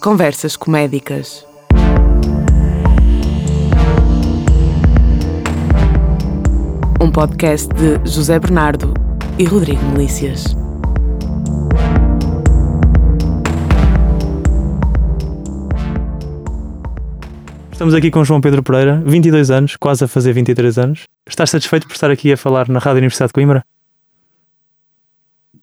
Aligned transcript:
Conversas 0.00 0.56
comédicas. 0.56 1.44
Um 7.00 7.10
podcast 7.10 7.68
de 7.74 8.08
José 8.08 8.38
Bernardo 8.38 8.94
e 9.40 9.44
Rodrigo 9.44 9.84
Melícias. 9.86 10.56
Estamos 17.72 17.92
aqui 17.92 18.08
com 18.12 18.24
João 18.24 18.40
Pedro 18.40 18.62
Pereira, 18.62 19.02
22 19.04 19.50
anos, 19.50 19.74
quase 19.76 20.04
a 20.04 20.08
fazer 20.08 20.32
23 20.32 20.78
anos. 20.78 21.02
Estás 21.28 21.50
satisfeito 21.50 21.88
por 21.88 21.94
estar 21.94 22.10
aqui 22.10 22.32
a 22.32 22.36
falar 22.36 22.68
na 22.68 22.78
Rádio 22.78 22.98
Universidade 22.98 23.30
de 23.30 23.34
Coimbra? 23.34 23.64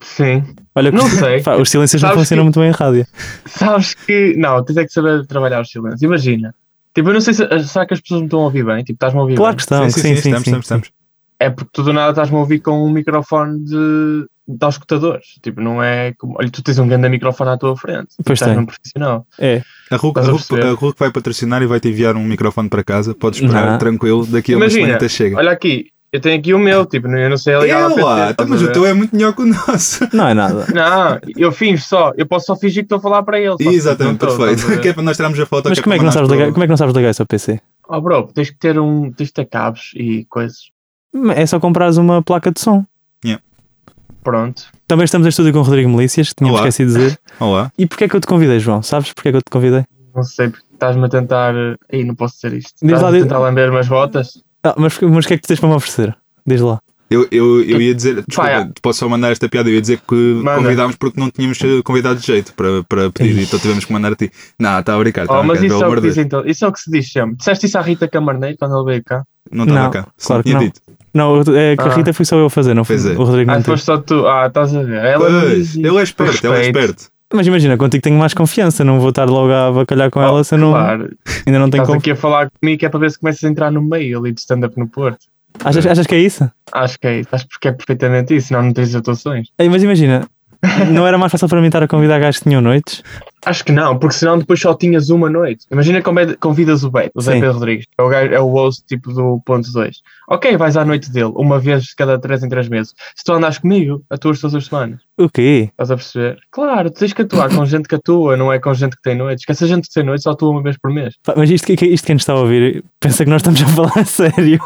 Sim. 0.05 0.43
Olha, 0.75 0.91
que- 0.91 0.97
Não 0.97 1.07
sei. 1.09 1.41
Pá, 1.41 1.55
os 1.57 1.69
silêncios 1.69 2.01
não 2.01 2.11
funcionam 2.13 2.43
que- 2.43 2.45
muito 2.45 2.59
bem 2.59 2.69
em 2.69 2.71
rádio. 2.71 3.07
Sabes 3.45 3.93
que. 3.93 4.35
Não, 4.37 4.63
tens 4.63 4.77
é 4.77 4.85
que 4.85 4.93
saber 4.93 5.25
trabalhar 5.25 5.61
os 5.61 5.69
silêncios. 5.69 6.01
Imagina. 6.01 6.53
Tipo, 6.93 7.09
eu 7.09 7.13
não 7.13 7.21
sei 7.21 7.33
se. 7.33 7.43
Será 7.67 7.85
que 7.85 7.93
as 7.93 8.01
pessoas 8.01 8.21
me 8.21 8.27
estão 8.27 8.39
a 8.41 8.43
ouvir 8.43 8.63
bem? 8.65 8.77
Tipo, 8.83 8.93
estás-me 8.97 9.19
a 9.19 9.23
ouvir 9.23 9.35
Claro 9.35 9.51
bem? 9.51 9.55
que 9.57 9.61
estão, 9.63 9.89
sim, 9.89 9.99
sim, 10.01 10.01
sim. 10.01 10.09
estamos, 10.15 10.35
sim, 10.35 10.39
estamos, 10.43 10.65
estamos. 10.65 10.91
É 11.39 11.49
porque 11.49 11.69
tu 11.73 11.83
do 11.83 11.91
nada 11.91 12.11
estás-me 12.11 12.35
a 12.37 12.39
ouvir 12.39 12.59
com 12.59 12.85
um 12.85 12.89
microfone 12.89 13.59
de, 13.65 14.25
de 14.47 14.63
auscultadores. 14.65 15.25
Tipo, 15.41 15.59
não 15.59 15.83
é 15.83 16.13
como. 16.17 16.35
Olha, 16.39 16.49
tu 16.49 16.61
tens 16.63 16.79
um 16.79 16.87
grande 16.87 17.09
microfone 17.09 17.49
à 17.51 17.57
tua 17.57 17.75
frente. 17.75 18.09
Tipo, 18.11 18.23
Pois 18.23 18.37
estás 18.37 18.51
tem. 18.51 18.59
num 18.61 18.65
profissional. 18.65 19.27
É, 19.37 19.61
A 19.91 19.97
RUC, 19.97 20.19
a, 20.19 20.71
RUC, 20.73 20.97
vai 20.97 21.11
patrocinar 21.11 21.61
e 21.61 21.65
vai 21.67 21.79
te 21.81 21.89
enviar 21.89 22.15
um 22.15 22.23
microfone 22.23 22.69
para 22.69 22.83
casa. 22.83 23.13
Podes 23.13 23.41
esperar 23.41 23.71
Não. 23.71 23.77
tranquilo, 23.77 24.25
daqui 24.25 24.53
a 24.53 24.57
umas 24.57 24.67
Imagina, 24.71 24.85
semanitas 24.85 25.11
chega. 25.11 25.35
Olha 25.37 25.51
aqui, 25.51 25.87
eu 26.11 26.21
tenho 26.21 26.39
aqui 26.39 26.53
o 26.53 26.59
meu, 26.59 26.85
tipo, 26.85 27.07
eu 27.07 27.29
não 27.29 27.37
sei 27.37 27.59
ligar 27.59 27.91
É 27.91 28.03
lá, 28.03 28.31
estás 28.31 28.49
mas 28.49 28.61
o 28.61 28.71
teu 28.71 28.85
é 28.85 28.93
muito 28.93 29.15
melhor 29.15 29.33
que 29.33 29.41
o 29.41 29.45
nosso. 29.45 30.07
não 30.13 30.27
é 30.27 30.33
nada. 30.33 30.65
Não, 30.73 31.19
eu 31.35 31.51
finjo 31.51 31.83
só. 31.83 32.13
Eu 32.15 32.25
posso 32.25 32.45
só 32.45 32.55
fingir 32.55 32.83
que 32.83 32.85
estou 32.85 32.97
a 32.97 33.01
falar 33.01 33.23
para 33.23 33.39
ele. 33.39 33.55
Exatamente, 33.59 34.19
perfeito. 34.19 34.81
Que 34.81 34.89
é 34.89 34.93
para 34.93 35.03
nós 35.03 35.17
tirarmos 35.17 35.39
a 35.39 35.45
foto. 35.45 35.69
Mas 35.69 35.79
é 35.79 35.81
como 35.81 35.93
é, 35.93 35.97
que 35.97 36.03
não 36.05 36.11
sabes 36.11 36.29
ligar, 36.29 36.51
como 36.51 36.63
é 36.63 36.67
que 36.67 36.71
não 36.71 36.77
sabes 36.77 36.95
ligar 36.95 37.09
isso 37.11 37.21
ao 37.21 37.27
PC? 37.27 37.59
Oh, 37.87 37.99
bro, 38.01 38.29
tens 38.33 38.49
que 38.49 38.57
ter 38.57 38.79
um. 38.79 39.11
Tens 39.11 39.27
que 39.27 39.33
ter 39.33 39.45
cabos 39.45 39.91
e 39.95 40.25
coisas. 40.25 40.69
É 41.35 41.45
só 41.45 41.59
comprares 41.59 41.97
uma 41.97 42.21
placa 42.21 42.51
de 42.51 42.59
som. 42.59 42.85
Pronto. 44.25 44.63
Também 44.87 45.05
estamos 45.05 45.27
em 45.27 45.29
estúdio 45.29 45.53
com 45.53 45.59
o 45.59 45.61
Rodrigo 45.61 45.87
Melícias, 45.87 46.29
que 46.29 46.35
tínhamos 46.37 46.59
Olá. 46.59 46.67
esquecido 46.67 46.93
de 46.93 46.97
dizer. 47.05 47.19
Olá. 47.39 47.71
E 47.77 47.85
porquê 47.85 48.05
é 48.05 48.09
que 48.09 48.15
eu 48.15 48.19
te 48.19 48.25
convidei, 48.25 48.59
João? 48.59 48.81
Sabes 48.81 49.13
porquê 49.13 49.29
é 49.29 49.31
que 49.33 49.37
eu 49.37 49.41
te 49.41 49.51
convidei? 49.51 49.85
Não 50.15 50.23
sei, 50.23 50.49
porque 50.49 50.65
estás-me 50.73 51.05
a 51.05 51.09
tentar. 51.09 51.53
Aí 51.93 52.03
não 52.03 52.15
posso 52.15 52.33
dizer 52.33 52.53
isto. 52.57 52.73
Diz 52.81 52.91
lá, 52.93 52.97
Estás 53.09 53.15
a 53.15 53.19
tentar 53.19 53.37
lamber 53.37 53.69
umas 53.69 53.87
botas? 53.87 54.41
Ah, 54.65 54.75
mas, 54.77 54.99
mas 54.99 55.25
o 55.25 55.27
que 55.27 55.33
é 55.33 55.37
que 55.37 55.43
tu 55.43 55.47
tens 55.47 55.59
para 55.59 55.69
me 55.69 55.75
oferecer? 55.75 56.15
Diz 56.45 56.61
lá. 56.61 56.79
Eu, 57.09 57.27
eu, 57.31 57.61
eu 57.61 57.79
ia 57.79 57.93
dizer, 57.93 58.15
desculpa, 58.27 58.49
Pá, 58.49 58.61
é. 58.61 58.69
posso 58.81 58.99
só 58.99 59.07
mandar 59.07 59.31
esta 59.31 59.47
piada? 59.47 59.69
Eu 59.69 59.75
ia 59.75 59.81
dizer 59.81 59.99
que 60.07 60.15
Manda. 60.15 60.57
convidámos 60.57 60.95
porque 60.95 61.19
não 61.19 61.29
tínhamos 61.29 61.59
eh, 61.61 61.81
convidado 61.83 62.19
de 62.19 62.25
jeito 62.25 62.51
para, 62.55 62.83
para 62.83 63.11
pedir, 63.11 63.43
então 63.43 63.59
tivemos 63.59 63.85
que 63.85 63.93
mandar 63.93 64.11
a 64.13 64.15
ti. 64.15 64.31
Não, 64.59 64.79
está 64.79 64.95
a 64.95 64.97
brincar, 64.97 65.21
está 65.21 65.35
Oh, 65.35 65.41
a 65.41 65.43
mas 65.43 65.61
isso 65.61 65.83
é, 65.83 65.87
o 65.87 65.93
que 65.95 66.01
diz, 66.01 66.17
então. 66.17 66.43
isso 66.47 66.65
é 66.65 66.67
o 66.67 66.71
que 66.73 66.79
se 66.79 66.89
diz 66.89 67.11
sempre. 67.11 67.35
Disseste 67.37 67.67
isso 67.67 67.77
à 67.77 67.81
Rita 67.81 68.07
Camarneiro 68.07 68.57
quando 68.57 68.75
ele 68.75 68.85
veio 68.85 69.03
cá? 69.03 69.23
Não 69.51 69.65
estava 69.65 69.83
Não, 69.83 69.91
cá. 69.91 70.07
Só 70.17 70.27
claro 70.29 70.43
tinha 70.43 70.55
não. 70.55 70.61
dito. 70.63 70.81
Não, 71.13 71.41
é 71.41 71.75
que 71.77 71.81
a 71.83 71.85
Ah. 71.85 71.95
Rita 71.95 72.11
fui 72.11 72.25
só 72.25 72.37
eu 72.37 72.47
a 72.47 72.49
fazer, 72.49 72.73
não 72.73 72.83
foi 72.83 72.95
é. 72.95 72.99
o 72.99 73.23
Rodrigo 73.23 73.51
não 73.51 73.59
Ah, 73.59 73.63
foste 73.63 73.85
só 73.85 73.97
tu. 73.99 74.25
Ah, 74.27 74.47
estás 74.47 74.75
a 74.75 74.81
ver. 74.81 75.05
Ela 75.05 75.29
Pois, 75.29 75.73
diz 75.73 75.75
ele 75.75 75.97
é 75.97 76.03
esperto, 76.03 76.47
ele 76.47 76.55
é 76.57 76.61
esperto. 76.65 77.03
Mas 77.33 77.47
imagina, 77.47 77.75
contigo 77.77 78.03
tenho 78.03 78.17
mais 78.17 78.33
confiança, 78.33 78.83
não 78.83 78.99
vou 78.99 79.09
estar 79.09 79.27
logo 79.29 79.51
a 79.51 79.71
bacalhar 79.71 80.09
com 80.11 80.21
ela 80.21 80.43
se 80.43 80.53
eu 80.55 80.59
não, 80.59 80.71
Claro, 80.71 81.09
ainda 81.45 81.59
não 81.59 81.69
tenho 81.69 81.81
estás 81.83 81.87
confiança. 81.87 81.97
aqui 81.97 82.11
a 82.11 82.15
falar 82.15 82.49
comigo 82.61 82.79
que 82.79 82.85
é 82.85 82.89
para 82.89 82.99
ver 82.99 83.11
se 83.11 83.19
começas 83.19 83.43
a 83.43 83.47
entrar 83.49 83.71
no 83.71 83.81
meio 83.81 84.19
ali 84.19 84.31
de 84.31 84.39
stand-up 84.41 84.77
no 84.77 84.87
Porto. 84.87 85.25
Achas, 85.63 85.85
achas 85.87 86.05
que 86.05 86.13
é 86.15 86.19
isso? 86.19 86.49
Acho 86.71 86.99
que 86.99 87.07
é 87.07 87.19
isso. 87.21 87.29
Acho 87.31 87.47
que 87.59 87.67
é 87.67 87.71
perfeitamente 87.71 88.35
isso, 88.35 88.49
senão 88.49 88.61
não 88.61 88.73
tens 88.73 88.93
atuações. 88.93 89.47
Ei, 89.57 89.67
mas 89.69 89.81
imagina, 89.83 90.27
não 90.91 91.07
era 91.07 91.17
mais 91.17 91.31
fácil 91.31 91.47
para 91.49 91.59
mim 91.61 91.67
estar 91.67 91.81
a 91.81 91.87
convidar 91.87 92.19
gajos 92.19 92.39
que 92.39 92.49
tinham 92.49 92.61
noites? 92.61 93.03
Acho 93.45 93.63
que 93.63 93.71
não, 93.71 93.97
porque 93.97 94.15
senão 94.15 94.37
depois 94.39 94.59
só 94.59 94.73
tinhas 94.73 95.09
uma 95.09 95.29
noite. 95.29 95.65
Imagina 95.71 95.99
é- 95.99 96.35
convidas 96.39 96.83
o 96.83 96.89
Beto, 96.91 97.11
o 97.15 97.21
Zé. 97.21 97.33
Pedro 97.33 97.53
Rodrigues, 97.53 97.85
é 97.97 98.01
o, 98.01 98.09
gajo, 98.09 98.33
é 98.33 98.39
o 98.39 98.47
host 98.49 98.83
tipo 98.87 99.13
do 99.13 99.39
ponto 99.45 99.71
2. 99.71 99.97
Ok, 100.27 100.57
vais 100.57 100.75
à 100.77 100.83
noite 100.83 101.11
dele, 101.11 101.31
uma 101.35 101.59
vez 101.59 101.93
cada 101.93 102.17
3 102.17 102.43
em 102.43 102.49
3 102.49 102.67
meses. 102.69 102.93
Se 103.15 103.23
tu 103.23 103.33
andas 103.33 103.59
comigo, 103.59 104.03
atuas 104.09 104.39
todas 104.39 104.55
as 104.55 104.65
semanas. 104.65 104.99
O 105.17 105.29
quê? 105.29 105.69
Estás 105.71 105.91
a 105.91 105.95
perceber? 105.95 106.39
Claro, 106.51 106.89
tu 106.89 106.99
tens 106.99 107.13
que 107.13 107.21
atuar 107.21 107.53
com 107.53 107.63
gente 107.65 107.87
que 107.87 107.95
atua, 107.95 108.35
não 108.35 108.51
é 108.51 108.59
com 108.59 108.73
gente 108.73 108.95
que 108.97 109.01
tem 109.03 109.15
noites. 109.15 109.45
Que 109.45 109.51
essa 109.51 109.67
gente 109.67 109.87
que 109.87 109.93
tem 109.93 110.03
noites 110.03 110.23
só 110.23 110.31
atua 110.31 110.49
uma 110.49 110.63
vez 110.63 110.75
por 110.77 110.91
mês. 110.91 111.13
Mas 111.37 111.49
isto, 111.51 111.67
que- 111.67 111.85
isto 111.85 112.05
quem 112.05 112.15
nos 112.15 112.23
está 112.23 112.33
a 112.33 112.39
ouvir 112.39 112.83
pensa 112.99 113.23
que 113.23 113.29
nós 113.29 113.41
estamos 113.41 113.61
a 113.61 113.67
falar 113.67 113.93
a 113.99 114.03
sério. 114.05 114.59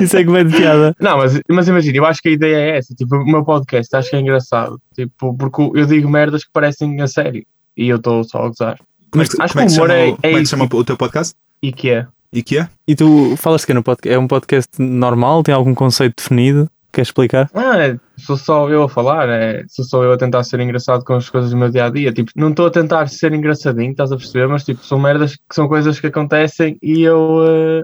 Isso 0.00 0.16
é 0.16 0.24
que 0.24 0.36
é 0.36 0.44
de 0.44 0.56
piada. 0.56 0.94
Não, 1.00 1.18
mas, 1.18 1.40
mas 1.50 1.68
imagina, 1.68 1.96
eu 1.98 2.06
acho 2.06 2.22
que 2.22 2.28
a 2.28 2.32
ideia 2.32 2.56
é 2.56 2.78
essa. 2.78 2.94
Tipo, 2.94 3.16
o 3.16 3.26
meu 3.26 3.44
podcast 3.44 3.94
acho 3.96 4.10
que 4.10 4.16
é 4.16 4.20
engraçado. 4.20 4.78
Tipo, 4.94 5.36
porque 5.36 5.60
eu 5.74 5.84
digo 5.86 6.08
merdas 6.08 6.44
que 6.44 6.50
parecem 6.52 7.00
a 7.00 7.06
sério. 7.08 7.44
E 7.76 7.88
eu 7.88 7.96
estou 7.96 8.22
só 8.24 8.38
a 8.44 8.48
gozar. 8.48 8.78
Como 9.10 9.22
é 9.22 9.26
que, 9.26 9.42
Acho 9.42 9.52
como 9.54 9.64
é 9.64 9.66
que 9.66 9.72
o 9.72 9.76
humor 9.76 9.88
chama, 9.88 9.94
é- 10.00 10.08
o- 10.08 10.16
como 10.16 10.26
é 10.26 10.30
que 10.30 10.36
é 10.36 10.44
se 10.44 10.50
chama 10.50 10.68
o 10.72 10.84
teu 10.84 10.96
podcast? 10.96 11.34
E 11.62 11.72
que 11.72 11.90
é? 11.90 12.06
E 12.32 12.42
que 12.42 12.58
é? 12.58 12.68
E 12.88 12.94
tu 12.96 13.36
falas 13.36 13.64
que 13.64 13.74
no 13.74 13.82
podcast? 13.82 14.14
É 14.14 14.18
um 14.18 14.26
podcast 14.26 14.68
normal? 14.80 15.42
Tem 15.42 15.54
algum 15.54 15.74
conceito 15.74 16.14
definido? 16.16 16.68
Queres 16.90 17.08
explicar? 17.08 17.50
Ah, 17.54 17.78
é, 17.78 17.98
sou 18.18 18.36
só 18.36 18.68
eu 18.68 18.82
a 18.82 18.88
falar, 18.88 19.26
é, 19.28 19.64
sou 19.68 19.82
só 19.84 20.02
eu 20.04 20.12
a 20.12 20.16
tentar 20.18 20.44
ser 20.44 20.60
engraçado 20.60 21.02
com 21.04 21.14
as 21.14 21.28
coisas 21.30 21.50
do 21.50 21.56
meu 21.56 21.70
dia 21.70 21.86
a 21.86 21.90
dia. 21.90 22.12
Tipo, 22.12 22.30
não 22.36 22.50
estou 22.50 22.66
a 22.66 22.70
tentar 22.70 23.06
ser 23.08 23.32
engraçadinho, 23.32 23.92
estás 23.92 24.12
a 24.12 24.16
perceber? 24.16 24.46
Mas 24.48 24.62
tipo, 24.64 24.84
são 24.84 24.98
merdas 24.98 25.34
que 25.36 25.54
são 25.54 25.68
coisas 25.68 25.98
que 25.98 26.06
acontecem 26.06 26.76
e 26.82 27.00
eu 27.02 27.38
eh, 27.46 27.82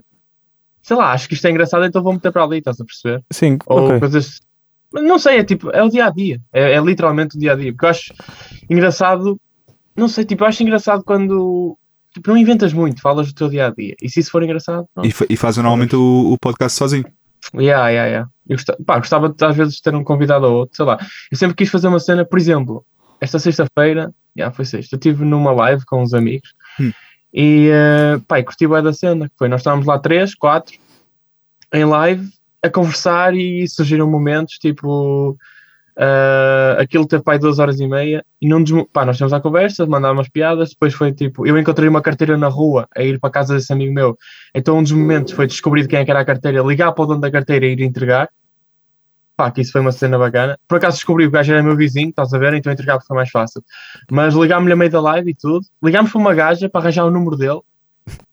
sei 0.82 0.96
lá, 0.96 1.12
acho 1.12 1.26
que 1.28 1.34
isto 1.34 1.46
é 1.46 1.50
engraçado, 1.50 1.84
então 1.86 2.02
vou 2.02 2.12
meter 2.12 2.30
para 2.32 2.44
ali, 2.44 2.58
estás 2.58 2.78
a 2.80 2.84
perceber? 2.84 3.22
Sim, 3.30 3.58
Ou 3.66 3.86
ok. 3.86 3.98
coisas. 4.00 4.40
Mas 4.92 5.02
Não 5.04 5.18
sei, 5.18 5.38
é 5.38 5.44
tipo, 5.44 5.70
é 5.70 5.82
o 5.82 5.88
dia 5.88 6.06
a 6.06 6.10
dia, 6.10 6.38
é, 6.52 6.72
é 6.72 6.80
literalmente 6.80 7.36
o 7.36 7.38
dia 7.40 7.52
a 7.52 7.56
dia. 7.56 7.72
Porque 7.72 7.84
eu 7.86 7.90
acho 7.90 8.12
engraçado, 8.68 9.38
não 9.98 10.08
sei, 10.08 10.24
tipo, 10.24 10.44
acho 10.44 10.62
engraçado 10.62 11.02
quando 11.04 11.76
tipo, 12.14 12.30
não 12.30 12.36
inventas 12.38 12.72
muito, 12.72 13.00
falas 13.02 13.28
do 13.28 13.34
teu 13.34 13.48
dia 13.48 13.66
a 13.66 13.70
dia. 13.70 13.94
E 14.00 14.08
se 14.08 14.20
isso 14.20 14.30
for 14.30 14.42
engraçado, 14.42 14.86
pronto. 14.94 15.06
E, 15.06 15.12
fa- 15.12 15.26
e 15.28 15.36
fazem 15.36 15.62
normalmente 15.62 15.94
o, 15.96 16.32
o 16.32 16.36
podcast 16.40 16.78
sozinho. 16.78 17.04
Yeah, 17.54 17.88
yeah, 17.88 18.08
yeah. 18.08 18.30
Eu 18.48 18.56
gostava, 18.56 18.78
pá, 18.84 18.98
gostava 18.98 19.28
de, 19.28 19.44
às 19.44 19.56
vezes 19.56 19.74
de 19.76 19.82
ter 19.82 19.94
um 19.94 20.02
convidado 20.04 20.46
ou 20.46 20.52
outro, 20.60 20.76
sei 20.76 20.84
lá. 20.84 20.98
Eu 21.30 21.36
sempre 21.36 21.54
quis 21.56 21.68
fazer 21.68 21.88
uma 21.88 22.00
cena, 22.00 22.24
por 22.24 22.38
exemplo, 22.38 22.84
esta 23.20 23.38
sexta-feira, 23.38 24.12
yeah, 24.36 24.54
foi 24.54 24.64
sexta, 24.64 24.94
eu 24.94 24.98
estive 24.98 25.24
numa 25.24 25.52
live 25.52 25.84
com 25.84 26.02
uns 26.02 26.14
amigos 26.14 26.54
Hum. 26.80 26.92
e 27.34 27.70
uh, 27.70 28.20
pá, 28.22 28.38
e 28.40 28.44
curti 28.44 28.66
bem 28.66 28.82
da 28.82 28.92
cena, 28.92 29.28
que 29.28 29.34
foi, 29.36 29.48
nós 29.48 29.60
estávamos 29.60 29.86
lá 29.86 29.98
três, 29.98 30.34
quatro, 30.34 30.76
em 31.72 31.84
live, 31.84 32.28
a 32.62 32.68
conversar 32.70 33.34
e 33.34 33.66
surgiram 33.68 34.08
momentos, 34.10 34.54
tipo, 34.58 35.36
uh, 35.98 36.80
aquilo 36.80 37.06
teve 37.06 37.22
pai 37.22 37.38
duas 37.38 37.58
horas 37.58 37.80
e 37.80 37.86
meia 37.86 38.24
e 38.40 38.48
não 38.48 38.60
nos, 38.60 38.70
pá, 38.92 39.04
nós 39.04 39.18
temos 39.18 39.32
a 39.32 39.40
conversa, 39.40 39.84
mandámos 39.86 40.18
umas 40.18 40.28
piadas, 40.28 40.70
depois 40.70 40.94
foi 40.94 41.12
tipo, 41.12 41.46
eu 41.46 41.58
encontrei 41.58 41.88
uma 41.88 42.00
carteira 42.00 42.36
na 42.36 42.48
rua 42.48 42.88
a 42.96 43.02
ir 43.02 43.18
para 43.18 43.28
a 43.28 43.32
casa 43.32 43.54
desse 43.54 43.72
amigo 43.72 43.92
meu, 43.92 44.16
então 44.54 44.78
um 44.78 44.82
dos 44.82 44.92
momentos 44.92 45.32
foi 45.32 45.46
descobrir 45.46 45.82
de 45.82 45.88
quem 45.88 45.98
é 45.98 46.04
que 46.04 46.10
era 46.10 46.20
a 46.20 46.24
carteira, 46.24 46.62
ligar 46.62 46.92
para 46.92 47.02
o 47.02 47.06
dono 47.06 47.20
da 47.20 47.30
carteira 47.30 47.66
e 47.66 47.72
ir 47.72 47.82
entregar. 47.82 48.28
Pá, 49.36 49.52
que 49.52 49.60
isso 49.60 49.70
foi 49.70 49.80
uma 49.80 49.92
cena 49.92 50.18
bacana. 50.18 50.58
Por 50.66 50.78
acaso 50.78 50.96
descobri 50.96 51.22
que 51.22 51.28
o 51.28 51.30
gajo 51.30 51.52
era 51.52 51.62
meu 51.62 51.76
vizinho, 51.76 52.08
estás 52.08 52.34
a 52.34 52.38
ver? 52.38 52.54
Então 52.54 52.72
entregar 52.72 52.98
foi 53.06 53.14
mais 53.14 53.30
fácil. 53.30 53.62
Mas 54.10 54.34
ligámos-lhe 54.34 54.72
a 54.72 54.76
meio 54.76 54.90
da 54.90 55.00
live 55.00 55.30
e 55.30 55.34
tudo. 55.34 55.64
Ligámos 55.80 56.10
para 56.10 56.20
uma 56.20 56.34
gaja 56.34 56.68
para 56.68 56.80
arranjar 56.80 57.04
o 57.04 57.10
número 57.12 57.36
dele. 57.36 57.60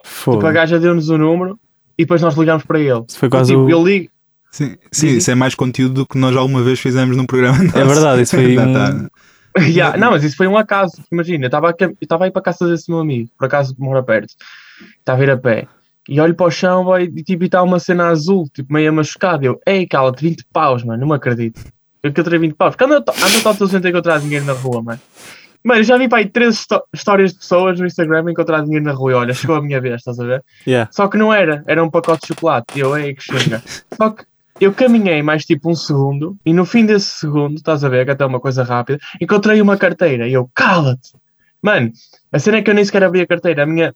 Fogo. 0.03 0.37
Tipo, 0.37 0.47
a 0.47 0.51
gaja 0.51 0.79
deu-nos 0.79 1.09
o 1.09 1.15
número 1.15 1.59
e 1.95 2.05
depois 2.05 2.23
nós 2.23 2.35
ligámos 2.35 2.63
para 2.63 2.79
ele. 2.79 3.03
Isso 3.07 3.19
foi 3.19 3.29
quase 3.29 3.51
tipo, 3.51 3.65
o... 3.65 3.69
eu 3.69 3.83
ligo. 3.83 4.09
Sim, 4.55 4.75
sim 4.91 5.07
isso 5.17 5.29
é 5.29 5.35
mais 5.35 5.53
conteúdo 5.53 5.93
do 5.95 6.05
que 6.05 6.17
nós 6.17 6.33
alguma 6.35 6.63
vez 6.63 6.79
fizemos 6.79 7.17
num 7.17 7.25
programa. 7.25 7.57
É 7.57 7.63
nosso. 7.83 7.85
verdade, 7.93 8.21
isso 8.21 8.35
foi 8.35 8.55
Não, 8.55 8.69
um... 8.69 8.73
tá. 8.73 9.09
Yeah, 9.59 9.97
não, 9.97 10.11
mas 10.11 10.23
isso 10.23 10.35
foi 10.35 10.47
um 10.47 10.57
acaso. 10.57 10.93
Imagina, 11.11 11.45
eu 11.45 11.47
estava 11.47 11.69
a 11.69 11.73
cam- 11.73 11.89
eu 11.91 11.97
estava 12.01 12.25
a 12.25 12.27
ir 12.27 12.31
para 12.31 12.41
a 12.41 12.43
casa 12.43 12.67
desse 12.69 12.89
meu 12.89 12.99
amigo, 12.99 13.29
por 13.37 13.45
acaso 13.45 13.73
mora 13.77 14.03
perto. 14.03 14.33
Estava 14.99 15.21
a 15.21 15.23
ir 15.23 15.29
a 15.31 15.37
pé. 15.37 15.65
E 16.07 16.19
olho 16.21 16.35
para 16.35 16.45
o 16.45 16.51
chão 16.51 16.83
boy, 16.83 17.03
e 17.15 17.23
tipo, 17.23 17.43
está 17.45 17.63
uma 17.63 17.79
cena 17.79 18.07
azul, 18.07 18.45
tipo, 18.53 18.71
meio 18.73 18.93
machucada. 18.93 19.45
Eu, 19.45 19.59
ei, 19.65 19.87
cala-te, 19.87 20.21
20 20.23 20.45
paus, 20.53 20.83
mano, 20.83 20.99
não 21.01 21.07
me 21.07 21.15
acredito. 21.15 21.61
Eu 22.03 22.09
encontrei 22.11 22.37
20 22.39 22.53
paus. 22.53 22.75
Porque 22.75 22.83
anda 22.83 22.97
anda 22.97 23.41
toda 23.43 23.65
a 23.65 23.67
gente 23.67 23.87
a 23.87 23.89
encontrar 23.89 24.19
dinheiro 24.19 24.45
na 24.45 24.53
rua, 24.53 24.81
mano. 24.83 24.99
Mano, 25.63 25.79
eu 25.79 25.83
já 25.85 25.97
vi 25.97 26.07
para 26.09 26.19
aí 26.19 26.29
três 26.29 26.55
histó- 26.59 26.83
histórias 26.93 27.31
de 27.31 27.39
pessoas 27.39 27.79
no 27.79 27.85
Instagram 27.87 28.29
encontrar 28.29 28.61
dinheiro 28.61 28.85
na 28.85 28.91
rua. 28.91 29.11
E 29.11 29.15
olha, 29.15 29.33
chegou 29.33 29.55
a 29.55 29.61
minha 29.61 29.79
vez, 29.81 29.95
estás 29.95 30.19
a 30.19 30.25
ver? 30.25 30.43
Yeah. 30.67 30.89
Só 30.91 31.07
que 31.07 31.17
não 31.17 31.33
era, 31.33 31.63
era 31.65 31.83
um 31.83 31.89
pacote 31.89 32.21
de 32.23 32.27
chocolate. 32.27 32.67
E 32.75 32.81
eu, 32.81 32.95
ei, 32.97 33.15
que 33.15 33.23
xinga. 33.23 33.63
Só 33.97 34.09
que 34.11 34.23
eu 34.59 34.73
caminhei 34.73 35.21
mais 35.21 35.45
tipo 35.45 35.69
um 35.69 35.75
segundo 35.75 36.37
e 36.45 36.53
no 36.53 36.65
fim 36.65 36.85
desse 36.85 37.19
segundo, 37.19 37.55
estás 37.55 37.83
a 37.83 37.89
ver, 37.89 38.05
que 38.05 38.11
até 38.11 38.23
é 38.23 38.27
uma 38.27 38.39
coisa 38.39 38.63
rápida, 38.63 38.99
encontrei 39.19 39.61
uma 39.61 39.77
carteira 39.77 40.27
e 40.27 40.33
eu, 40.33 40.49
cala-te! 40.53 41.11
Mano, 41.61 41.91
a 42.31 42.39
cena 42.39 42.57
é 42.57 42.61
que 42.61 42.69
eu 42.69 42.75
nem 42.75 42.85
sequer 42.85 43.03
abri 43.03 43.21
a 43.21 43.27
carteira. 43.27 43.63
A 43.63 43.65
minha, 43.65 43.93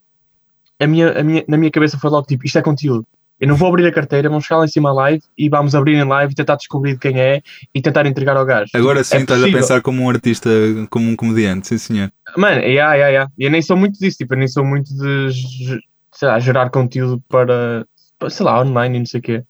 a 0.79 0.87
minha, 0.87 1.19
a 1.19 1.23
minha, 1.23 1.43
na 1.47 1.55
minha 1.55 1.69
cabeça 1.69 1.99
foi 1.99 2.09
logo 2.09 2.25
tipo, 2.25 2.45
isto 2.45 2.57
é 2.57 2.61
conteúdo. 2.61 3.05
Eu 3.39 3.47
não 3.47 3.55
vou 3.55 3.69
abrir 3.69 3.85
a 3.87 3.91
carteira, 3.91 4.27
vamos 4.27 4.43
chegar 4.45 4.57
lá 4.57 4.65
em 4.65 4.69
cima 4.69 4.89
a 4.89 4.93
live 4.93 5.23
e 5.37 5.47
vamos 5.47 5.73
abrir 5.75 5.95
em 5.95 6.03
live 6.03 6.33
e 6.33 6.35
tentar 6.35 6.55
descobrir 6.55 6.93
de 6.93 6.99
quem 6.99 7.17
é 7.21 7.41
e 7.73 7.81
tentar 7.81 8.05
entregar 8.05 8.35
ao 8.35 8.45
gajo. 8.45 8.71
Agora 8.73 9.01
sim 9.03 9.17
É 9.17 9.19
estás 9.21 9.39
a 9.39 9.43
possível. 9.43 9.61
pensar 9.61 9.81
como 9.81 10.01
um 10.01 10.09
artista, 10.09 10.49
como 10.89 11.09
um 11.09 11.15
comediante, 11.15 11.67
sim 11.67 11.77
senhor. 11.77 12.11
Mano, 12.35 12.59
yeah, 12.61 12.95
yeah, 12.95 13.07
yeah. 13.09 13.31
eu 13.37 13.49
nem 13.49 13.61
sou 13.61 13.77
muito 13.77 13.97
disso, 13.97 14.17
tipo, 14.17 14.33
eu 14.33 14.39
nem 14.39 14.47
sou 14.47 14.65
muito 14.65 14.93
de 14.93 15.29
sei 16.11 16.27
lá, 16.27 16.37
gerar 16.39 16.69
conteúdo 16.69 17.23
para, 17.29 17.85
para, 18.17 18.29
sei 18.29 18.45
lá, 18.45 18.61
online 18.61 18.97
e 18.97 18.99
não 18.99 19.05
sei 19.05 19.19
o 19.19 19.23
quê. 19.23 19.43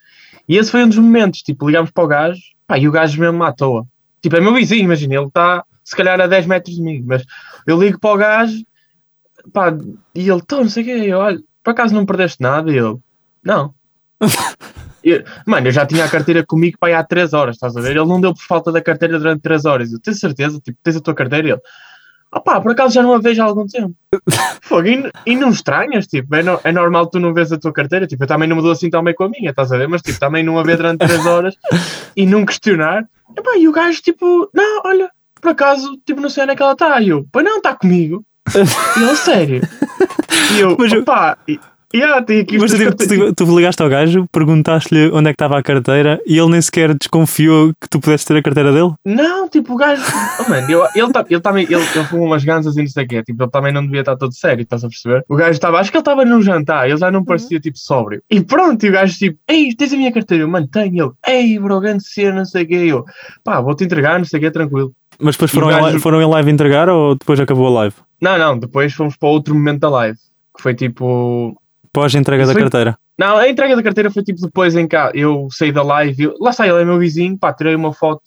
E 0.50 0.58
esse 0.58 0.72
foi 0.72 0.84
um 0.84 0.90
dos 0.90 0.98
momentos, 0.98 1.42
tipo, 1.42 1.68
ligámos 1.68 1.92
para 1.92 2.04
o 2.04 2.08
gajo, 2.08 2.42
pá, 2.68 2.78
e 2.78 2.88
o 2.88 2.92
gajo 2.92 3.22
mesmo 3.22 3.44
à 3.44 3.54
toa. 3.54 3.86
Tipo, 4.22 4.36
é 4.36 4.42
meu 4.42 4.54
vizinho, 4.54 4.84
imagina, 4.84 5.14
ele 5.16 5.28
está 5.28 5.64
se 5.84 5.96
calhar 5.96 6.20
a 6.20 6.28
10 6.28 6.48
metros 6.48 6.76
de 6.76 6.82
mim, 6.82 7.04
mas 7.06 7.24
eu 7.68 7.80
ligo 7.80 8.00
para 8.00 8.14
o 8.14 8.18
gajo, 8.18 8.58
pá, 9.54 9.70
e 10.16 10.28
ele, 10.30 10.42
então, 10.42 10.62
não 10.62 10.70
sei 10.70 10.84
o 10.84 10.86
quê, 10.88 10.92
eu, 11.06 11.20
olha, 11.20 11.40
por 11.64 11.72
acaso 11.72 11.94
não 11.94 12.06
perdeste 12.06 12.42
nada? 12.42 12.72
E 12.72 12.78
ele, 12.78 12.98
não. 13.44 13.74
Eu- 15.02 15.24
mano, 15.48 15.66
eu 15.68 15.72
já 15.72 15.86
tinha 15.86 16.04
a 16.04 16.10
carteira 16.10 16.46
comigo 16.46 16.78
para 16.78 17.00
há 17.00 17.04
3 17.04 17.32
horas, 17.32 17.56
estás 17.56 17.74
a 17.78 17.80
ver? 17.80 17.92
Ele 17.96 18.06
não 18.06 18.20
deu 18.20 18.34
por 18.34 18.44
falta 18.44 18.70
da 18.70 18.82
carteira 18.82 19.18
durante 19.18 19.42
3 19.42 19.64
horas. 19.64 19.94
Eu 19.94 20.00
tenho 20.02 20.18
certeza, 20.18 20.60
tipo, 20.60 20.78
tens 20.84 20.98
a 20.98 21.00
tua 21.00 21.14
carteira? 21.14 21.48
E 21.48 21.52
ele, 21.52 21.62
ah 22.32 22.40
pá, 22.40 22.60
por 22.62 22.72
acaso 22.72 22.94
já 22.94 23.02
não 23.04 23.14
a 23.14 23.18
vejo 23.20 23.42
há 23.42 23.46
algum 23.46 23.66
tempo. 23.66 23.94
Fogo, 24.62 24.88
e, 24.88 25.12
e 25.26 25.36
não 25.36 25.50
estranhas, 25.50 26.06
tipo, 26.08 26.36
é, 26.36 26.44
no- 26.44 26.60
é 26.64 26.72
normal 26.72 27.08
tu 27.08 27.20
não 27.20 27.34
vês 27.34 27.52
a 27.52 27.58
tua 27.58 27.74
carteira, 27.74 28.06
tipo, 28.08 28.24
eu 28.24 28.28
também 28.28 28.48
não 28.48 28.56
me 28.56 28.62
dou 28.62 28.72
assim 28.72 28.90
tão 28.90 29.04
bem 29.04 29.14
com 29.16 29.24
a 29.26 29.30
minha, 29.30 29.50
estás 29.50 29.72
a 29.72 29.78
ver? 29.78 29.88
Mas, 29.88 30.02
tipo, 30.02 30.20
também 30.20 30.44
não 30.44 30.58
a 30.60 30.64
ver 30.64 30.78
durante 30.78 31.00
3 31.06 31.26
horas 31.26 31.56
e 32.16 32.26
não 32.26 32.46
questionar. 32.46 33.04
E, 33.38 33.42
pá, 33.42 33.58
e 33.58 33.68
o 33.68 33.72
gajo, 33.72 34.02
tipo, 34.02 34.50
não, 34.54 34.82
olha, 34.86 35.10
por 35.42 35.52
acaso, 35.52 35.98
tipo, 36.06 36.20
não 36.22 36.30
sei 36.30 36.44
onde 36.44 36.54
é 36.54 36.56
que 36.56 36.62
ela 36.64 36.74
está. 36.74 37.02
E 37.02 37.10
eu, 37.10 37.26
pois 37.32 37.46
não, 37.46 37.58
está 37.58 37.74
comigo. 37.76 38.24
E 38.98 39.04
ele, 39.04 39.16
sério. 39.16 39.62
E 40.56 40.60
eu, 40.60 40.76
Mas 40.80 40.92
eu- 40.92 41.04
pá, 41.04 41.38
e, 41.48 41.60
e 41.94 42.04
ah, 42.04 42.22
tem 42.22 42.42
aqui 42.42 42.58
Mas 42.58 42.72
tipo, 42.72 42.96
tu, 42.96 43.34
tu 43.46 43.56
ligaste 43.58 43.82
ao 43.82 43.90
gajo, 43.90 44.26
perguntaste-lhe 44.32 45.10
onde 45.12 45.30
é 45.30 45.32
que 45.32 45.36
estava 45.36 45.58
a 45.58 45.64
carteira 45.64 46.20
e 46.26 46.38
ele 46.38 46.50
nem 46.52 46.62
sequer 46.62 46.94
desconfiou 46.98 47.72
que 47.82 47.90
tu 47.90 48.00
pudesses 48.00 48.26
ter 48.26 48.38
a 48.38 48.42
carteira 48.44 48.72
dele? 48.72 48.92
Não, 49.06 49.48
tipo, 49.50 49.74
o 49.74 49.78
gajo. 49.78 50.02
Oh, 50.40 50.50
mano, 50.50 50.70
eu- 50.72 50.88
ele, 50.96 51.12
tá- 51.12 51.26
ele 51.30 51.42
também. 51.42 51.64
Ele, 51.66 51.76
ele 51.76 52.04
fumou 52.06 52.26
umas 52.28 52.44
gansas 52.44 52.76
e 52.78 52.82
não 52.82 52.88
sei 52.88 53.06
o 53.06 53.08
quê. 53.08 53.24
Tipo, 53.24 53.44
ele 53.44 53.52
também 53.52 53.74
não 53.74 53.84
devia 53.84 54.02
estar 54.02 54.16
todo 54.16 54.34
sério, 54.34 54.62
estás 54.62 54.84
a 54.84 54.88
perceber? 54.88 55.24
O 55.28 55.36
gajo 55.36 55.52
estava. 55.52 55.80
Acho 55.80 55.92
que 55.92 55.98
ele 55.98 56.02
estava 56.02 56.24
num 56.26 56.42
jantar, 56.42 56.88
ele 56.90 56.98
já 56.98 57.10
não 57.12 57.24
parecia 57.24 57.60
tipo 57.60 57.78
sóbrio. 57.78 58.22
E 58.30 58.42
pronto, 58.42 58.86
e 58.86 58.90
o 58.90 58.92
gajo 58.92 59.18
tipo, 59.18 59.38
ei, 59.48 59.74
tens 59.76 59.94
a 59.94 59.98
minha 59.98 60.12
carteira? 60.12 60.44
Eu, 60.44 60.48
mano, 60.48 60.68
tenho. 60.68 61.16
Ele, 61.26 61.36
ei, 61.38 61.60
bro, 61.60 61.80
grande 61.80 62.04
cena, 62.08 62.38
não 62.38 62.46
sei 62.46 62.64
o 62.64 62.68
quê. 62.68 62.76
Eu, 62.76 63.06
pá, 63.44 63.60
vou-te 63.62 63.84
entregar, 63.84 64.18
não 64.18 64.26
sei 64.26 64.40
o 64.40 64.42
quê, 64.44 64.52
tranquilo. 64.52 64.94
Mas 65.22 65.36
depois 65.36 65.52
foram, 65.52 65.70
em 65.72 65.76
gajo- 65.76 65.96
li- 65.96 66.02
foram 66.02 66.22
em 66.22 66.26
live 66.30 66.52
entregar 66.52 66.88
ou 66.90 67.16
depois 67.16 67.40
acabou 67.40 67.68
a 67.68 67.72
live? 67.82 67.96
Não, 68.22 68.38
não, 68.38 68.58
depois 68.58 68.94
fomos 68.94 69.18
para 69.18 69.28
outro 69.30 69.54
momento 69.54 69.80
da 69.82 69.90
live. 69.90 70.18
Que 70.56 70.64
foi 70.64 70.74
tipo. 70.74 71.59
Pós 71.92 72.14
a 72.16 72.20
entrega 72.20 72.44
Isso 72.44 72.54
da 72.54 72.60
carteira. 72.60 72.98
Não, 73.18 73.38
a 73.38 73.50
entrega 73.50 73.76
da 73.76 73.84
carteira 73.84 74.12
foi 74.12 74.24
tipo 74.24 74.40
depois 74.42 74.76
em 74.76 74.88
cá. 74.88 75.12
Eu 75.14 75.48
saí 75.52 75.72
da 75.72 75.84
live, 75.84 76.24
eu, 76.24 76.36
lá 76.40 76.54
sai, 76.54 76.70
ele 76.70 76.82
é 76.82 76.86
meu 76.86 77.00
vizinho, 77.00 77.38
pá, 77.38 77.52
tirei 77.54 77.76
uma 77.76 77.94
foto 77.94 78.22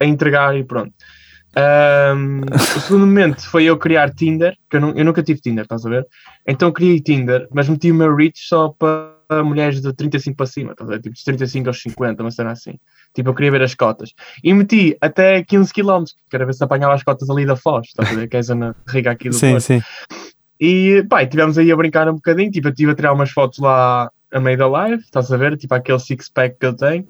a 0.00 0.04
entregar 0.04 0.56
e 0.56 0.64
pronto. 0.64 0.92
Ahm, 1.56 2.40
o 2.52 2.80
segundo 2.80 3.06
momento 3.06 3.40
foi 3.48 3.64
eu 3.64 3.78
criar 3.78 4.10
Tinder, 4.12 4.56
que 4.68 4.76
eu, 4.76 4.80
nu- 4.80 4.92
eu 4.96 5.04
nunca 5.04 5.22
tive 5.22 5.40
Tinder, 5.40 5.62
estás 5.62 5.86
a 5.86 5.88
ver? 5.88 6.06
Então 6.46 6.72
criei 6.72 7.00
Tinder, 7.00 7.46
mas 7.52 7.68
meti 7.68 7.92
o 7.92 7.94
meu 7.94 8.14
reach 8.14 8.40
só 8.48 8.70
para 8.70 9.14
mulheres 9.44 9.80
de 9.80 9.92
35 9.92 10.36
para 10.36 10.46
cima, 10.46 10.72
estás 10.72 10.90
a 10.90 10.94
ver? 10.94 11.00
Tipo, 11.02 11.14
dos 11.14 11.22
35 11.22 11.68
aos 11.68 11.80
50, 11.80 12.22
uma 12.24 12.30
cena 12.32 12.50
assim. 12.50 12.74
Tipo, 13.14 13.30
eu 13.30 13.34
queria 13.34 13.52
ver 13.52 13.62
as 13.62 13.74
cotas. 13.74 14.10
E 14.42 14.52
meti 14.52 14.96
até 15.00 15.44
15 15.44 15.72
km, 15.72 16.02
quero 16.28 16.44
ver 16.44 16.54
se 16.54 16.64
apanhava 16.64 16.92
as 16.94 17.04
cotas 17.04 17.30
ali 17.30 17.46
da 17.46 17.54
Foz, 17.54 17.86
estás 17.86 18.10
a 18.10 18.14
ver? 18.14 18.28
Que 18.28 18.36
é 18.36 18.40
a 18.40 18.42
zona 18.42 18.74
rica 18.88 19.12
aqui 19.12 19.28
do 19.28 19.36
Sim, 19.36 19.52
Porto. 19.52 19.62
sim. 19.62 19.80
E 20.60 21.04
pá, 21.08 21.22
e 21.22 21.26
tivemos 21.26 21.58
aí 21.58 21.70
a 21.70 21.76
brincar 21.76 22.08
um 22.08 22.14
bocadinho, 22.14 22.50
tipo, 22.50 22.68
eu 22.68 22.72
estive 22.72 22.92
a 22.92 22.94
tirar 22.94 23.12
umas 23.12 23.30
fotos 23.30 23.58
lá 23.58 24.10
a 24.32 24.40
meio 24.40 24.58
da 24.58 24.68
live, 24.68 25.02
estás 25.02 25.32
a 25.32 25.36
ver? 25.36 25.56
Tipo 25.56 25.74
aquele 25.74 25.98
six-pack 25.98 26.56
que 26.58 26.66
eu 26.66 26.74
tenho. 26.74 27.06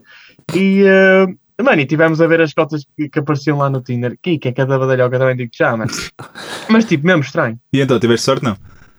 E, 0.54 0.82
eh, 0.84 1.26
mano, 1.62 1.80
e 1.80 1.86
tivemos 1.86 2.20
a 2.20 2.26
ver 2.26 2.40
as 2.40 2.52
cotas 2.52 2.84
que, 2.96 3.08
que 3.08 3.18
apareciam 3.18 3.58
lá 3.58 3.70
no 3.70 3.80
Tinder. 3.80 4.16
Que, 4.20 4.38
que 4.38 4.48
é 4.48 4.52
cada 4.52 4.78
badalhoca 4.78 5.18
também 5.18 5.36
digo 5.36 5.50
já, 5.54 5.76
mano. 5.76 5.90
Mas 6.68 6.84
tipo, 6.84 7.06
mesmo 7.06 7.22
estranho. 7.22 7.58
E 7.72 7.80
então, 7.80 7.98
tiveste 7.98 8.24
sorte? 8.24 8.44
Não. 8.44 8.56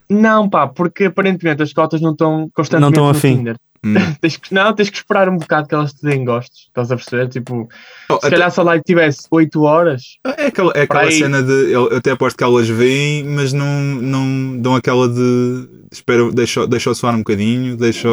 Não, 0.10 0.50
pá, 0.50 0.68
porque 0.68 1.06
aparentemente 1.06 1.64
as 1.64 1.74
cotas 1.74 2.02
não 2.02 2.12
estão 2.12 2.50
constantemente 2.54 2.82
Não 2.82 2.90
estão 2.90 3.04
no 3.06 3.10
afim. 3.12 3.38
Tinder. 3.38 3.58
Hum. 3.86 3.94
Tens 4.20 4.38
que, 4.38 4.52
não, 4.54 4.74
tens 4.74 4.90
que 4.90 4.98
esperar 4.98 5.30
um 5.30 5.38
bocado 5.38 5.68
que 5.68 5.76
elas 5.76 5.94
te 5.94 6.02
deem 6.04 6.26
gostos, 6.26 6.62
estás 6.68 6.92
a 6.92 6.96
perceber? 6.96 7.28
Tipo, 7.30 7.70
Oh, 8.10 8.14
se 8.14 8.18
até- 8.26 8.30
calhar 8.32 8.50
se 8.52 8.60
a 8.60 8.64
live 8.64 8.84
tivesse 8.84 9.28
8 9.30 9.62
horas, 9.62 10.02
É 10.26 10.48
aquela, 10.48 10.72
é 10.76 10.82
aquela 10.82 11.02
aí. 11.04 11.12
cena 11.20 11.44
de. 11.44 11.52
Eu 11.72 11.90
eu 11.92 11.98
até 11.98 12.12
aposto 12.12 12.36
que 12.36 12.44
elas 12.44 12.68
veem, 12.68 13.24
mas 13.26 13.54
não, 13.54 13.68
não 14.02 14.58
dão 14.60 14.76
aquela 14.76 15.08
de. 15.08 15.70
Espero, 15.92 16.32
deixa, 16.34 16.66
deixa 16.68 16.94
soar 16.96 17.14
um 17.14 17.20
bocadinho, 17.20 17.78
deixa 17.78 18.10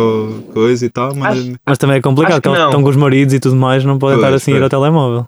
coisa 0.52 0.84
e 0.84 0.90
tal. 0.90 1.14
Mas, 1.14 1.50
Mas 1.64 1.78
também 1.78 1.96
é 1.96 2.00
complicado, 2.02 2.32
Acho 2.34 2.42
que 2.42 2.48
elas 2.48 2.64
estão 2.66 2.82
com 2.82 2.88
os 2.90 2.96
maridos 2.96 3.32
e 3.34 3.40
tudo 3.40 3.56
mais, 3.56 3.84
não 3.84 3.98
podem 3.98 4.18
Pois, 4.18 4.26
estar 4.26 4.36
assim 4.36 4.52
a 4.52 4.54
ir 4.56 4.58
pois. 4.60 4.64
ao 4.74 4.80
telemóvel. 4.80 5.26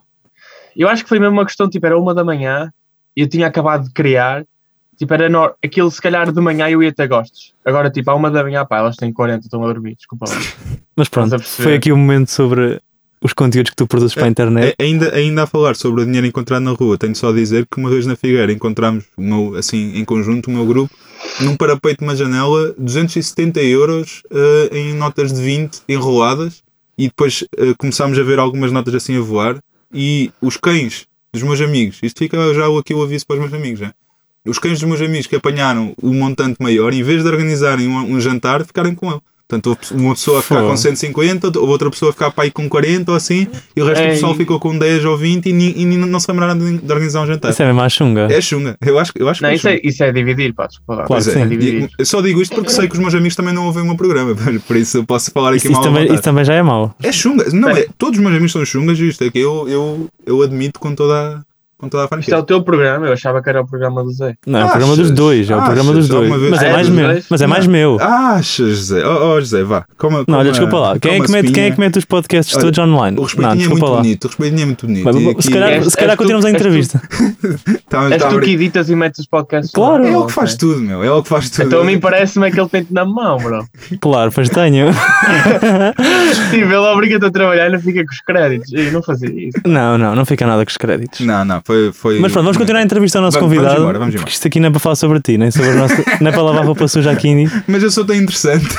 Eu 0.76 0.88
acho 0.88 1.02
que 1.05 1.08
foi 1.08 1.19
mesmo 1.19 1.35
uma 1.37 1.44
questão, 1.46 1.69
tipo, 1.70 1.87
era 1.87 1.99
uma 1.99 2.12
da 2.14 2.23
manhã 2.25 2.70
e 3.17 3.23
eu 3.23 3.29
tinha 3.29 3.46
acabado 3.46 3.85
de 3.85 3.93
criar. 3.94 4.44
Tipo, 4.99 5.14
era 5.14 5.29
no... 5.29 5.52
aquilo, 5.62 5.91
se 5.91 6.00
calhar 6.00 6.31
de 6.31 6.41
manhã 6.41 6.69
eu 6.69 6.82
ia 6.82 6.93
ter 6.93 7.08
gostos. 7.08 7.52
Agora, 7.64 7.91
tipo, 7.91 8.11
à 8.11 8.14
uma 8.14 8.31
da 8.31 8.43
manhã, 8.43 8.64
pá, 8.64 8.79
elas 8.79 8.96
têm 8.96 9.12
40, 9.12 9.46
estão 9.46 9.62
a 9.64 9.67
dormir, 9.67 9.96
desculpa 9.96 10.26
lá. 10.29 10.37
Mas 10.96 11.08
pronto, 11.08 11.38
foi 11.41 11.75
aqui 11.75 11.91
o 11.91 11.96
momento 11.96 12.31
sobre 12.31 12.81
os 13.25 13.32
conteúdos 13.32 13.70
que 13.70 13.76
tu 13.76 13.87
produzes 13.87 14.14
para 14.14 14.26
a 14.26 14.29
internet. 14.29 14.76
É, 14.79 14.85
ainda, 14.85 15.14
ainda 15.14 15.43
a 15.44 15.46
falar 15.46 15.75
sobre 15.76 16.02
o 16.02 16.05
dinheiro 16.05 16.26
encontrado 16.26 16.62
na 16.62 16.73
rua, 16.73 16.99
tenho 16.99 17.17
só 17.17 17.31
a 17.31 17.32
dizer 17.32 17.67
que 17.67 17.81
uma 17.81 17.88
vez 17.88 18.05
na 18.05 18.14
Figueira 18.14 18.52
encontramos, 18.52 19.05
o 19.17 19.23
meu, 19.23 19.56
assim, 19.56 19.96
em 19.96 20.05
conjunto, 20.05 20.49
o 20.49 20.50
meu 20.52 20.67
grupo, 20.67 20.94
num 21.41 21.56
parapeito 21.56 22.00
de 22.00 22.05
uma 22.05 22.14
janela, 22.14 22.75
270 22.76 23.62
euros 23.62 24.23
eh, 24.31 24.79
em 24.79 24.94
notas 24.94 25.32
de 25.32 25.41
20 25.41 25.82
enroladas, 25.88 26.62
e 26.99 27.08
depois 27.08 27.44
eh, 27.56 27.75
começámos 27.79 28.19
a 28.19 28.23
ver 28.23 28.38
algumas 28.38 28.70
notas 28.70 28.94
assim 28.94 29.17
a 29.17 29.20
voar, 29.23 29.58
e 29.93 30.31
os 30.43 30.58
cães 30.58 31.06
dos 31.32 31.43
meus 31.43 31.62
amigos, 31.62 31.99
isto 32.02 32.19
fica 32.19 32.37
já 32.52 32.67
aqui 32.79 32.93
o 32.93 33.02
aviso 33.02 33.26
para 33.26 33.37
os 33.37 33.41
meus 33.41 33.55
amigos, 33.55 33.81
já. 33.81 33.94
Os 34.46 34.58
cães 34.58 34.79
dos 34.81 34.88
meus 34.88 35.00
amigos 35.00 35.26
que 35.26 35.37
apanharam 35.37 35.94
o 36.02 36.12
montante 36.12 36.56
maior, 36.61 36.93
em 36.93 37.02
vez 37.02 37.23
de 37.23 37.29
organizarem 37.29 37.88
um, 37.88 38.14
um 38.14 38.20
jantar, 38.20 38.64
ficarem 38.64 38.94
com 38.94 39.11
ele. 39.11 39.20
Portanto, 39.46 39.79
uma 39.93 40.14
pessoa 40.14 40.38
a 40.38 40.43
ficar 40.43 40.55
Fogo. 40.56 40.69
com 40.70 40.76
150, 40.76 41.46
houve 41.58 41.70
outra 41.73 41.91
pessoa 41.91 42.08
a 42.08 42.12
ficar 42.14 42.31
para 42.31 42.44
aí 42.44 42.50
com 42.50 42.67
40 42.67 43.11
ou 43.11 43.17
assim, 43.17 43.46
e 43.76 43.82
o 43.82 43.85
resto 43.85 44.00
do 44.00 44.06
Ei. 44.06 44.12
pessoal 44.14 44.35
ficou 44.35 44.58
com 44.58 44.76
10 44.76 45.05
ou 45.05 45.19
20 45.19 45.46
e, 45.50 45.52
ni- 45.52 45.75
e 45.76 45.85
não 45.85 46.19
se 46.19 46.31
lembraram 46.31 46.58
de, 46.58 46.79
de 46.79 46.93
organizar 46.93 47.23
um 47.23 47.26
jantar. 47.26 47.50
Isso 47.50 47.62
é 47.62 47.67
mesmo 47.67 47.82
a 47.82 47.88
chunga. 47.91 48.26
É 48.32 48.41
chunga. 48.41 48.75
Eu 48.81 48.99
acho, 48.99 49.12
eu 49.14 49.29
acho 49.29 49.41
que 49.41 49.44
Não, 49.44 49.50
é 49.50 49.55
isso 49.55 49.69
é, 49.69 49.81
isso 49.85 50.02
é 50.02 50.11
dividir, 50.12 50.55
pá. 50.55 50.67
Claro 50.87 51.05
Pois 51.06 51.25
que 51.26 51.31
é. 51.31 51.41
é 51.41 51.43
sim. 51.43 51.49
dividir. 51.50 51.82
E 51.85 51.88
eu 51.99 52.06
só 52.06 52.23
digo 52.23 52.41
isto 52.41 52.55
porque 52.55 52.70
sei 52.70 52.88
que 52.88 52.94
os 52.94 52.99
meus 53.00 53.14
amigos 53.14 53.37
também 53.37 53.52
não 53.52 53.67
ouvem 53.67 53.82
o 53.82 53.87
meu 53.87 53.96
programa, 53.96 54.35
por 54.67 54.76
isso 54.76 54.96
eu 54.96 55.05
posso 55.05 55.31
falar 55.31 55.50
aqui 55.50 55.58
Isso, 55.58 55.67
isso 55.73 55.75
mal 55.75 55.82
à 55.82 55.93
também, 55.93 56.12
isso 56.14 56.23
também 56.23 56.44
já 56.44 56.55
é 56.55 56.62
mau. 56.62 56.94
É 57.02 57.12
chunga. 57.12 57.44
Não, 57.52 57.69
é, 57.69 57.87
todos 57.99 58.19
os 58.19 58.23
meus 58.25 58.35
amigos 58.35 58.52
são 58.52 58.64
chungas 58.64 58.99
e 58.99 59.08
isto 59.08 59.23
é 59.25 59.31
que 59.31 59.38
eu, 59.41 59.69
eu, 59.69 60.08
eu 60.25 60.41
admito 60.43 60.81
com 60.81 60.94
toda, 60.94 61.14
a- 61.14 61.43
com 61.84 61.88
toda 61.90 62.08
a 62.10 62.19
Isto 62.19 62.34
é 62.34 62.38
o 62.38 62.42
teu 62.42 62.62
programa, 62.62 63.06
eu 63.06 63.12
achava 63.12 63.42
que 63.42 63.48
era 63.48 63.60
o 63.60 63.66
programa 63.66 64.02
do 64.02 64.10
Zé. 64.12 64.34
Não, 64.46 64.60
é 64.60 64.64
o 64.64 64.69
programa 64.69 64.96
dos 64.96 65.10
dois, 65.10 65.48
é 65.50 65.56
o 65.56 65.62
programa 65.62 65.92
dos 65.92 66.04
Achas? 66.04 66.08
dois. 66.08 66.22
Alguma 66.31 66.38
vez- 66.38 66.50
Mas 66.50 66.62
é, 66.62 66.69
é 66.69 66.72
mais 66.72 66.88
meu. 66.88 67.06
dois? 67.08 67.26
Mas 67.31 67.42
é 67.42 67.46
mais 67.46 67.66
meu. 67.66 67.98
Achas, 68.00 68.69
José? 68.78 69.06
Oh, 69.06 69.34
oh, 69.34 69.40
José, 69.40 69.62
vá. 69.62 69.84
Como, 69.96 70.25
Não, 70.26 70.38
olha, 70.38 70.50
desculpa 70.50 70.78
lá. 70.78 70.98
Quem 70.98 71.14
é, 71.16 71.20
que 71.20 71.31
mete, 71.31 71.52
quem 71.52 71.64
é 71.64 71.70
que 71.70 71.81
mete 71.81 71.98
os 71.98 72.04
podcasts 72.04 72.54
Olha, 72.54 72.64
todos 72.64 72.78
online? 72.78 73.16
O 73.16 73.20
Não, 73.20 73.25
respeitinho 73.26 73.52
é 73.52 73.56
desculpa 73.56 73.81
muito 73.86 73.94
lá. 73.96 74.02
bonito. 74.02 74.25
O 74.25 74.28
respeitinho 74.28 74.62
é 74.62 74.66
muito 74.66 74.86
bonito. 74.86 75.04
Mas, 75.04 75.44
se 75.44 75.50
calhar, 75.50 75.84
se 75.90 75.96
calhar 75.96 76.16
continuamos 76.16 76.44
a 76.44 76.48
és 76.48 76.56
tu. 76.56 76.60
entrevista. 76.60 77.02
Tá- 77.88 78.10
És 78.10 78.22
tá 78.22 78.28
tu 78.28 78.40
que 78.40 78.50
editas 78.50 78.90
e 78.90 78.96
metes 78.96 79.20
os 79.20 79.26
podcasts. 79.26 79.70
Claro. 79.72 80.04
É 80.04 80.12
ele 80.12 80.25
que 80.26 80.32
faz 80.32 80.56
tudo, 80.56 80.81
meu. 80.81 81.03
É 81.05 81.06
ele 81.06 81.22
que 81.22 81.29
faz 81.29 81.48
tudo. 81.50 81.67
Então 81.67 81.81
a 81.81 81.84
mim 81.84 82.00
parece-me 82.00 82.48
é 82.48 82.50
que 82.50 82.58
ele 82.58 82.69
tem-te 82.69 82.93
na 82.93 83.05
mão, 83.05 83.36
bro. 83.38 83.64
Claro, 84.00 84.32
pois 84.32 84.48
tenho. 84.48 84.86
Tipo, 86.50 86.64
ele 86.67 86.74
obriga-te 86.76 87.24
a 87.26 87.31
trabalhar 87.31 87.69
e 87.69 87.72
não 87.72 87.81
fica 87.81 88.05
com 88.05 88.10
os 88.12 88.20
créditos. 88.20 88.72
Eu 88.72 88.93
não 88.93 89.03
fazia 89.03 89.29
isso. 89.31 89.58
Não, 89.67 89.96
não, 89.98 90.14
não 90.14 90.24
fica 90.24 90.46
nada 90.46 90.64
com 90.64 90.70
os 90.70 90.76
créditos. 90.76 91.20
Não, 91.20 91.44
não, 91.44 91.60
foi. 91.74 91.93
foi... 91.93 92.20
Mas 92.20 92.32
pronto, 92.32 92.44
vamos 92.44 92.56
continuar 92.58 92.81
a 92.81 92.84
entrevista 92.84 93.19
ao 93.19 93.22
nosso 93.24 93.38
Vamos- 93.38 93.50
vamos 93.50 93.62
convidado. 93.64 93.82
embora, 93.82 93.98
vamos 93.98 94.14
embora. 94.14 94.24
Porque 94.26 94.34
isto 94.36 94.46
aqui 94.48 94.60
não 94.60 94.69
é 94.69 94.70
para 94.70 94.81
falar 94.81 94.96
sobre 94.96 95.20
ti, 95.20 95.36
nem 95.38 95.50
sobre 95.50 95.70
o 95.70 95.74
nosso. 95.78 95.94
não 96.20 96.28
é 96.28 96.32
para 96.32 96.43
lavar 96.43 96.64
roupa 96.64 96.86
suja 96.88 97.10
aqui. 97.10 97.46
Mas 97.66 97.82
eu 97.82 97.90
sou 97.90 98.04
tão 98.04 98.16
interessante. 98.16 98.66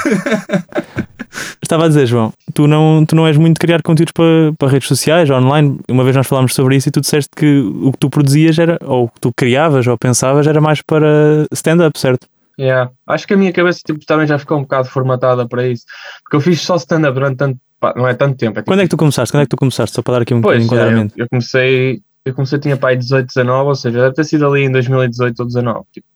Estava 1.62 1.86
a 1.86 1.88
dizer, 1.88 2.06
João, 2.06 2.32
tu 2.54 2.68
não, 2.68 3.04
tu 3.06 3.16
não 3.16 3.28
és 3.28 3.36
muito 3.38 3.60
criar 3.60 3.82
conteúdos 3.82 4.12
para, 4.14 4.54
para 4.58 4.70
redes 4.70 4.88
sociais, 4.88 5.30
online. 5.30 5.78
Uma 5.90 6.04
vez 6.04 6.16
nós 6.16 6.28
falámos 6.28 6.54
sobre 6.54 6.76
isso 6.78 6.88
e 6.88 6.92
tu 6.92 7.02
disseste 7.02 7.30
que 7.36 7.60
o 7.82 7.92
que 7.92 7.98
tu 7.98 8.10
produzias 8.10 8.58
era, 8.58 8.78
ou 8.86 9.06
o 9.06 9.10
que 9.10 9.20
tu 9.20 9.32
criavas 9.36 9.86
ou 9.88 9.98
pensavas 9.98 10.48
era 10.48 10.62
mais 10.62 10.82
para 10.82 11.46
stand-up, 11.52 12.00
certo? 12.00 12.28
Yeah. 12.58 12.90
Acho 13.08 13.28
que 13.28 13.34
a 13.34 13.38
minha 13.38 13.52
cabeça 13.52 13.82
tipo, 13.86 14.00
também 14.06 14.28
já 14.28 14.38
ficou 14.40 14.58
um 14.58 14.62
bocado 14.62 14.88
formatada 14.88 15.46
para 15.48 15.68
isso. 15.68 15.84
Porque 16.24 16.38
eu 16.38 16.42
fiz 16.42 16.62
só 16.62 16.78
stand-up 16.78 17.14
durante 17.14 17.36
tanto. 17.38 17.58
pá, 17.82 17.94
não 17.98 18.08
é 18.08 18.14
tanto 18.14 18.38
tempo. 18.38 18.60
É, 18.60 18.62
tipo, 18.62 18.72
Quando 18.72 18.80
é 18.80 18.84
que 18.84 18.90
tu 18.90 18.96
começaste? 18.98 19.34
Quando 19.34 19.42
é 19.42 19.46
que 19.46 19.50
tu 19.50 19.58
começaste? 19.58 19.94
Só 19.94 20.02
para 20.02 20.14
dar 20.14 20.22
aqui 20.22 20.34
um 20.34 20.42
Pois, 20.42 20.64
bocadinho 20.64 20.70
de 20.70 20.76
já, 20.76 20.82
eu, 20.82 20.88
enquadramento. 20.88 21.14
eu 21.18 21.28
comecei. 21.30 22.02
Eu 22.26 22.34
comecei, 22.34 22.58
tinha 22.60 22.76
pai 22.76 22.98
18, 22.98 23.28
19, 23.28 23.68
ou 23.70 23.76
seja, 23.76 24.02
deve 24.02 24.16
ter 24.16 24.24
sido 24.24 24.48
ali 24.48 24.64
em 24.64 24.72
2018 24.72 25.40
ou 25.40 25.46
19. 25.46 25.86
Tipo, 25.92 26.08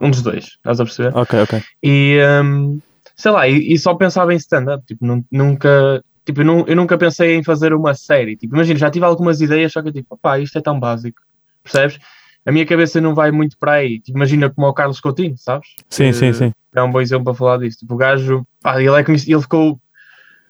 um 0.00 0.08
dos 0.10 0.22
dois, 0.22 0.44
estás 0.44 0.78
a 0.80 0.84
perceber? 0.84 1.16
Ok, 1.16 1.40
ok. 1.42 1.60
E 1.82 2.18
hum, 2.42 2.80
sei 3.16 3.32
lá, 3.32 3.48
e, 3.48 3.72
e 3.72 3.78
só 3.78 3.94
pensava 3.94 4.32
em 4.32 4.36
stand-up. 4.36 4.84
Tipo, 4.86 5.04
nun- 5.04 5.24
nunca. 5.30 6.02
Tipo, 6.24 6.40
eu, 6.42 6.64
eu 6.68 6.76
nunca 6.76 6.96
pensei 6.96 7.34
em 7.34 7.42
fazer 7.42 7.74
uma 7.74 7.94
série. 7.94 8.36
Tipo, 8.36 8.54
imagina, 8.54 8.78
já 8.78 8.90
tive 8.90 9.04
algumas 9.04 9.40
ideias, 9.40 9.72
só 9.72 9.82
que 9.82 9.88
eu 9.88 9.92
tipo, 9.92 10.16
pá, 10.16 10.38
isto 10.38 10.56
é 10.56 10.60
tão 10.62 10.78
básico. 10.78 11.20
Percebes? 11.62 11.98
A 12.46 12.52
minha 12.52 12.64
cabeça 12.64 13.00
não 13.00 13.14
vai 13.14 13.30
muito 13.32 13.58
para 13.58 13.72
aí. 13.72 14.00
Tipo, 14.00 14.16
imagina 14.18 14.48
como 14.50 14.68
o 14.68 14.72
Carlos 14.72 15.00
Coutinho, 15.00 15.36
sabes? 15.36 15.68
Sim, 15.90 16.06
Que 16.06 16.12
sim, 16.12 16.32
sim. 16.32 16.52
É 16.74 16.82
um 16.82 16.90
bom 16.92 17.00
exemplo 17.00 17.24
para 17.24 17.34
falar 17.34 17.58
disso. 17.58 17.78
Tipo, 17.78 17.94
o 17.94 17.96
gajo, 17.96 18.46
pá, 18.62 18.80
ele 18.80 18.94
é 18.94 19.02
conhecido, 19.02 19.32
ele 19.32 19.42
ficou, 19.42 19.80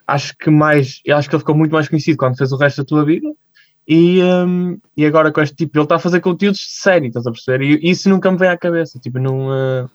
acho 0.06 0.36
que 0.36 0.50
mais, 0.50 1.00
acho 1.08 1.28
que 1.28 1.34
ele 1.34 1.40
ficou 1.40 1.54
muito 1.56 1.72
mais 1.72 1.88
conhecido 1.88 2.18
quando 2.18 2.36
fez 2.36 2.52
o 2.52 2.56
resto 2.56 2.78
da 2.78 2.84
tua 2.84 3.04
vida. 3.04 3.28
E, 3.86 4.22
hum, 4.22 4.78
e 4.96 5.04
agora 5.04 5.30
com 5.30 5.40
este 5.40 5.54
tipo, 5.56 5.76
ele 5.78 5.84
está 5.84 5.96
a 5.96 5.98
fazer 6.00 6.20
conteúdos 6.20 6.58
de 6.60 6.72
série, 6.80 7.08
estás 7.08 7.26
a 7.26 7.30
perceber? 7.32 7.62
E 7.82 7.90
isso 7.90 8.08
nunca 8.08 8.30
me 8.30 8.38
vem 8.38 8.48
à 8.48 8.56
cabeça. 8.56 8.98
Tipo, 8.98 9.18
não. 9.18 9.48
uh, 9.48 9.88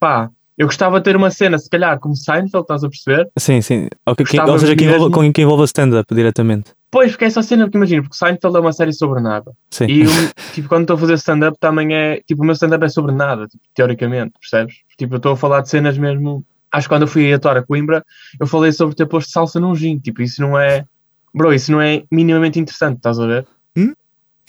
pá, 0.00 0.30
eu 0.56 0.66
gostava 0.66 0.98
de 0.98 1.04
ter 1.04 1.16
uma 1.16 1.30
cena, 1.30 1.58
se 1.58 1.68
calhar, 1.68 1.98
como 1.98 2.14
Seinfeld, 2.16 2.62
estás 2.64 2.84
a 2.84 2.88
perceber? 2.88 3.28
Sim, 3.38 3.60
sim. 3.62 3.88
Ok, 4.06 4.24
que- 4.26 4.40
ou 4.40 4.58
seja, 4.58 4.76
que 4.76 4.84
envolva, 4.84 5.10
com- 5.10 5.32
que 5.32 5.42
envolva 5.42 5.64
stand-up 5.64 6.14
diretamente. 6.14 6.72
Pois, 6.90 7.10
porque 7.12 7.24
é 7.24 7.28
essa 7.28 7.42
cena, 7.42 7.64
porque 7.64 7.78
imagina, 7.78 8.02
porque 8.02 8.16
Seinfeld 8.16 8.56
é 8.56 8.60
uma 8.60 8.72
série 8.72 8.92
sobre 8.92 9.20
nada. 9.20 9.52
Sim. 9.70 9.86
E 9.86 10.02
eu, 10.02 10.08
tipo, 10.52 10.68
quando 10.68 10.82
estou 10.82 10.96
a 10.96 10.98
fazer 10.98 11.14
stand-up 11.14 11.56
também 11.58 11.94
é, 11.94 12.20
tipo, 12.26 12.42
o 12.42 12.44
meu 12.44 12.52
stand-up 12.54 12.84
é 12.84 12.88
sobre 12.88 13.12
nada, 13.12 13.46
tipo, 13.46 13.62
teoricamente, 13.74 14.32
percebes? 14.38 14.74
Tipo, 14.98 15.14
eu 15.14 15.16
estou 15.16 15.32
a 15.32 15.36
falar 15.36 15.62
de 15.62 15.70
cenas 15.70 15.96
mesmo, 15.96 16.44
acho 16.70 16.86
que 16.86 16.94
quando 16.94 17.02
eu 17.02 17.08
fui 17.08 17.32
atuar 17.32 17.56
a 17.56 17.62
Coimbra, 17.62 18.04
eu 18.38 18.46
falei 18.46 18.72
sobre 18.72 18.94
ter 18.94 19.06
posto 19.06 19.30
salsa 19.32 19.58
num 19.58 19.74
gin, 19.74 19.98
tipo, 19.98 20.20
isso 20.20 20.40
não 20.42 20.58
é, 20.58 20.84
bro, 21.34 21.52
isso 21.52 21.70
não 21.72 21.80
é 21.80 22.02
minimamente 22.10 22.58
interessante, 22.58 22.96
estás 22.96 23.18
a 23.18 23.26
ver? 23.26 23.46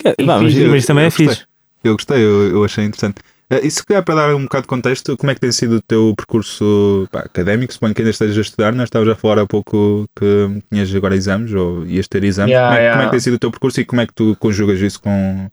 É, 0.03 0.15
E 0.17 0.23
vá, 0.25 0.39
mas, 0.41 0.53
fiz- 0.53 0.67
mas 0.67 0.77
isso 0.79 0.87
também 0.87 1.03
eu 1.03 1.07
é 1.07 1.09
gostei. 1.09 1.27
fixe. 1.27 1.45
Eu 1.83 1.93
gostei, 1.93 2.17
eu, 2.23 2.49
eu 2.49 2.63
achei 2.63 2.83
interessante. 2.85 3.21
Eh, 3.49 3.65
E 3.67 3.71
se 3.71 3.85
calhar 3.85 4.03
para 4.03 4.15
dar 4.15 4.35
um 4.35 4.43
bocado 4.43 4.63
de 4.63 4.67
contexto, 4.67 5.15
como 5.17 5.31
é 5.31 5.35
que 5.35 5.41
tem 5.41 5.51
sido 5.51 5.75
o 5.77 5.81
teu 5.81 6.13
percurso 6.15 7.07
pá, 7.11 7.19
académico? 7.19 7.73
Suponho 7.73 7.93
que 7.93 8.01
ainda 8.01 8.09
estejas 8.09 8.37
a 8.37 8.41
estudar, 8.41 8.73
nós 8.73 8.85
estavas 8.85 9.07
a 9.09 9.15
falar 9.15 9.39
há 9.41 9.45
pouco 9.45 10.07
que 10.17 10.61
tinhas 10.71 10.93
agora 10.95 11.15
exames 11.15 11.53
ou 11.53 11.85
ias 11.85 12.07
ter 12.07 12.23
exames. 12.23 12.51
Yeah, 12.51 12.69
como, 12.69 12.79
é, 12.79 12.83
yeah. 12.83 12.93
como 12.97 13.03
é 13.03 13.05
que 13.07 13.11
tem 13.11 13.19
sido 13.19 13.33
o 13.35 13.39
teu 13.39 13.51
percurso 13.51 13.81
e 13.81 13.85
como 13.85 14.01
é 14.01 14.07
que 14.07 14.13
tu 14.13 14.35
conjugas 14.39 14.79
isso 14.79 14.99
com, 15.01 15.47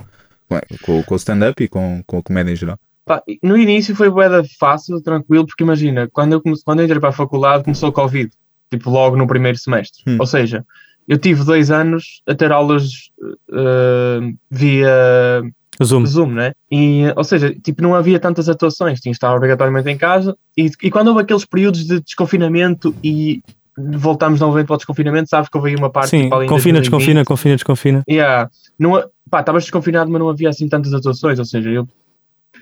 com, 0.82 1.02
com, 1.02 1.14
o 1.14 1.16
stand-up 1.16 1.62
e 1.62 1.68
com, 1.68 2.02
com 2.06 2.18
a 2.18 2.22
comédia 2.22 2.52
em 2.52 2.56
geral? 2.56 2.78
Pá, 3.04 3.22
no 3.42 3.56
início 3.56 3.94
foi 3.94 4.08
boeda 4.08 4.44
fácil, 4.58 5.00
tranquilo, 5.02 5.46
porque 5.46 5.64
imagina, 5.64 6.08
quando 6.12 6.32
eu, 6.32 6.42
quando 6.64 6.78
eu 6.80 6.84
entrei 6.84 7.00
para 7.00 7.08
a 7.10 7.12
faculdade 7.12 7.64
começou 7.64 7.88
o 7.88 7.92
Covid, 7.92 8.30
tipo 8.70 8.88
logo 8.88 9.16
no 9.16 9.26
primeiro 9.26 9.58
semestre. 9.58 10.02
Hum. 10.06 10.16
Ou 10.20 10.26
seja, 10.26 10.64
eu 11.11 11.19
tive 11.19 11.43
dois 11.43 11.73
anos 11.73 12.23
a 12.25 12.37
ter 12.37 12.52
aulas 12.52 13.11
eh, 13.52 14.33
via 14.49 15.43
Zoom. 15.83 16.07
Zoom, 16.07 16.31
né? 16.31 16.52
E, 16.71 17.02
ou 17.17 17.25
seja, 17.25 17.52
tipo, 17.52 17.83
não 17.83 17.97
havia 17.97 18.21
tantas 18.21 18.49
atuações, 18.49 19.00
tinha 19.00 19.11
que 19.11 19.17
estar 19.17 19.35
obrigatoriamente 19.35 19.90
em 19.90 19.99
casa. 19.99 20.37
E, 20.57 20.71
e 20.85 20.88
quando 20.88 21.09
houve 21.09 21.23
aqueles 21.23 21.45
períodos 21.45 21.85
de 21.85 21.99
desconfinamento 22.00 22.95
e 23.02 23.43
voltámos 23.76 24.38
novamente 24.38 24.69
para 24.69 24.75
o 24.75 24.76
desconfinamento, 24.76 25.29
sabes 25.29 25.49
que 25.49 25.57
houve 25.57 25.71
aí 25.71 25.76
uma 25.76 25.90
parte 25.90 26.11
Sim, 26.11 26.23
tipo, 26.23 26.47
confina, 26.47 26.79
2020. 26.79 26.81
desconfina, 26.81 27.25
confina, 27.25 27.55
desconfina. 27.57 28.05
Yeah. 28.09 28.49
Não, 28.79 29.02
pá, 29.29 29.40
estavas 29.40 29.64
desconfinado, 29.64 30.12
mas 30.12 30.21
não 30.21 30.29
havia 30.29 30.50
assim 30.50 30.69
tantas 30.69 30.95
atuações, 30.95 31.40
ou 31.40 31.45
seja, 31.45 31.71
eu 31.71 31.88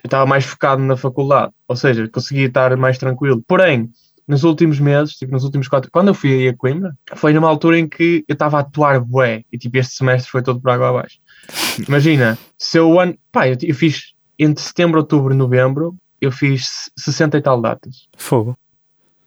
estava 0.02 0.24
mais 0.24 0.46
focado 0.46 0.82
na 0.82 0.96
faculdade, 0.96 1.52
ou 1.68 1.76
seja, 1.76 2.08
conseguia 2.08 2.46
estar 2.46 2.74
mais 2.78 2.96
tranquilo. 2.96 3.42
Porém, 3.46 3.90
nos 4.28 4.44
últimos 4.44 4.78
meses, 4.78 5.14
tipo, 5.14 5.32
nos 5.32 5.42
últimos 5.42 5.66
quatro, 5.68 5.90
quando 5.90 6.08
eu 6.08 6.14
fui 6.14 6.32
aí 6.32 6.48
a 6.48 6.54
Coimbra, 6.56 6.94
foi 7.16 7.32
numa 7.32 7.48
altura 7.48 7.78
em 7.78 7.88
que 7.88 8.24
eu 8.28 8.34
estava 8.34 8.58
a 8.58 8.60
atuar 8.60 9.00
bué, 9.00 9.42
e 9.50 9.56
tipo, 9.58 9.78
este 9.78 9.94
semestre 9.94 10.30
foi 10.30 10.42
todo 10.42 10.60
por 10.60 10.70
água 10.70 10.90
abaixo. 10.90 11.18
Imagina, 11.88 12.38
se 12.58 12.78
eu 12.78 13.00
ano, 13.00 13.16
pá, 13.32 13.48
eu, 13.48 13.56
eu 13.62 13.74
fiz 13.74 14.12
entre 14.38 14.62
setembro, 14.62 14.98
outubro 15.00 15.32
e 15.32 15.36
novembro, 15.36 15.96
eu 16.20 16.30
fiz 16.30 16.90
60 16.96 17.38
e 17.38 17.40
tal 17.42 17.60
datas. 17.60 18.06
Fogo. 18.16 18.56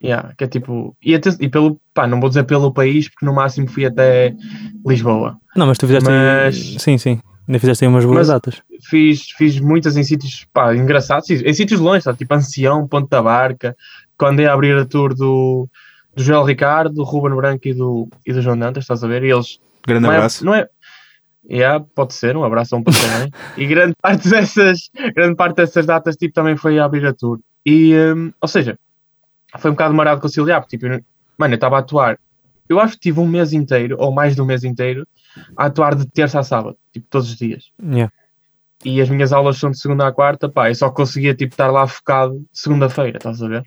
Yeah, 0.04 0.34
que 0.36 0.44
é 0.44 0.48
tipo, 0.48 0.96
e, 1.04 1.14
até, 1.14 1.30
e 1.40 1.48
pelo, 1.50 1.80
pá, 1.94 2.08
não 2.08 2.20
vou 2.20 2.28
dizer 2.30 2.44
pelo 2.44 2.72
país, 2.74 3.08
porque 3.10 3.26
no 3.26 3.34
máximo 3.34 3.68
fui 3.70 3.86
até 3.86 4.34
Lisboa. 4.86 5.38
Não, 5.56 5.68
mas 5.68 5.78
tu 5.78 5.86
fizeste 5.86 6.10
aí- 6.10 6.46
Mas- 6.46 6.82
Sim, 6.82 6.98
sim. 6.98 7.20
Ainda 7.48 7.60
fizeste 7.60 7.84
aí 7.84 7.90
umas 7.90 8.06
boas 8.06 8.18
Mas- 8.20 8.28
datas. 8.30 8.62
fiz, 8.84 9.30
fiz 9.38 9.60
muitas 9.60 9.98
em 9.98 10.04
sítios 10.04 10.46
pá, 10.54 10.76
engraçados, 10.76 11.30
em 11.30 11.54
sítios 11.54 11.80
longe, 11.80 12.02
sabe? 12.02 12.18
tipo 12.18 12.34
Ancião, 12.34 12.88
Ponte 12.88 13.10
da 13.10 13.22
Barca, 13.22 13.76
quando 14.22 14.40
ia 14.40 14.54
abrir 14.54 14.78
a 14.78 14.86
tour 14.86 15.16
do, 15.16 15.68
do 16.16 16.24
Joel 16.24 16.44
Ricardo, 16.44 16.94
do 16.94 17.04
Ruben 17.04 17.36
Branco 17.36 17.68
e 17.68 17.74
do, 17.74 18.08
e 18.24 18.32
do 18.32 18.40
João 18.40 18.56
Dantas, 18.56 18.84
estás 18.84 19.04
a 19.04 19.08
ver? 19.08 19.24
E 19.24 19.32
eles. 19.32 19.60
Grande 19.88 20.04
não 20.04 20.12
é, 20.12 20.16
abraço. 20.18 20.46
não 20.46 20.54
é, 20.54 20.68
yeah, 21.50 21.84
pode 21.96 22.14
ser, 22.14 22.38
um 22.38 22.44
abraço 22.44 22.76
a 22.76 22.78
um 22.78 22.84
pouco 22.84 23.00
também. 23.00 23.32
E 23.58 23.66
grande 23.66 23.96
parte 24.00 24.30
dessas, 24.30 24.92
grande 25.16 25.36
parte 25.36 25.56
dessas 25.56 25.88
datas 25.88 26.16
tipo, 26.16 26.34
também 26.36 26.56
foi 26.56 26.78
a 26.78 26.86
abrir 26.86 27.04
a 27.08 27.14
tour. 27.14 27.40
E, 27.66 27.96
hum, 27.96 28.32
ou 28.40 28.48
seja, 28.48 28.78
foi 29.58 29.72
um 29.72 29.74
bocado 29.74 29.96
marado 29.96 30.22
conciliar, 30.22 30.62
porque 30.62 30.78
tipo, 30.78 30.86
eu- 30.94 31.02
mano, 31.36 31.54
eu 31.54 31.56
estava 31.56 31.78
a 31.78 31.80
atuar. 31.80 32.20
Eu 32.70 32.80
acho 32.80 32.94
que 32.94 33.00
tive 33.02 33.20
um 33.20 33.28
mês 33.28 33.54
inteiro, 33.54 33.96
ou 34.00 34.12
mais 34.12 34.36
de 34.36 34.42
um 34.42 34.46
mês 34.46 34.64
inteiro, 34.64 35.06
a 35.58 35.66
atuar 35.66 35.96
de 35.96 36.06
terça 36.06 36.40
a 36.40 36.44
sábado, 36.44 36.78
tipo, 36.94 37.08
todos 37.10 37.28
os 37.30 37.36
dias 37.38 37.72
Yeah. 37.84 38.14
e 38.86 39.02
as 39.02 39.10
minhas 39.10 39.34
aulas 39.34 39.58
são 39.58 39.72
de 39.72 39.80
segunda 39.80 40.08
a 40.08 40.12
quarta, 40.12 40.48
pá, 40.48 40.70
eu 40.70 40.76
só 40.76 40.92
conseguia 40.92 41.34
tipo 41.34 41.54
estar 41.54 41.72
lá 41.72 41.88
focado 41.88 42.46
segunda-feira, 42.54 43.18
estás 43.18 43.42
a 43.42 43.48
ver? 43.48 43.64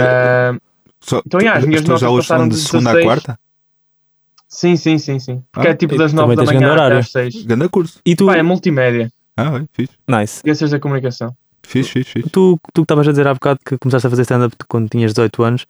Ah, 0.00 0.56
Só, 1.00 1.22
então, 1.26 1.40
yeah, 1.40 1.58
as 1.58 1.64
minhas 1.66 1.82
notas 1.82 2.02
aulas 2.02 2.26
são 2.26 2.36
passaram 2.36 2.48
de 2.48 2.56
de 2.56 2.60
segunda 2.62 2.90
a 2.90 2.94
16. 2.94 3.04
quarta? 3.06 3.38
sim, 4.48 4.76
sim, 4.76 4.98
sim, 4.98 5.18
sim. 5.18 5.42
Porque 5.52 5.68
Ah, 5.68 5.70
é 5.72 5.74
tipo 5.74 5.96
das 5.96 6.12
também 6.12 6.36
9 6.36 6.36
da 6.36 6.44
manhã 6.52 6.74
até 6.74 6.98
às 6.98 7.10
6. 7.10 7.42
Grande 7.44 7.68
curso. 7.68 7.98
E 8.06 8.14
tu, 8.16 8.26
Pá, 8.26 8.36
é 8.36 8.42
multimédia, 8.42 9.10
Ah, 9.36 9.50
bem, 9.50 9.68
fixe. 9.72 9.92
nice. 10.08 10.40
ciências 10.44 10.70
da 10.70 10.78
comunicação. 10.78 11.34
Fixe, 11.66 11.90
fixe, 11.90 12.10
fixe. 12.12 12.30
Tu 12.30 12.58
tu 12.72 12.82
que 12.82 12.84
estavas 12.84 13.08
a 13.08 13.10
dizer 13.10 13.26
há 13.26 13.34
bocado 13.34 13.58
que 13.64 13.76
começaste 13.78 14.06
a 14.06 14.10
fazer 14.10 14.22
stand-up 14.22 14.54
quando 14.68 14.88
tinhas 14.88 15.12
18 15.12 15.42
anos. 15.42 15.66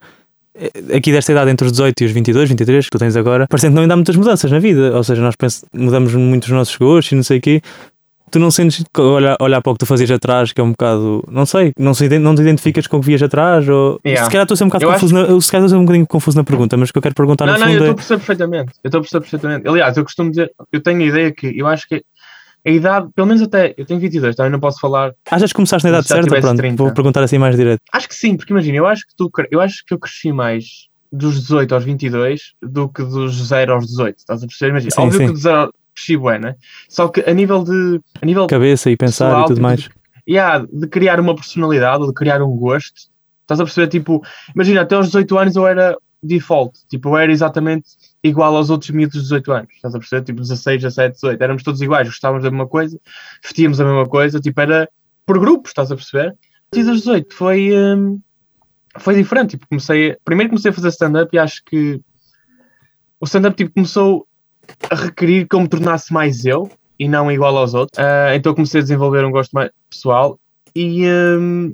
eh, 0.53 0.69
Aqui 0.97 1.11
desta 1.11 1.31
idade, 1.31 1.49
entre 1.51 1.65
os 1.65 1.71
18 1.71 2.03
e 2.03 2.05
os 2.05 2.11
22, 2.11 2.49
23, 2.49 2.85
que 2.85 2.91
tu 2.91 2.99
tens 2.99 3.15
agora, 3.15 3.47
parece 3.49 3.67
que 3.67 3.73
não 3.73 3.81
ainda 3.81 3.93
há 3.93 3.97
muitas 3.97 4.15
mudanças 4.15 4.51
na 4.51 4.59
vida. 4.59 4.95
Ou 4.95 5.03
seja, 5.03 5.21
nós 5.21 5.35
penso, 5.35 5.65
mudamos 5.73 6.13
muito 6.13 6.43
os 6.43 6.49
nossos 6.51 6.75
gostos 6.77 7.11
e 7.11 7.15
não 7.15 7.23
sei 7.23 7.39
o 7.39 7.41
quê. 7.41 7.61
Tu 8.35 8.39
não 8.39 8.51
sentes 8.51 8.83
olhar, 8.97 9.37
olhar 9.39 9.61
para 9.61 9.71
o 9.71 9.75
que 9.75 9.79
tu 9.79 9.85
fazias 9.85 10.11
atrás, 10.11 10.51
que 10.51 10.59
é 10.59 10.63
um 10.63 10.71
bocado. 10.71 11.23
Não 11.31 11.45
sei, 11.45 11.71
não, 11.79 11.93
se, 11.93 12.19
não 12.19 12.35
te 12.35 12.41
identificas 12.41 12.85
com 12.85 12.97
o 12.97 12.99
que 12.99 13.05
vias 13.05 13.23
atrás? 13.23 13.69
Ou, 13.69 13.97
Yeah. 14.05 14.25
Se 14.25 14.29
calhar 14.29 14.43
estou 14.43 14.55
a 14.55 14.57
ser 14.57 14.63
um 14.65 14.67
bocado 14.67 14.83
Eu 14.83 14.91
confuso, 14.91 15.13
na, 15.13 15.21
eu, 15.21 15.39
se 15.39 15.49
calhar 15.49 15.65
estou 15.65 15.77
a 15.77 15.79
ser 15.79 15.81
um 15.81 15.85
bocadinho 15.85 16.05
confuso 16.05 16.37
na 16.37 16.43
pergunta, 16.43 16.75
mas 16.75 16.89
o 16.89 16.91
que 16.91 16.97
eu 16.97 17.01
quero 17.01 17.15
perguntar 17.15 17.45
não, 17.45 17.53
no 17.53 17.59
não, 17.59 17.67
eu 17.67 17.71
fundo 17.71 17.77
estou 17.77 17.87
é. 17.87 17.91
a 17.91 17.95
perceber 17.95 18.17
perfeitamente. 18.17 18.73
Eu 18.83 18.87
estou 18.89 18.99
a 18.99 19.01
perceber 19.01 19.21
perfeitamente. 19.21 19.69
Aliás, 19.69 19.95
eu 19.95 20.03
costumo 20.03 20.29
dizer, 20.31 20.51
eu 20.69 20.81
tenho 20.81 20.99
a 20.99 21.05
ideia 21.05 21.31
que 21.31 21.57
eu 21.57 21.65
acho 21.65 21.87
que 21.87 22.03
a 22.65 22.69
idade, 22.69 23.07
pelo 23.15 23.25
menos 23.25 23.41
até, 23.41 23.73
eu 23.77 23.85
tenho 23.85 24.01
22, 24.01 24.35
também 24.35 24.51
não 24.51 24.59
posso 24.59 24.81
falar. 24.81 25.13
Achas 25.31 25.51
que 25.51 25.55
começaste 25.55 25.85
na 25.85 25.91
idade 25.91 26.07
certa? 26.09 26.41
Pronto, 26.41 26.57
30. 26.57 26.83
vou 26.83 26.93
perguntar 26.93 27.23
assim 27.23 27.37
mais 27.37 27.55
direto. 27.55 27.79
Acho 27.93 28.09
que 28.09 28.15
sim, 28.15 28.35
porque 28.35 28.51
imagina, 28.51 28.77
eu 28.77 28.85
acho 28.85 29.07
que 29.07 29.15
tu, 29.15 29.31
eu 29.49 29.61
acho 29.61 29.85
que 29.85 29.93
eu 29.93 29.97
cresci 29.97 30.33
mais 30.33 30.89
dos 31.09 31.39
18 31.39 31.73
aos 31.73 31.85
22 31.85 32.53
do 32.61 32.89
que 32.89 33.01
dos 33.01 33.47
0 33.47 33.75
aos 33.75 33.87
18, 33.87 34.17
estás 34.17 34.43
a 34.43 34.45
perceber? 34.45 34.71
Imagina, 34.71 34.91
Sim, 34.91 35.01
óbvio 35.01 35.19
sim. 35.19 35.25
que 35.27 35.31
dos 35.31 35.41
0 35.43 35.73
bué, 36.17 36.39
né? 36.39 36.55
Só 36.89 37.07
que 37.07 37.21
a 37.21 37.33
nível 37.33 37.63
de, 37.63 38.01
a 38.21 38.25
nível 38.25 38.47
Cabeça 38.47 38.89
e 38.91 38.97
pensar 38.97 39.25
pessoal, 39.25 39.41
e 39.41 39.47
tudo 39.47 39.55
tipo, 39.55 39.63
mais. 39.63 39.89
yeah, 40.27 40.65
de 40.71 40.87
criar 40.87 41.19
uma 41.19 41.35
personalidade 41.35 42.01
ou 42.01 42.07
de 42.07 42.13
criar 42.13 42.41
um 42.41 42.55
gosto, 42.55 43.09
estás 43.41 43.59
a 43.59 43.63
perceber? 43.63 43.87
Tipo, 43.87 44.21
imagina, 44.53 44.81
até 44.81 44.95
aos 44.95 45.07
18 45.07 45.37
anos 45.37 45.55
eu 45.55 45.67
era 45.67 45.97
default, 46.21 46.79
tipo, 46.89 47.09
eu 47.09 47.17
era 47.17 47.31
exatamente 47.31 47.89
igual 48.23 48.55
aos 48.55 48.69
outros 48.69 48.89
miúdos 48.91 49.15
de 49.15 49.21
18 49.21 49.51
anos, 49.51 49.69
estás 49.75 49.93
a 49.93 49.99
perceber? 49.99 50.23
Tipo, 50.23 50.41
16, 50.41 50.81
17, 50.81 51.13
18, 51.15 51.41
éramos 51.41 51.63
todos 51.63 51.81
iguais, 51.81 52.07
gostávamos 52.07 52.43
da 52.43 52.49
mesma 52.49 52.67
coisa, 52.67 52.99
vestíamos 53.43 53.79
a 53.79 53.85
mesma 53.85 54.07
coisa, 54.07 54.39
tipo, 54.39 54.59
era 54.59 54.89
por 55.25 55.39
grupos, 55.39 55.71
estás 55.71 55.91
a 55.91 55.95
perceber? 55.95 56.29
A 56.29 56.75
partir 56.75 56.83
dos 56.89 57.01
18 57.01 57.33
foi, 57.33 57.71
hum, 57.73 58.19
foi 58.97 59.15
diferente, 59.15 59.51
tipo, 59.51 59.67
comecei, 59.67 60.17
primeiro 60.25 60.49
comecei 60.49 60.71
a 60.71 60.73
fazer 60.73 60.89
stand-up 60.89 61.35
e 61.35 61.39
acho 61.39 61.63
que 61.63 62.01
o 63.19 63.25
stand-up, 63.25 63.55
tipo, 63.55 63.73
começou 63.73 64.27
a 64.89 64.95
requerir 64.95 65.47
que 65.47 65.55
eu 65.55 65.59
me 65.61 65.67
tornasse 65.67 66.11
mais 66.13 66.45
eu, 66.45 66.69
e 66.99 67.07
não 67.07 67.31
igual 67.31 67.55
aos 67.57 67.73
outros. 67.73 67.99
Ah, 67.99 68.35
então 68.35 68.53
comecei 68.53 68.79
a 68.79 68.83
desenvolver 68.83 69.25
um 69.25 69.31
gosto 69.31 69.51
mais 69.51 69.69
pessoal 69.89 70.39
e 70.75 71.05
hum, 71.07 71.73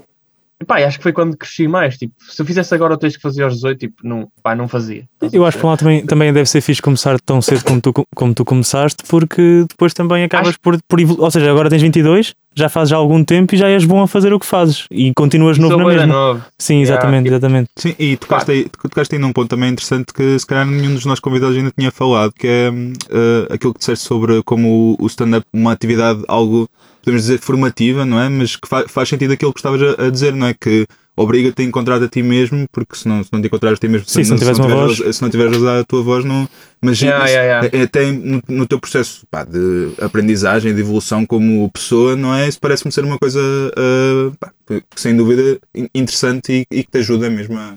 pá, 0.65 0.77
acho 0.85 0.97
que 0.97 1.03
foi 1.03 1.13
quando 1.13 1.35
cresci 1.37 1.67
mais. 1.67 1.97
Tipo, 1.97 2.13
se 2.19 2.41
eu 2.41 2.45
fizesse 2.45 2.73
agora 2.73 2.93
o 2.93 2.97
texto 2.97 3.17
que 3.17 3.21
fazia 3.21 3.43
aos 3.45 3.55
18, 3.55 3.77
tipo, 3.79 3.95
não, 4.07 4.27
pá, 4.43 4.55
não 4.55 4.67
fazia. 4.67 5.07
Eu 5.31 5.45
acho 5.45 5.57
que 5.57 5.65
um 5.65 5.69
lado 5.69 5.79
também, 5.79 6.05
também 6.05 6.33
deve 6.33 6.47
ser 6.49 6.61
fixe 6.61 6.81
começar 6.81 7.19
tão 7.21 7.41
cedo 7.41 7.63
como 7.63 7.81
tu, 7.81 7.93
como 8.15 8.33
tu 8.33 8.45
começaste, 8.45 9.03
porque 9.07 9.65
depois 9.69 9.93
também 9.93 10.23
acabas 10.23 10.49
Acho- 10.49 10.59
por, 10.59 10.77
por 10.87 10.99
Ou 11.19 11.31
seja, 11.31 11.49
agora 11.51 11.69
tens 11.69 11.81
22, 11.81 12.33
já 12.55 12.67
fazes 12.69 12.89
já 12.89 12.97
algum 12.97 13.23
tempo 13.23 13.55
e 13.55 13.57
já 13.57 13.67
és 13.69 13.85
bom 13.85 14.01
a 14.01 14.07
fazer 14.07 14.33
o 14.33 14.39
que 14.39 14.45
fazes 14.45 14.85
e 14.91 15.13
continuas 15.15 15.57
novo 15.57 15.73
Sou 15.75 15.81
na 15.83 15.87
mesma. 15.87 16.05
novo. 16.07 16.41
Sim, 16.59 16.81
exatamente, 16.81 17.25
Yeah. 17.27 17.37
exatamente. 17.37 17.69
Sim, 17.77 17.95
e 17.97 18.17
tocaste 18.17 18.51
aí, 18.51 18.67
tocaste 18.81 19.15
aí 19.15 19.21
num 19.21 19.31
ponto 19.31 19.49
também 19.49 19.69
interessante 19.71 20.13
que 20.13 20.37
se 20.37 20.45
calhar 20.45 20.65
nenhum 20.65 20.93
dos 20.93 21.05
nossos 21.05 21.19
convidados 21.21 21.55
ainda 21.55 21.71
tinha 21.77 21.91
falado, 21.91 22.33
que 22.33 22.47
é 22.47 22.67
eh, 23.09 23.53
aquilo 23.53 23.73
que 23.73 23.79
disseste 23.79 24.05
sobre 24.05 24.43
como 24.43 24.95
o, 24.99 25.03
o 25.03 25.07
stand-up 25.07 25.45
uma 25.53 25.71
atividade 25.71 26.23
algo, 26.27 26.69
podemos 27.03 27.21
dizer, 27.23 27.39
formativa, 27.39 28.05
não 28.05 28.19
é? 28.19 28.27
Mas 28.27 28.55
que 28.57 28.67
fa- 28.67 28.85
faz 28.87 29.07
sentido 29.07 29.31
aquilo 29.33 29.53
que 29.53 29.59
estavas 29.59 29.81
a, 29.81 30.07
a 30.07 30.09
dizer, 30.09 30.33
não 30.35 30.47
é? 30.47 30.53
Que 30.53 30.85
obriga-te 31.15 31.61
a 31.61 31.65
encontrar 31.65 32.01
a 32.01 32.07
ti 32.07 32.23
mesmo, 32.23 32.65
porque 32.71 32.95
se 32.95 33.07
não, 33.07 33.23
se 33.23 33.29
não 33.31 33.41
te 33.41 33.47
encontrares 33.47 33.77
a 33.77 33.81
ti 33.81 33.87
mesmo, 33.87 34.07
Sim, 34.07 34.23
se 34.23 34.29
não 34.31 34.37
tiveres 34.37 34.57
uma 34.59 34.67
tiveres, 34.67 34.97
voz. 34.99 35.15
se 35.15 35.21
não 35.21 35.29
tiveres 35.29 35.53
a 35.53 35.57
usar 35.57 35.79
a 35.79 35.83
tua 35.83 36.01
voz, 36.01 36.25
não. 36.25 36.47
Mas 36.81 36.99
Yeah, 37.01 37.25
yeah, 37.27 37.61
yeah. 37.67 37.77
é- 37.77 37.83
até 37.83 38.11
no, 38.11 38.41
no 38.47 38.65
teu 38.67 38.79
processo 38.79 39.25
pá, 39.29 39.43
de 39.43 39.93
aprendizagem, 40.01 40.73
de 40.73 40.81
evolução 40.81 41.25
como 41.25 41.69
pessoa, 41.71 42.15
não 42.15 42.33
é? 42.33 42.47
Isso 42.47 42.59
parece-me 42.59 42.91
ser 42.91 43.03
uma 43.03 43.17
coisa 43.19 43.39
ah, 43.77 44.31
pá, 44.39 44.51
que, 44.67 44.83
sem 44.95 45.15
dúvida 45.15 45.59
in- 45.75 45.87
interessante 45.93 46.65
e, 46.71 46.75
e 46.77 46.83
que 46.83 46.89
te 46.91 46.97
ajuda 46.99 47.29
mesmo 47.29 47.57
a, 47.57 47.75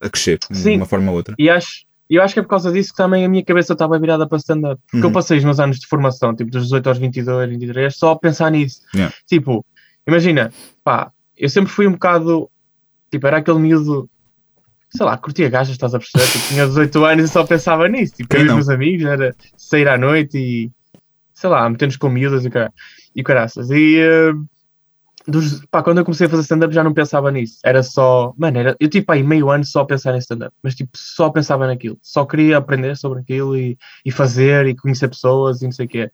a 0.00 0.08
crescer 0.08 0.38
de 0.50 0.56
Sim. 0.58 0.76
uma 0.76 0.86
forma 0.86 1.10
ou 1.10 1.16
outra. 1.18 1.34
E 1.38 1.50
acho, 1.50 1.84
eu 2.08 2.22
acho 2.22 2.32
que 2.34 2.40
é 2.40 2.42
por 2.42 2.48
causa 2.48 2.70
disso 2.72 2.90
que 2.92 2.96
também 2.96 3.24
a 3.24 3.28
minha 3.28 3.44
cabeça 3.44 3.72
estava 3.74 3.98
virada 3.98 4.26
para 4.28 4.38
stand-up. 4.38 4.80
Porque 4.86 4.98
Uhum. 5.04 5.10
eu 5.10 5.12
passei 5.12 5.36
os 5.38 5.44
meus 5.44 5.58
anos 5.60 5.78
de 5.78 5.86
formação, 5.86 6.34
tipo 6.34 6.50
dos 6.50 6.62
18 6.64 6.88
aos 6.88 6.98
22, 6.98 7.50
23, 7.50 7.94
só 7.94 8.12
a 8.12 8.18
pensar 8.18 8.50
nisso. 8.50 8.80
Yeah. 8.94 9.14
Tipo, 9.26 9.64
imagina, 10.06 10.50
pá, 10.84 11.10
eu 11.36 11.48
sempre 11.50 11.70
fui 11.72 11.86
um 11.86 11.92
bocado, 11.92 12.48
tipo, 13.16 13.26
era 13.26 13.38
aquele 13.38 13.58
miúdo, 13.58 14.08
sei 14.90 15.06
lá, 15.06 15.16
curtia 15.16 15.48
gajas, 15.48 15.72
estás 15.72 15.94
a 15.94 15.98
perceber? 15.98 16.26
Tipo, 16.26 16.48
tinha 16.48 16.66
18 16.66 17.04
anos 17.04 17.24
e 17.24 17.28
só 17.28 17.44
pensava 17.44 17.88
nisso. 17.88 18.14
Tipo, 18.14 18.36
eu 18.36 18.42
e 18.42 18.48
os 18.48 18.54
meus 18.54 18.68
amigos, 18.68 19.06
era 19.06 19.34
sair 19.56 19.88
à 19.88 19.98
noite 19.98 20.38
e, 20.38 20.70
sei 21.34 21.50
lá, 21.50 21.68
meter-nos 21.68 21.96
com 21.96 22.08
miúdas 22.08 22.44
e, 22.44 22.50
e 23.14 23.22
caraças. 23.22 23.70
E, 23.70 23.98
eh, 23.98 24.32
dos, 25.26 25.64
pá, 25.66 25.82
quando 25.82 25.98
eu 25.98 26.04
comecei 26.04 26.26
a 26.26 26.30
fazer 26.30 26.42
stand-up 26.42 26.74
já 26.74 26.84
não 26.84 26.94
pensava 26.94 27.30
nisso. 27.30 27.58
Era 27.64 27.82
só, 27.82 28.32
mano, 28.36 28.58
era, 28.58 28.76
eu 28.78 28.88
tive 28.88 29.06
aí 29.08 29.22
meio 29.22 29.50
ano 29.50 29.64
só 29.64 29.80
a 29.80 29.86
pensar 29.86 30.14
em 30.14 30.18
stand-up, 30.18 30.54
mas 30.62 30.74
tipo, 30.74 30.90
só 30.94 31.30
pensava 31.30 31.66
naquilo. 31.66 31.98
Só 32.02 32.24
queria 32.24 32.58
aprender 32.58 32.96
sobre 32.96 33.20
aquilo 33.20 33.56
e, 33.56 33.76
e 34.04 34.12
fazer 34.12 34.66
e 34.66 34.76
conhecer 34.76 35.08
pessoas 35.08 35.62
e 35.62 35.64
não 35.64 35.72
sei 35.72 35.86
o 35.86 35.88
quê. 35.88 36.10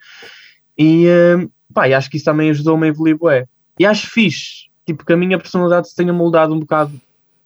E, 0.79 1.07
hum, 1.37 1.51
pá, 1.73 1.89
e 1.89 1.95
acho 1.95 2.11
que 2.11 2.17
isso 2.17 2.25
também 2.25 2.51
ajudou-me 2.51 2.87
a 2.87 2.91
evoluir, 2.91 3.19
bué. 3.19 3.47
E 3.79 3.85
acho 3.85 4.11
fixe, 4.11 4.69
tipo, 4.87 5.05
que 5.05 5.13
a 5.13 5.17
minha 5.17 5.39
personalidade 5.39 5.89
se 5.89 5.97
tenha 5.97 6.13
moldado 6.13 6.55
um 6.55 6.61
bocado 6.61 6.93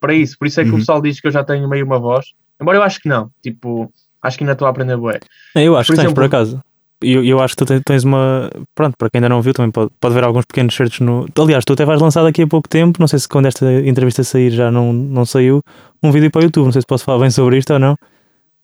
para 0.01 0.15
isso. 0.15 0.37
Por 0.39 0.47
isso 0.47 0.61
é 0.61 0.65
que 0.65 0.71
Uhum. 0.71 0.77
o 0.77 0.79
pessoal 0.79 1.01
diz 1.01 1.21
que 1.21 1.27
eu 1.27 1.33
já 1.33 1.43
tenho 1.45 1.69
meio 1.69 1.85
uma 1.85 1.99
voz. 1.99 2.27
Embora 2.61 2.79
eu 2.79 2.83
acho 2.83 3.01
que 3.01 3.09
não, 3.09 3.31
tipo, 3.43 3.93
acho 4.23 4.37
que 4.39 4.45
ainda 4.45 4.53
estou 4.53 4.67
a 4.67 4.71
aprender 4.71 4.97
bué. 4.97 5.19
É, 5.55 5.63
Eu 5.65 5.77
acho 5.77 5.89
Por 5.89 5.97
que 5.97 6.03
tens, 6.03 6.13
por 6.15 6.23
exemplo- 6.23 6.39
acaso. 6.39 6.61
E 7.03 7.13
eu, 7.13 7.23
eu 7.23 7.41
acho 7.41 7.55
que 7.55 7.63
tu 7.65 7.81
tens- 7.83 8.05
uma. 8.05 8.49
Pronto, 8.75 8.95
para 8.97 9.11
quem 9.11 9.19
ainda 9.19 9.29
não 9.29 9.43
viu, 9.43 9.53
também 9.53 9.71
pode, 9.71 9.91
pode 10.01 10.15
ver 10.15 10.25
alguns 10.25 10.47
pequenos 10.47 10.75
certos 10.75 11.01
no. 11.01 11.27
Aliás, 11.39 11.63
tu 11.63 11.75
até 11.75 11.85
vais 11.85 12.01
lançar 12.01 12.23
daqui 12.23 12.41
a 12.41 12.47
pouco 12.47 12.67
tempo, 12.67 12.99
não 12.99 13.07
sei 13.07 13.19
se 13.19 13.29
quando 13.29 13.45
esta 13.47 13.71
entrevista 13.87 14.25
sair 14.25 14.51
já 14.51 14.71
não, 14.71 14.95
não 14.95 15.27
saiu, 15.27 15.61
um 16.03 16.11
vídeo 16.11 16.31
para 16.31 16.41
o 16.41 16.45
YouTube. 16.45 16.65
Não 16.65 16.73
sei 16.73 16.81
se 16.81 16.87
posso 16.87 17.05
falar 17.05 17.19
bem 17.21 17.31
sobre 17.31 17.59
isto 17.59 17.71
ou 17.75 17.79
não. 17.79 17.97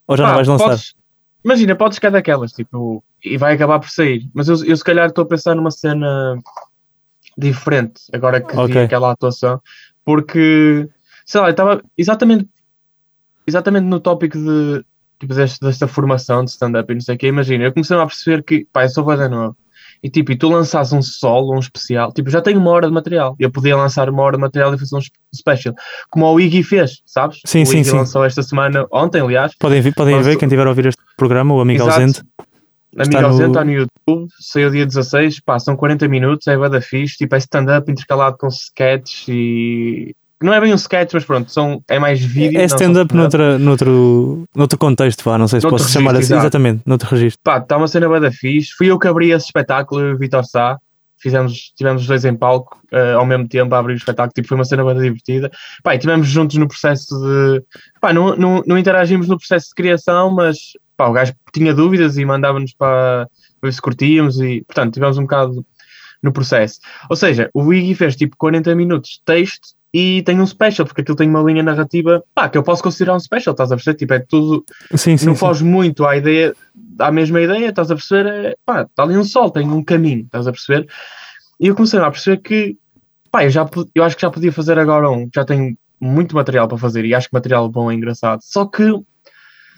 Ou 0.08 0.16
já 0.16 0.22
não 0.22 0.30
Pá, 0.30 0.36
vais 0.36 0.48
lançar. 0.48 0.64
podes- 0.64 0.94
imagina, 1.44 1.76
podes 1.76 1.98
ficar 1.98 2.08
daquelas, 2.08 2.52
tipo, 2.52 3.04
e 3.22 3.36
vai 3.36 3.52
acabar 3.52 3.78
por 3.78 3.90
sair. 3.90 4.26
Mas 4.32 4.48
eu, 4.48 4.64
eu 4.64 4.76
se 4.78 4.82
calhar 4.84 5.08
estou 5.08 5.24
a 5.24 5.26
pensar 5.28 5.54
numa 5.54 5.70
cena 5.70 6.38
diferente, 7.36 8.02
agora 8.12 8.40
que 8.40 8.52
vi 8.54 8.60
Ok. 8.62 8.82
aquela 8.84 9.10
atuação, 9.12 9.60
porque, 10.04 10.88
sei 11.24 11.40
lá, 11.40 11.46
eu 11.48 11.52
estava 11.52 11.82
exatamente, 11.96 12.48
exatamente 13.46 13.84
no 13.84 14.00
tópico 14.00 14.38
de, 14.38 14.84
tipo, 15.18 15.34
deste, 15.34 15.60
desta 15.60 15.86
formação 15.88 16.44
de 16.44 16.50
stand-up 16.50 16.90
e 16.90 16.94
não 16.94 17.00
sei 17.00 17.14
o 17.14 17.18
quê. 17.18 17.28
Imagina, 17.28 17.64
eu 17.64 17.72
comecei 17.72 17.96
a 17.96 18.06
perceber 18.06 18.42
que, 18.42 18.66
pá, 18.72 18.84
eu 18.84 18.88
sou 18.88 19.04
bada 19.04 19.28
novo. 19.28 19.56
E 20.02 20.10
tipo, 20.10 20.32
e 20.32 20.36
tu 20.36 20.48
lanças 20.48 20.92
um 20.92 21.00
solo, 21.00 21.54
um 21.54 21.60
especial, 21.60 22.12
tipo, 22.12 22.28
já 22.28 22.40
tenho 22.42 22.58
uma 22.58 22.72
hora 22.72 22.88
de 22.88 22.92
material. 22.92 23.36
Eu 23.38 23.52
podia 23.52 23.76
lançar 23.76 24.10
uma 24.10 24.20
hora 24.24 24.36
de 24.36 24.40
material 24.40 24.74
e 24.74 24.78
fazer 24.78 24.96
um 24.96 24.98
sp- 24.98 25.14
special. 25.32 25.74
Como 26.10 26.26
o 26.26 26.40
Iggy 26.40 26.64
fez, 26.64 27.00
sabes? 27.06 27.38
Sim, 27.46 27.62
o 27.62 27.66
sim, 27.66 27.78
Iggy 27.78 27.90
sim. 27.90 27.96
lançou 27.96 28.24
esta 28.24 28.42
semana, 28.42 28.84
ontem, 28.90 29.20
aliás, 29.22 29.54
Podem, 29.56 29.80
vi- 29.80 29.92
podem 29.94 30.20
ver 30.20 30.36
quem 30.36 30.48
tiver 30.48 30.66
a 30.66 30.70
ouvir 30.70 30.86
este 30.86 31.00
programa, 31.16 31.54
o 31.54 31.60
amigo 31.60 31.80
Exato. 31.84 32.00
ausente. 32.00 32.22
Amigo 32.96 33.02
Está 33.08 33.20
no- 33.22 33.26
ausente, 33.28 33.48
está 33.48 33.64
no 33.64 33.72
YouTube, 33.72 34.28
saiu 34.38 34.70
dia 34.70 34.84
16, 34.86 35.40
pá, 35.40 35.58
são 35.58 35.74
40 35.76 36.06
minutos, 36.08 36.46
é 36.46 36.56
bada 36.56 36.80
fixe, 36.80 37.16
tipo, 37.16 37.34
é 37.34 37.38
stand-up 37.38 37.90
intercalado 37.90 38.36
com 38.36 38.48
sketches 38.48 39.26
e... 39.28 40.14
Não 40.42 40.52
é 40.52 40.60
bem 40.60 40.72
um 40.72 40.76
sketch, 40.76 41.12
mas 41.14 41.24
pronto, 41.24 41.52
são, 41.52 41.80
é 41.88 42.00
mais 42.00 42.20
vídeo. 42.20 42.58
É 42.58 42.62
não 42.62 42.68
só 42.68 42.74
stand-up 42.74 43.14
noutro, 43.14 43.58
noutro, 43.60 44.44
noutro 44.54 44.76
contexto, 44.78 45.22
vá, 45.24 45.38
não 45.38 45.46
sei 45.46 45.60
se 45.60 45.64
Noutro 45.66 45.78
posso 45.84 45.92
chamar 45.92 46.10
assim. 46.10 46.16
registro. 46.18 46.38
Exatamente, 46.38 46.82
noutro 46.84 47.08
registro. 47.08 47.40
Pá, 47.44 47.58
está 47.58 47.76
uma 47.76 47.86
cena 47.86 48.08
bada 48.08 48.30
fixe. 48.32 48.72
Fui 48.76 48.88
eu 48.90 48.98
que 48.98 49.06
abri 49.06 49.30
esse 49.30 49.46
espetáculo, 49.46 50.00
eu 50.00 50.08
e 50.10 50.14
o 50.14 50.18
Vitor 50.18 50.44
Sá. 50.44 50.76
Fizemos, 51.16 51.72
tivemos 51.76 52.02
os 52.02 52.08
dois 52.08 52.24
em 52.24 52.34
palco 52.34 52.76
eh, 52.90 53.12
ao 53.12 53.24
mesmo 53.24 53.46
tempo 53.46 53.72
a 53.72 53.78
abrir 53.78 53.92
o 53.92 53.96
espetáculo, 53.96 54.32
tipo, 54.34 54.48
foi 54.48 54.56
uma 54.58 54.64
cena 54.64 54.82
bada 54.82 55.00
divertida. 55.00 55.48
Pá, 55.84 55.94
e 55.94 55.98
tivemos 55.98 56.26
juntos 56.26 56.56
no 56.56 56.66
processo 56.66 57.14
de. 57.16 57.62
Pá, 58.00 58.12
não, 58.12 58.34
não, 58.34 58.60
não 58.66 58.76
interagimos 58.76 59.28
no 59.28 59.38
processo 59.38 59.68
de 59.68 59.74
criação, 59.76 60.32
mas 60.34 60.58
pá, 61.02 61.08
o 61.08 61.12
gajo 61.12 61.34
tinha 61.52 61.74
dúvidas 61.74 62.16
e 62.16 62.24
mandava-nos 62.24 62.72
para 62.74 63.28
ver 63.60 63.72
se 63.72 63.82
curtíamos 63.82 64.40
e, 64.40 64.62
portanto, 64.62 64.94
tivemos 64.94 65.18
um 65.18 65.22
bocado 65.22 65.66
no 66.22 66.32
processo. 66.32 66.78
Ou 67.10 67.16
seja, 67.16 67.50
o 67.52 67.72
Iggy 67.74 67.96
fez 67.96 68.14
tipo 68.14 68.36
40 68.36 68.72
minutos 68.76 69.10
de 69.10 69.22
texto 69.24 69.74
e 69.92 70.22
tem 70.22 70.40
um 70.40 70.46
special, 70.46 70.86
porque 70.86 71.00
aquilo 71.00 71.16
tem 71.16 71.28
uma 71.28 71.42
linha 71.42 71.62
narrativa 71.62 72.22
pá, 72.32 72.48
que 72.48 72.56
eu 72.56 72.62
posso 72.62 72.82
considerar 72.82 73.16
um 73.16 73.20
special, 73.20 73.52
estás 73.52 73.72
a 73.72 73.76
perceber? 73.76 73.96
Tipo, 73.98 74.14
é 74.14 74.18
tudo, 74.20 74.64
Sim, 74.94 75.16
sim. 75.16 75.26
não 75.26 75.34
sim. 75.34 75.40
foge 75.40 75.64
muito 75.64 76.06
à 76.06 76.16
ideia, 76.16 76.54
à 77.00 77.10
mesma 77.10 77.40
ideia, 77.40 77.70
estás 77.70 77.90
a 77.90 77.96
perceber? 77.96 78.26
É, 78.26 78.56
pá, 78.64 78.82
está 78.82 79.02
ali 79.02 79.16
um 79.16 79.24
sol, 79.24 79.50
tem 79.50 79.68
um 79.68 79.82
caminho, 79.82 80.22
estás 80.22 80.46
a 80.46 80.52
perceber? 80.52 80.86
E 81.58 81.66
eu 81.66 81.74
comecei 81.74 81.98
a 81.98 82.10
perceber 82.10 82.36
que, 82.38 82.76
pá, 83.30 83.44
eu, 83.44 83.50
já, 83.50 83.68
eu 83.92 84.04
acho 84.04 84.14
que 84.14 84.22
já 84.22 84.30
podia 84.30 84.52
fazer 84.52 84.78
agora 84.78 85.10
um, 85.10 85.28
já 85.34 85.44
tenho 85.44 85.76
muito 86.00 86.34
material 86.36 86.68
para 86.68 86.78
fazer 86.78 87.04
e 87.04 87.14
acho 87.14 87.28
que 87.28 87.34
material 87.34 87.68
bom 87.68 87.90
é 87.90 87.94
engraçado. 87.94 88.40
Só 88.42 88.66
que, 88.66 88.84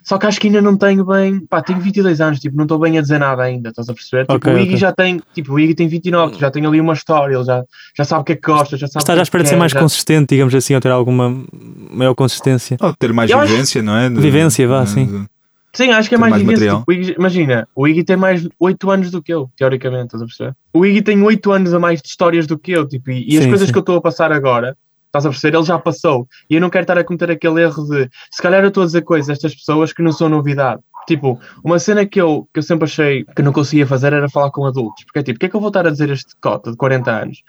só 0.04 0.18
que 0.18 0.26
acho 0.26 0.38
que 0.38 0.46
ainda 0.49 0.61
não 0.62 0.76
tenho 0.76 1.04
bem, 1.04 1.40
pá, 1.46 1.62
tenho 1.62 1.80
22 1.80 2.20
anos, 2.20 2.38
tipo, 2.38 2.56
não 2.56 2.64
estou 2.64 2.78
bem 2.78 2.99
a 2.99 3.00
dizer 3.00 3.18
nada 3.18 3.42
ainda, 3.42 3.70
estás 3.70 3.88
a 3.88 3.94
perceber? 3.94 4.23
Tipo, 4.25 4.34
Ok, 4.34 4.52
o 4.52 4.58
Iggy 4.58 4.68
ok. 4.68 4.76
já 4.76 4.92
tem, 4.92 5.20
tipo, 5.34 5.54
o 5.54 5.58
Iggy 5.58 5.75
tem 5.75 5.88
29, 5.88 6.38
já 6.38 6.50
tem 6.50 6.64
ali 6.66 6.80
uma 6.80 6.92
história, 6.92 7.34
ele 7.34 7.44
já, 7.44 7.64
já 7.96 8.04
sabe 8.04 8.20
o 8.20 8.25
que 8.25 8.32
é 8.32 8.37
que 8.37 8.42
gosta, 8.42 8.76
já 8.76 8.87
sabe 8.87 9.02
Estás 9.02 9.08
o 9.08 9.12
à 9.12 9.14
que 9.14 9.20
é 9.20 9.23
espera 9.23 9.42
de 9.44 9.49
ser 9.50 9.56
mais 9.56 9.73
já- 9.73 9.80
consistente, 9.80 10.34
digamos 10.34 10.54
assim, 10.54 10.75
ou 10.75 10.80
ter 10.80 10.90
alguma 10.90 11.42
maior 11.90 12.14
consistência. 12.14 12.76
Ou 12.81 12.92
ter 12.94 13.12
mais 13.12 13.31
Eu 13.31 13.38
acho- 13.40 13.50
vivência, 13.52 13.83
não 13.83 13.96
é? 13.96 14.09
De- 14.11 14.20
Vivência, 14.20 14.68
vá, 14.68 14.85
de- 14.85 14.90
sim. 14.90 15.26
Sim, 15.72 15.90
acho 15.90 16.09
que 16.09 16.14
é 16.14 16.18
mais, 16.18 16.40
mais. 16.40 16.59
Tipo, 16.61 16.85
o 16.87 16.92
Iggy- 16.92 17.16
imagina, 17.18 17.66
o 17.74 17.88
Iggy 17.88 18.05
tem 18.05 18.16
mais 18.16 18.46
8 18.61 18.88
anos 18.92 19.11
do 19.11 19.20
que 19.20 19.35
eu, 19.35 19.50
teoricamente, 19.57 20.05
estás 20.14 20.22
a 20.22 20.26
perceber? 20.26 20.55
O 20.72 20.87
Iggy 20.87 21.02
tem 21.02 21.20
8 21.20 21.50
anos 21.50 21.74
a 21.74 21.81
mais 21.81 22.00
de 22.00 22.07
histórias 22.09 22.46
do 22.46 22.57
que 22.57 22.70
eu, 22.70 22.87
tipo, 22.87 23.11
e, 23.11 23.24
e 23.35 23.38
as 23.38 23.42
Sim, 23.42 23.48
coisas 23.48 23.66
sim. 23.66 23.72
que 23.72 23.78
eu 23.78 23.81
estou 23.81 23.96
a 23.96 24.00
passar 24.00 24.31
agora, 24.31 24.76
estás 25.14 25.27
a 25.27 25.31
perceber? 25.31 25.57
Ele 25.57 25.66
já 25.66 25.79
passou. 25.79 26.29
E 26.50 26.57
eu 26.57 26.61
não 26.61 26.70
quero 26.70 26.83
estar 26.83 26.98
a 26.98 27.05
cometer 27.05 27.31
aquele 27.31 27.62
erro 27.62 27.85
de 27.85 28.09
se 28.31 28.42
calhar 28.42 28.62
eu 28.62 28.68
estou 28.68 28.83
a 28.83 28.87
dizer 28.87 29.03
coisas 29.03 29.31
a 29.31 29.33
estas 29.33 29.55
pessoas 29.55 29.92
que 29.92 30.03
não 30.03 30.12
são 30.12 30.29
novidade. 30.29 30.83
Tipo, 31.07 31.38
uma 31.62 31.79
cena 31.79 32.07
que 32.07 32.20
eu, 32.20 32.48
que 32.53 32.59
eu 32.59 32.62
sempre 32.62 32.85
achei 32.87 33.24
que 33.24 33.42
não 33.42 33.53
conseguia 33.53 33.87
fazer 33.87 34.12
era 34.12 34.29
falar 34.29 34.50
com 34.50 34.64
adultos. 34.64 35.05
Porque 35.05 35.18
é 35.18 35.22
tipo, 35.22 35.37
o 35.37 35.40
que 35.40 35.46
é 35.46 35.48
que 35.48 35.57
eu 35.57 35.61
vou 35.61 35.68
estar 35.68 35.87
a 35.87 35.90
dizer 35.90 36.11
este 36.11 36.35
cota 36.40 36.70
de 36.70 36.77
40 36.77 37.11
anos? 37.11 37.42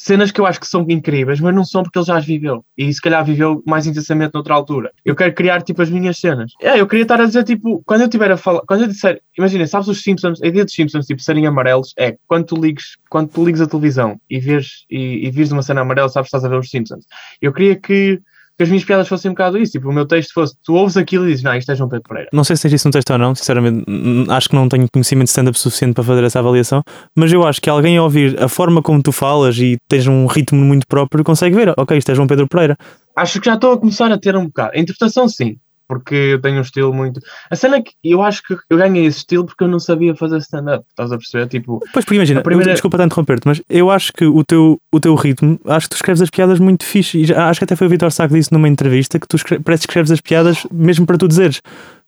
Cenas 0.00 0.30
que 0.30 0.40
eu 0.40 0.46
acho 0.46 0.60
que 0.60 0.66
são 0.66 0.86
incríveis, 0.88 1.40
mas 1.40 1.52
não 1.52 1.64
são 1.64 1.82
porque 1.82 1.98
ele 1.98 2.06
já 2.06 2.16
as 2.16 2.24
viveu. 2.24 2.64
E 2.76 2.92
se 2.92 3.02
calhar 3.02 3.24
viveu 3.24 3.60
mais 3.66 3.84
intensamente 3.84 4.32
noutra 4.32 4.54
altura. 4.54 4.92
Eu 5.04 5.16
quero 5.16 5.34
criar 5.34 5.60
tipo 5.60 5.82
as 5.82 5.90
minhas 5.90 6.18
cenas. 6.18 6.52
É, 6.62 6.80
eu 6.80 6.86
queria 6.86 7.02
estar 7.02 7.20
a 7.20 7.26
dizer 7.26 7.42
tipo, 7.42 7.82
quando 7.84 8.02
eu 8.02 8.08
tiver 8.08 8.30
a 8.30 8.36
falar, 8.36 8.60
quando 8.60 8.82
eu 8.82 8.86
disser, 8.86 9.20
imagina, 9.36 9.66
sabes 9.66 9.88
os 9.88 10.00
Simpsons, 10.00 10.40
a 10.40 10.46
ideia 10.46 10.64
dos 10.64 10.72
Simpsons 10.72 11.04
tipo 11.04 11.20
serem 11.20 11.48
amarelos 11.48 11.94
é 11.98 12.16
quando 12.28 12.46
tu 12.46 12.54
ligues, 12.54 12.96
quando 13.10 13.28
tu 13.28 13.44
ligues 13.44 13.60
a 13.60 13.66
televisão 13.66 14.20
e 14.30 14.38
vês 14.38 14.84
e, 14.88 15.28
e 15.28 15.52
uma 15.52 15.62
cena 15.62 15.80
amarela, 15.80 16.08
sabes 16.08 16.30
que 16.30 16.36
estás 16.36 16.44
a 16.44 16.48
ver 16.48 16.60
os 16.60 16.70
Simpsons. 16.70 17.04
Eu 17.42 17.52
queria 17.52 17.74
que, 17.74 18.20
que 18.58 18.64
as 18.64 18.68
minhas 18.68 18.84
piadas 18.84 19.06
fossem 19.06 19.30
um 19.30 19.34
bocado 19.34 19.56
isso, 19.56 19.72
tipo, 19.72 19.88
o 19.88 19.92
meu 19.92 20.04
texto 20.04 20.34
fosse, 20.34 20.56
tu 20.64 20.74
ouves 20.74 20.96
aquilo 20.96 21.24
e 21.24 21.28
dizes, 21.28 21.44
não, 21.44 21.54
isto 21.54 21.70
é 21.70 21.76
João 21.76 21.88
Pedro 21.88 22.08
Pereira. 22.08 22.28
Não 22.32 22.42
sei 22.42 22.56
se 22.56 22.62
tens 22.62 22.72
isso 22.72 22.88
no 22.88 22.92
texto 22.92 23.10
ou 23.10 23.18
não, 23.18 23.32
sinceramente, 23.32 23.84
acho 24.28 24.48
que 24.48 24.56
não 24.56 24.68
tenho 24.68 24.88
conhecimento 24.92 25.26
de 25.26 25.30
stand-up 25.30 25.56
suficiente 25.56 25.94
para 25.94 26.02
fazer 26.02 26.24
essa 26.24 26.40
avaliação, 26.40 26.82
mas 27.14 27.32
eu 27.32 27.46
acho 27.46 27.60
que 27.60 27.70
alguém 27.70 27.96
a 27.96 28.02
ouvir 28.02 28.42
a 28.42 28.48
forma 28.48 28.82
como 28.82 29.00
tu 29.00 29.12
falas 29.12 29.56
e 29.58 29.78
tens 29.88 30.08
um 30.08 30.26
ritmo 30.26 30.58
muito 30.58 30.88
próprio 30.88 31.22
consegue 31.22 31.54
ver, 31.54 31.72
ok, 31.78 31.96
isto 31.96 32.10
é 32.10 32.16
João 32.16 32.26
Pedro 32.26 32.48
Pereira. 32.48 32.76
Acho 33.14 33.40
que 33.40 33.46
já 33.46 33.54
estou 33.54 33.72
a 33.72 33.78
começar 33.78 34.10
a 34.10 34.18
ter 34.18 34.34
um 34.36 34.46
bocado. 34.46 34.72
A 34.74 34.80
interpretação, 34.80 35.28
sim, 35.28 35.56
porque 35.88 36.14
eu 36.14 36.40
tenho 36.40 36.58
um 36.58 36.60
estilo 36.60 36.92
muito. 36.92 37.18
A 37.50 37.56
cena 37.56 37.76
é 37.78 37.82
que 37.82 37.92
eu 38.04 38.22
acho 38.22 38.42
que 38.42 38.54
eu 38.68 38.76
ganhei 38.76 39.06
esse 39.06 39.18
estilo 39.18 39.46
porque 39.46 39.64
eu 39.64 39.68
não 39.68 39.80
sabia 39.80 40.14
fazer 40.14 40.36
stand-up, 40.38 40.84
estás 40.90 41.10
a 41.10 41.16
perceber? 41.16 41.48
Tipo, 41.48 41.80
Pois, 41.92 42.04
porque 42.04 42.16
imagina, 42.16 42.42
primeira- 42.42 42.70
eu- 42.70 42.74
desculpa 42.74 43.00
a 43.02 43.04
interromper-te, 43.06 43.46
mas 43.48 43.62
eu 43.68 43.90
acho 43.90 44.12
que 44.12 44.24
o 44.26 44.44
teu, 44.44 44.78
o 44.92 45.00
teu 45.00 45.14
ritmo, 45.14 45.58
acho 45.64 45.86
que 45.88 45.90
tu 45.94 45.96
escreves 45.96 46.20
as 46.20 46.30
piadas 46.30 46.60
muito 46.60 46.84
fixe, 46.84 47.18
e 47.18 47.24
já- 47.24 47.48
acho 47.48 47.58
que 47.58 47.64
até 47.64 47.74
foi 47.74 47.86
o 47.86 47.90
Vitor 47.90 48.12
Sá 48.12 48.28
que 48.28 48.34
disse 48.34 48.52
numa 48.52 48.68
entrevista 48.68 49.18
que 49.18 49.26
tu 49.26 49.36
escre 49.36 49.58
parece 49.58 49.86
que 49.86 49.90
escreves 49.90 50.10
as 50.10 50.20
piadas 50.20 50.66
mesmo 50.70 51.06
para 51.06 51.16
tu 51.16 51.26
dizeres. 51.26 51.60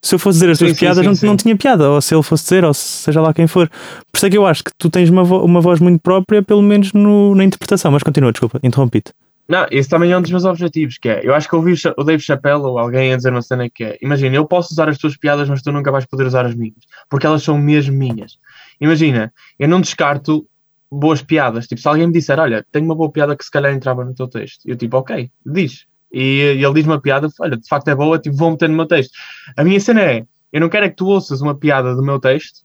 Se 0.03 0.15
eu 0.15 0.19
fosse 0.19 0.39
dizer 0.39 0.51
as 0.53 0.59
Sim, 0.59 0.65
tuas 0.67 0.77
sim, 0.77 0.81
piadas, 0.81 0.99
sim, 1.01 1.07
não, 1.09 1.15
sim. 1.15 1.27
não 1.27 1.37
tinha 1.37 1.57
piada, 1.57 1.91
ou 1.91 2.01
se 2.01 2.15
ele 2.15 2.23
fosse 2.23 2.45
dizer, 2.45 2.65
ou 2.65 2.73
seja 2.75 3.21
lá 3.21 3.33
quem 3.35 3.47
for. 3.47 3.69
Por 3.69 4.17
isso 4.17 4.27
é 4.27 4.31
que 4.31 4.37
eu 4.39 4.47
acho 4.47 4.65
que 4.65 4.71
tu 4.79 4.89
tens 4.91 5.11
uma, 5.11 5.25
vo- 5.25 5.43
uma 5.45 5.61
voz 5.61 5.79
muito 5.81 6.01
própria, 6.01 6.43
pelo 6.43 6.63
menos 6.63 6.93
no- 6.93 7.35
na 7.35 7.45
interpretação. 7.45 7.91
Mas 7.93 8.03
continua, 8.03 8.33
desculpa, 8.33 8.59
interrompi-te. 8.63 9.13
Não, 9.51 9.67
esse 9.69 9.89
também 9.89 10.13
é 10.13 10.17
um 10.17 10.23
dos 10.23 10.31
meus 10.31 10.45
objetivos, 10.45 10.97
que 10.97 11.09
é, 11.09 11.27
eu 11.27 11.35
acho 11.35 11.49
que 11.49 11.57
ouvi 11.57 11.75
o 11.97 12.05
Dave 12.05 12.23
Chappelle 12.23 12.63
ou 12.63 12.79
alguém 12.79 13.13
a 13.13 13.17
dizer 13.17 13.33
uma 13.33 13.43
cena 13.43 13.69
que 13.69 13.83
é, 13.83 13.99
imagina, 14.01 14.37
eu 14.37 14.47
posso 14.47 14.73
usar 14.73 14.89
as 14.89 14.97
tuas 14.97 15.17
piadas, 15.17 15.49
mas 15.49 15.61
tu 15.61 15.73
nunca 15.73 15.91
vais 15.91 16.07
poder 16.07 16.25
usar 16.25 16.47
as 16.47 16.55
minhas, 16.55 16.77
porque 17.09 17.27
elas 17.27 17.43
são 17.43 17.59
mesmo 17.59 17.93
minhas. 17.93 18.39
Imagina, 18.81 19.35
eu 19.59 19.69
não 19.69 19.81
descarto 19.81 20.47
boas 20.89 21.21
piadas, 21.21 21.67
tipo, 21.67 21.81
se 21.81 21.89
alguém 21.89 22.07
me 22.07 22.13
disser, 22.13 22.39
olha, 22.39 22.65
tenho 22.71 22.85
uma 22.85 22.95
boa 22.95 23.11
piada 23.11 23.35
que 23.35 23.45
se 23.45 23.51
calhar 23.51 23.73
entrava 23.73 24.05
no 24.05 24.15
teu 24.15 24.29
texto, 24.29 24.61
eu 24.65 24.77
tipo, 24.77 24.97
ok, 24.97 25.29
diz. 25.45 25.85
E, 26.13 26.55
e 26.57 26.65
ele 26.65 26.75
diz 26.75 26.87
uma 26.87 27.01
piada, 27.01 27.29
olha, 27.41 27.57
de 27.57 27.67
facto 27.67 27.89
é 27.89 27.95
boa, 27.97 28.21
tipo, 28.21 28.37
vou 28.37 28.53
meter 28.53 28.69
no 28.69 28.77
meu 28.77 28.87
texto. 28.87 29.11
A 29.57 29.65
minha 29.65 29.81
cena 29.81 30.01
é, 30.01 30.25
eu 30.53 30.61
não 30.61 30.69
quero 30.69 30.87
é 30.87 30.89
que 30.89 30.97
tu 30.97 31.07
ouças 31.07 31.41
uma 31.41 31.57
piada 31.57 31.97
do 31.97 32.05
meu 32.05 32.21
texto 32.21 32.61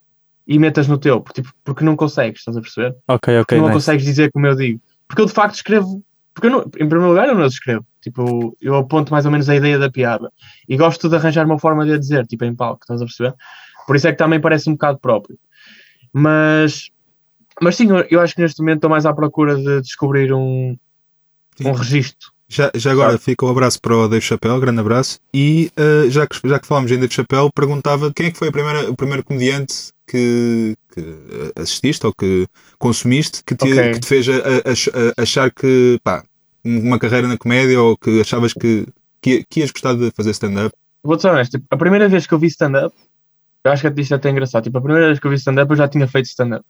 e 0.48 0.60
metas 0.60 0.88
no 0.88 1.00
teu, 1.00 1.20
porque, 1.20 1.42
tipo, 1.42 1.52
porque 1.64 1.84
não 1.84 1.96
consegues, 1.96 2.42
estás 2.42 2.56
a 2.56 2.62
perceber? 2.62 2.96
Ok, 3.08 3.40
ok. 3.40 3.58
tu 3.58 3.62
não 3.62 3.70
nice. 3.70 3.74
consegues 3.74 4.06
dizer 4.06 4.32
como 4.32 4.46
eu 4.46 4.56
digo. 4.56 4.80
Porque 5.08 5.22
eu 5.24 5.26
de 5.26 5.34
facto 5.34 5.56
escrevo. 5.56 6.04
Porque 6.36 6.48
eu 6.48 6.52
não, 6.52 6.60
em 6.64 6.90
primeiro 6.90 7.08
lugar 7.08 7.30
eu 7.30 7.34
não 7.34 7.46
as 7.46 7.54
escrevo. 7.54 7.86
Tipo, 8.02 8.56
eu 8.62 8.76
aponto 8.76 9.12
mais 9.12 9.26
ou 9.26 9.32
menos 9.32 9.50
a 9.50 9.56
ideia 9.56 9.80
da 9.80 9.90
piada. 9.90 10.32
E 10.68 10.76
gosto 10.76 11.08
de 11.08 11.16
arranjar 11.16 11.46
uma 11.46 11.58
forma 11.58 11.86
de 11.86 11.94
a 11.94 11.98
dizer, 11.98 12.28
tipo 12.28 12.44
em 12.44 12.54
palco, 12.54 12.84
estás 12.84 13.02
a 13.02 13.06
perceber? 13.06 13.34
Por 13.88 13.96
isso 13.96 14.08
é 14.08 14.12
que 14.12 14.18
também 14.18 14.40
parece 14.40 14.70
um 14.70 14.74
bocado 14.74 15.00
próprio. 15.00 15.40
Mas, 16.14 16.92
mas 17.62 17.78
sim, 17.78 17.88
eu, 18.10 18.20
acho 18.20 18.36
que 18.36 18.42
neste 18.42 18.60
momento 18.60 18.80
estou 18.80 18.90
mais 18.90 19.06
à 19.06 19.14
procura 19.14 19.56
de 19.56 19.82
descobrir 19.82 20.34
um, 20.34 20.78
Sim. 21.56 21.70
um 21.70 21.72
registro. 21.72 22.32
Já, 22.50 22.70
já 22.76 22.92
agora 22.92 23.18
fica 23.18 23.46
o 23.46 23.50
abraço 23.50 23.82
para 23.82 23.96
o 23.96 24.08
Dave 24.08 24.24
Chappelle, 24.24 24.60
grande 24.60 24.82
abraço. 24.82 25.20
E 25.34 25.72
eh, 25.78 26.10
já, 26.10 26.28
que, 26.28 26.38
já 26.48 26.60
que 26.60 26.68
falámos 26.68 26.92
em 26.92 27.00
Dave 27.00 27.14
Chappelle, 27.14 27.50
perguntava 27.56 28.14
quem 28.14 28.28
é 28.28 28.32
que 28.32 28.38
foi 28.38 28.52
primeira, 28.52 28.92
o 28.92 28.96
primeiro 28.96 29.24
comediante 29.24 29.95
que, 30.08 30.76
que 30.94 31.52
assististe 31.56 32.06
ou 32.06 32.14
que 32.14 32.48
consumiste 32.78 33.44
que 33.44 33.56
te, 33.56 33.72
Ok. 33.72 33.92
que 33.94 34.00
te 34.00 34.08
fez 34.08 34.28
a- 34.30 34.34
a- 34.34 34.40
a- 35.20 35.22
achar 35.24 35.52
que 35.52 36.00
pá, 36.04 36.24
uma 36.64 36.98
carreira 37.00 37.28
na 37.28 37.38
comédia 37.38 37.82
ou 37.82 37.98
que 37.98 38.22
achavas 38.22 38.54
que, 38.54 38.88
que, 39.22 39.44
que 39.50 39.60
ias 39.62 39.72
gostar 39.72 39.94
de 39.96 40.12
fazer 40.12 40.32
stand-up? 40.32 40.74
Vou-te 41.04 41.22
ser 41.22 41.30
honesto, 41.30 41.52
tipo, 41.52 41.66
a 41.70 41.78
primeira 41.78 42.08
vez 42.10 42.26
que 42.26 42.34
eu 42.34 42.40
vi 42.40 42.48
stand-up, 42.48 42.96
eu 43.64 43.72
acho 43.72 43.92
que 43.92 44.02
isto 44.02 44.14
é 44.14 44.18
até 44.18 44.30
engraçado. 44.30 44.64
Tipo, 44.64 44.78
a 44.78 44.82
primeira 44.82 45.08
vez 45.08 45.20
que 45.20 45.26
eu 45.28 45.32
vi 45.32 45.38
stand-up, 45.38 45.70
eu 45.72 45.76
já 45.78 45.88
tinha 45.88 46.08
feito 46.08 46.26
stand-up. 46.26 46.66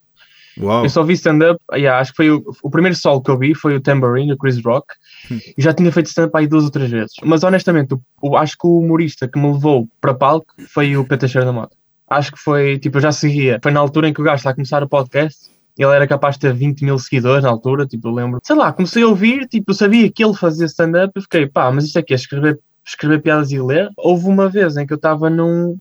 Eu 0.58 0.90
só 0.90 1.04
vi 1.04 1.14
stand-up, 1.16 1.60
yeah, 1.74 2.00
acho 2.00 2.12
que 2.12 2.16
foi 2.18 2.32
o, 2.32 2.42
o 2.64 2.70
primeiro 2.70 2.96
solo 2.96 3.22
que 3.22 3.30
eu 3.30 3.38
vi 3.38 3.54
foi 3.54 3.76
o 3.76 3.82
Tambourine, 3.82 4.30
do 4.30 4.38
Chris 4.38 4.62
Rock, 4.64 4.88
Hum. 5.30 5.40
e 5.58 5.62
já 5.62 5.74
tinha 5.74 5.92
feito 5.92 6.06
stand-up 6.08 6.38
aí 6.38 6.48
duas 6.48 6.64
ou 6.66 6.70
três 6.72 6.90
vezes. 6.92 7.14
Mas 7.24 7.44
honestamente, 7.44 7.94
o, 7.96 8.02
o- 8.22 8.38
acho 8.38 8.56
que 8.58 8.66
o 8.68 8.80
humorista 8.80 9.28
que 9.28 9.38
me 9.40 9.52
levou 9.52 9.88
para 10.00 10.14
palco 10.14 10.54
foi 10.70 10.96
o 10.96 11.04
Peter 11.06 11.28
Cheiro 11.28 11.46
da 11.48 11.52
Mota. 11.52 11.76
Acho 12.10 12.32
que 12.32 12.40
foi, 12.40 12.78
tipo, 12.78 12.98
eu 12.98 13.02
já 13.02 13.12
seguia. 13.12 13.60
Foi 13.62 13.72
na 13.72 13.80
altura 13.80 14.08
em 14.08 14.14
que 14.14 14.22
o 14.22 14.24
gajo 14.24 14.38
está 14.38 14.52
a 14.52 14.54
começar 14.54 14.84
o 14.84 14.90
podcast, 14.90 15.50
ele 15.78 15.92
era 15.92 16.08
capaz 16.08 16.36
de 16.36 16.42
ter 16.42 16.54
20 16.54 16.86
mil 16.86 16.98
seguidores 16.98 17.44
na 17.44 17.50
altura, 17.50 17.86
tipo, 17.86 18.08
eu 18.08 18.14
lembro. 18.14 18.40
Sei 18.44 18.56
lá, 18.56 18.72
comecei 18.72 19.04
a 19.04 19.08
ouvir, 19.08 19.48
tipo, 19.48 19.72
eu 19.72 19.76
sabia 19.76 20.10
que 20.12 20.24
ele 20.24 20.34
fazia 20.34 20.66
stand-up, 20.66 21.12
e 21.18 21.22
fiquei, 21.22 21.48
pá, 21.48 21.72
mas 21.72 21.86
isto 21.86 22.00
aqui 22.00 22.14
é 22.14 22.16
escrever, 22.16 22.60
escrever 22.86 23.22
piadas 23.22 23.52
e 23.52 23.60
ler. 23.60 23.90
Houve 23.98 24.28
uma 24.28 24.48
vez 24.48 24.78
em 24.78 24.86
que 24.86 24.94
eu 24.94 24.98
estava 24.98 25.30
num, 25.30 25.78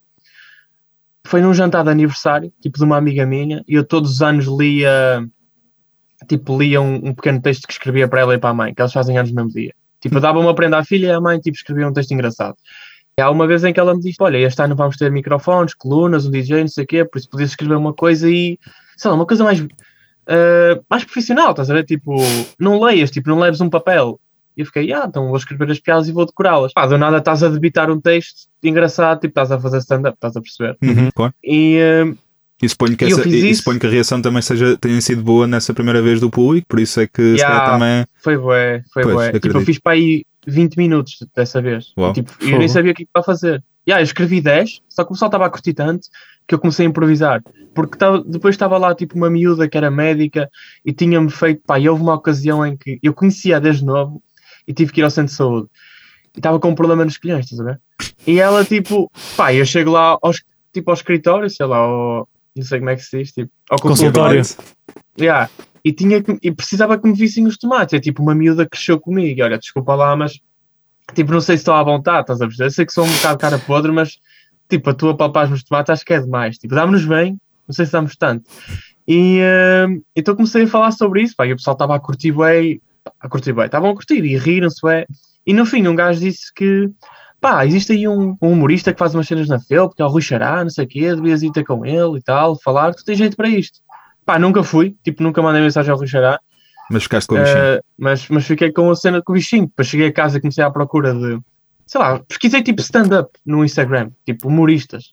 foi 1.27 1.41
num 1.41 1.55
jantar 1.55 1.85
de 1.85 1.91
aniversário, 1.91 2.53
tipo 2.61 2.77
de 2.77 2.85
uma 2.85 2.97
amiga 2.97 3.25
minha, 3.25 3.63
e 3.69 3.75
eu 3.75 3.85
todos 3.85 4.11
os 4.11 4.23
anos 4.23 4.47
lia, 4.47 5.25
tipo, 6.29 6.59
lia 6.59 6.81
um, 6.81 6.95
um 6.97 7.15
pequeno 7.15 7.41
texto 7.41 7.67
que 7.67 7.73
escrevia 7.73 8.09
para 8.09 8.21
ela 8.21 8.35
e 8.35 8.39
para 8.39 8.51
a 8.51 8.55
mãe, 8.55 8.75
que 8.75 8.81
elas 8.81 8.93
fazem 8.93 9.17
anos 9.17 9.31
no 9.31 9.37
mesmo 9.37 9.51
dia. 9.51 9.75
Tipo, 10.01 10.17
eu 10.17 10.21
dava 10.21 10.39
uma 10.39 10.55
prenda 10.55 10.79
à 10.79 10.85
filha 10.85 11.07
e 11.07 11.11
a 11.11 11.21
mãe, 11.21 11.39
tipo, 11.39 11.57
escrevia 11.57 11.87
um 11.87 11.93
texto 11.93 12.13
engraçado. 12.13 12.57
E 13.19 13.23
há 13.23 13.31
uma 13.31 13.47
vez 13.47 13.63
em 13.63 13.73
que 13.73 13.79
ela 13.79 13.95
me 13.95 14.01
disse, 14.01 14.17
olha, 14.21 14.39
este 14.39 14.61
ano 14.61 14.75
vamos 14.75 14.97
ter 14.97 15.09
microfones, 15.11 15.73
colunas, 15.73 16.27
um 16.27 16.31
DJ, 16.33 16.63
não 16.63 16.69
sei 16.69 16.83
o 16.83 16.87
quê, 16.87 17.05
por 17.05 17.19
isso 17.19 17.29
podias 17.31 17.51
escrever 17.51 17.77
uma 17.77 17.93
coisa 17.93 18.29
e, 18.29 18.59
sei 18.97 19.09
lá, 19.09 19.15
uma 19.17 19.25
coisa 19.27 19.45
mais, 19.45 19.65
eh, 20.27 20.81
mais 20.91 21.05
profissional, 21.05 21.53
estás 21.53 21.71
a 21.71 21.75
ver? 21.75 21.85
Tipo, 21.85 22.17
não 22.59 22.83
leias, 22.83 23.13
tipo, 23.13 23.29
não 23.29 23.39
leves 23.39 23.61
um 23.61 23.71
papel. 23.71 24.19
E 24.57 24.63
eu 24.63 24.67
fiquei, 24.67 24.93
ah, 24.93 25.05
então 25.09 25.29
vou 25.29 25.37
escrever 25.37 25.71
as 25.71 25.79
piadas 25.79 26.09
e 26.09 26.13
vou 26.13 26.27
decorá-las. 26.27 26.73
Pá, 26.73 26.87
do 26.87 26.99
nada 26.99 27.19
estás 27.19 27.43
a 27.45 27.49
debitar 27.49 27.89
um 27.89 28.01
texto 28.01 28.49
engraçado, 28.65 29.21
tipo, 29.21 29.31
estás 29.31 29.53
a 29.53 29.61
fazer 29.61 29.79
stand-up, 29.79 30.17
estás 30.17 30.37
a 30.37 30.41
perceber? 30.41 30.77
Uhum, 30.83 31.09
claro. 31.15 31.33
E, 31.43 31.77
eh, 31.79 32.15
E 32.63 32.69
suponho 32.69 32.97
que, 32.97 33.05
essa, 33.05 33.29
e 33.29 33.51
isso. 33.51 33.59
suponho 33.61 33.79
que 33.79 33.87
a 33.87 33.91
reação 33.91 34.21
também 34.21 34.43
seja, 34.43 34.77
tenha 34.77 35.01
sido 35.01 35.23
boa 35.23 35.47
nessa 35.47 35.73
primeira 35.73 36.03
vez 36.03 36.21
do 36.21 36.31
público, 36.31 36.67
por 36.69 36.81
isso 36.81 36.99
é 37.01 37.07
que 37.07 37.23
Yeah. 37.37 37.71
também. 37.71 38.05
Foi 38.21 38.37
bué, 38.37 38.83
foi 38.93 39.03
Pois, 39.05 39.15
bué. 39.15 39.33
Tipo, 39.39 39.59
eu 39.59 39.61
fiz 39.61 39.79
para 39.79 39.93
aí 39.93 40.25
20 40.47 40.77
minutos 40.77 41.19
dessa 41.35 41.61
vez. 41.61 41.93
Uau. 41.97 42.13
Tipo, 42.13 42.33
eu 42.41 42.59
nem 42.59 42.69
sabia 42.69 42.93
o 42.93 42.95
que 42.95 43.03
estava 43.03 43.23
a 43.23 43.27
fazer. 43.27 43.63
Yeah, 43.87 44.01
eu 44.01 44.05
escrevi 44.05 44.41
10, 44.41 44.81
só 44.89 45.05
que 45.05 45.11
o 45.11 45.13
pessoal 45.15 45.29
estava 45.29 45.47
a 45.47 45.51
curtir 45.51 45.75
tanto 45.75 46.09
que 46.47 46.55
eu 46.55 46.59
comecei 46.59 46.87
a 46.87 46.89
improvisar. 46.89 47.43
Porque 47.75 47.99
tava, 47.99 48.23
depois 48.23 48.55
estava 48.55 48.79
lá 48.79 48.95
tipo 48.95 49.17
uma 49.17 49.31
miúda 49.31 49.69
que 49.69 49.77
era 49.77 49.91
médica 49.91 50.51
e 50.85 50.93
tinha-me 50.93 51.31
feito, 51.31 51.63
pá, 51.67 51.79
e 51.79 51.89
houve 51.89 52.03
uma 52.03 52.15
ocasião 52.15 52.65
em 52.65 52.77
que 52.77 52.99
eu 53.03 53.13
conhecia 53.13 53.61
desde 53.61 53.85
novo 53.85 54.23
e 54.67 54.73
tive 54.73 54.93
que 54.93 55.01
ir 55.01 55.05
ao 55.05 55.11
centro 55.11 55.31
de 55.31 55.37
saúde. 55.37 55.69
E 56.35 56.39
estava 56.39 56.59
com 56.59 56.69
um 56.69 56.75
problema 56.75 57.05
nos 57.05 57.19
colhões, 57.19 57.45
estás 57.45 57.61
a 57.61 57.65
ver? 57.65 57.81
E 58.27 58.39
ela 58.39 58.65
tipo, 58.65 59.11
pá, 59.37 59.53
eu 59.53 59.65
chego 59.65 59.91
lá 59.91 60.19
aos, 60.23 60.43
tipo, 60.73 60.91
ao 60.91 60.95
escritório, 60.95 61.49
sei 61.49 61.67
lá, 61.67 61.79
ao, 61.79 62.29
não 62.57 62.65
sei 62.65 62.79
como 62.79 62.91
é 62.91 62.97
que 62.97 63.03
se 63.03 63.19
diz, 63.19 63.33
tipo, 63.33 63.51
ao 63.71 63.79
Consultório. 63.79 64.43
Yeah. 65.19 65.51
E, 65.85 65.93
tinha 65.93 66.23
que- 66.23 66.39
e 66.43 66.51
precisava 66.51 66.99
que 66.99 67.07
me 67.07 67.15
vissem 67.15 67.47
os 67.47 67.57
tomates. 67.59 67.93
É 67.93 68.01
tipo 68.01 68.23
uma 68.23 68.35
miúda 68.35 68.65
que 68.65 68.71
cresceu 68.71 68.99
comigo. 68.99 69.39
E 69.39 69.43
olha, 69.43 69.59
desculpa 69.59 69.95
lá, 69.95 70.17
mas 70.17 70.41
tipo, 71.15 71.31
não 71.33 71.41
sei 71.41 71.57
se 71.57 71.63
estou 71.63 71.75
à 71.75 71.83
vontade, 71.83 72.23
estás 72.23 72.41
a 72.41 72.47
perceber? 72.47 72.71
Sei 72.71 72.87
que 72.87 72.93
sou 72.93 73.05
um 73.05 73.13
bocado 73.17 73.39
cara 73.39 73.59
podre, 73.59 73.93
mas 73.93 74.19
tipo, 74.69 74.89
a 74.91 74.95
tua 74.95 75.15
palpar 75.17 75.49
nos 75.51 75.63
tomates 75.63 75.91
acho 75.91 76.05
que 76.05 76.15
é 76.15 76.21
demais. 76.21 76.57
Tipo, 76.57 76.75
dá-nos 76.75 77.05
bem, 77.05 77.39
não 77.69 77.75
sei 77.75 77.85
se 77.85 77.93
damos 77.93 78.17
tanto. 78.17 78.49
E 79.07 79.39
eh, 79.43 79.87
então 80.17 80.35
comecei 80.35 80.63
a 80.65 80.67
falar 80.67 80.91
sobre 80.93 81.23
isso, 81.23 81.35
pá, 81.37 81.47
e 81.47 81.53
o 81.53 81.57
pessoal 81.57 81.75
estava 81.75 81.95
a 81.95 82.01
curtir 82.01 82.33
bem, 82.33 82.81
a 83.21 83.29
curtir 83.29 83.53
bem, 83.53 83.67
estavam 83.67 83.91
a 83.91 83.95
curtir 83.95 84.25
e 84.25 84.39
riram-se. 84.39 84.81
E 85.47 85.53
no 85.53 85.67
fim, 85.67 85.87
um 85.87 85.95
gajo 85.95 86.21
disse 86.21 86.53
que 86.55 86.91
pá, 87.39 87.67
existe 87.67 87.93
aí 87.93 88.09
um, 88.09 88.35
um 88.41 88.53
humorista 88.53 88.91
que 88.91 88.99
faz 88.99 89.15
umas 89.15 89.27
cenas 89.29 89.47
na 89.47 89.61
FEL, 89.61 89.89
porque 89.89 90.01
é 90.01 90.05
o 90.07 90.09
Rui 90.09 90.23
Xará, 90.23 90.63
não 90.63 90.71
sei 90.71 90.87
o 90.87 90.89
quê, 90.89 91.15
devias 91.15 91.43
ir 91.43 91.53
ter 91.53 91.63
com 91.63 91.85
ele 91.85 92.17
e 92.19 92.23
tal, 92.23 92.59
falar, 92.59 92.95
tu 92.95 93.05
tens 93.05 93.19
jeito 93.19 93.37
para 93.37 93.51
isto. 93.51 93.81
Pá, 94.25 94.39
nunca 94.39 94.63
fui, 94.63 94.97
tipo, 95.05 95.23
nunca 95.23 95.43
mandei 95.43 95.61
mensagem 95.63 95.91
ao 95.93 95.99
Rui 95.99 96.07
Xará, 96.07 96.41
Mas 96.91 97.03
ficaste 97.05 97.27
com 97.29 97.35
o 97.35 97.39
bichinho. 97.39 97.59
eh, 97.59 97.81
mas, 97.99 98.29
mas 98.29 98.47
fiquei 98.47 98.73
com 98.73 98.91
a 98.91 98.97
cena 98.97 99.23
com 99.23 99.33
o 99.33 99.35
bichinho. 99.37 99.67
Depois 99.67 99.89
cheguei 99.89 100.09
a 100.09 100.13
casa 100.13 100.39
e 100.39 100.41
comecei 100.41 100.63
à 100.65 100.71
procura 100.71 101.13
de, 101.15 101.39
sei 101.87 102.01
lá, 102.01 102.19
pesquisei 102.21 102.63
tipo 102.63 102.81
stand-up 102.81 103.31
no 103.45 103.65
Instagram, 103.65 104.11
tipo 104.25 104.49
humoristas. 104.49 105.13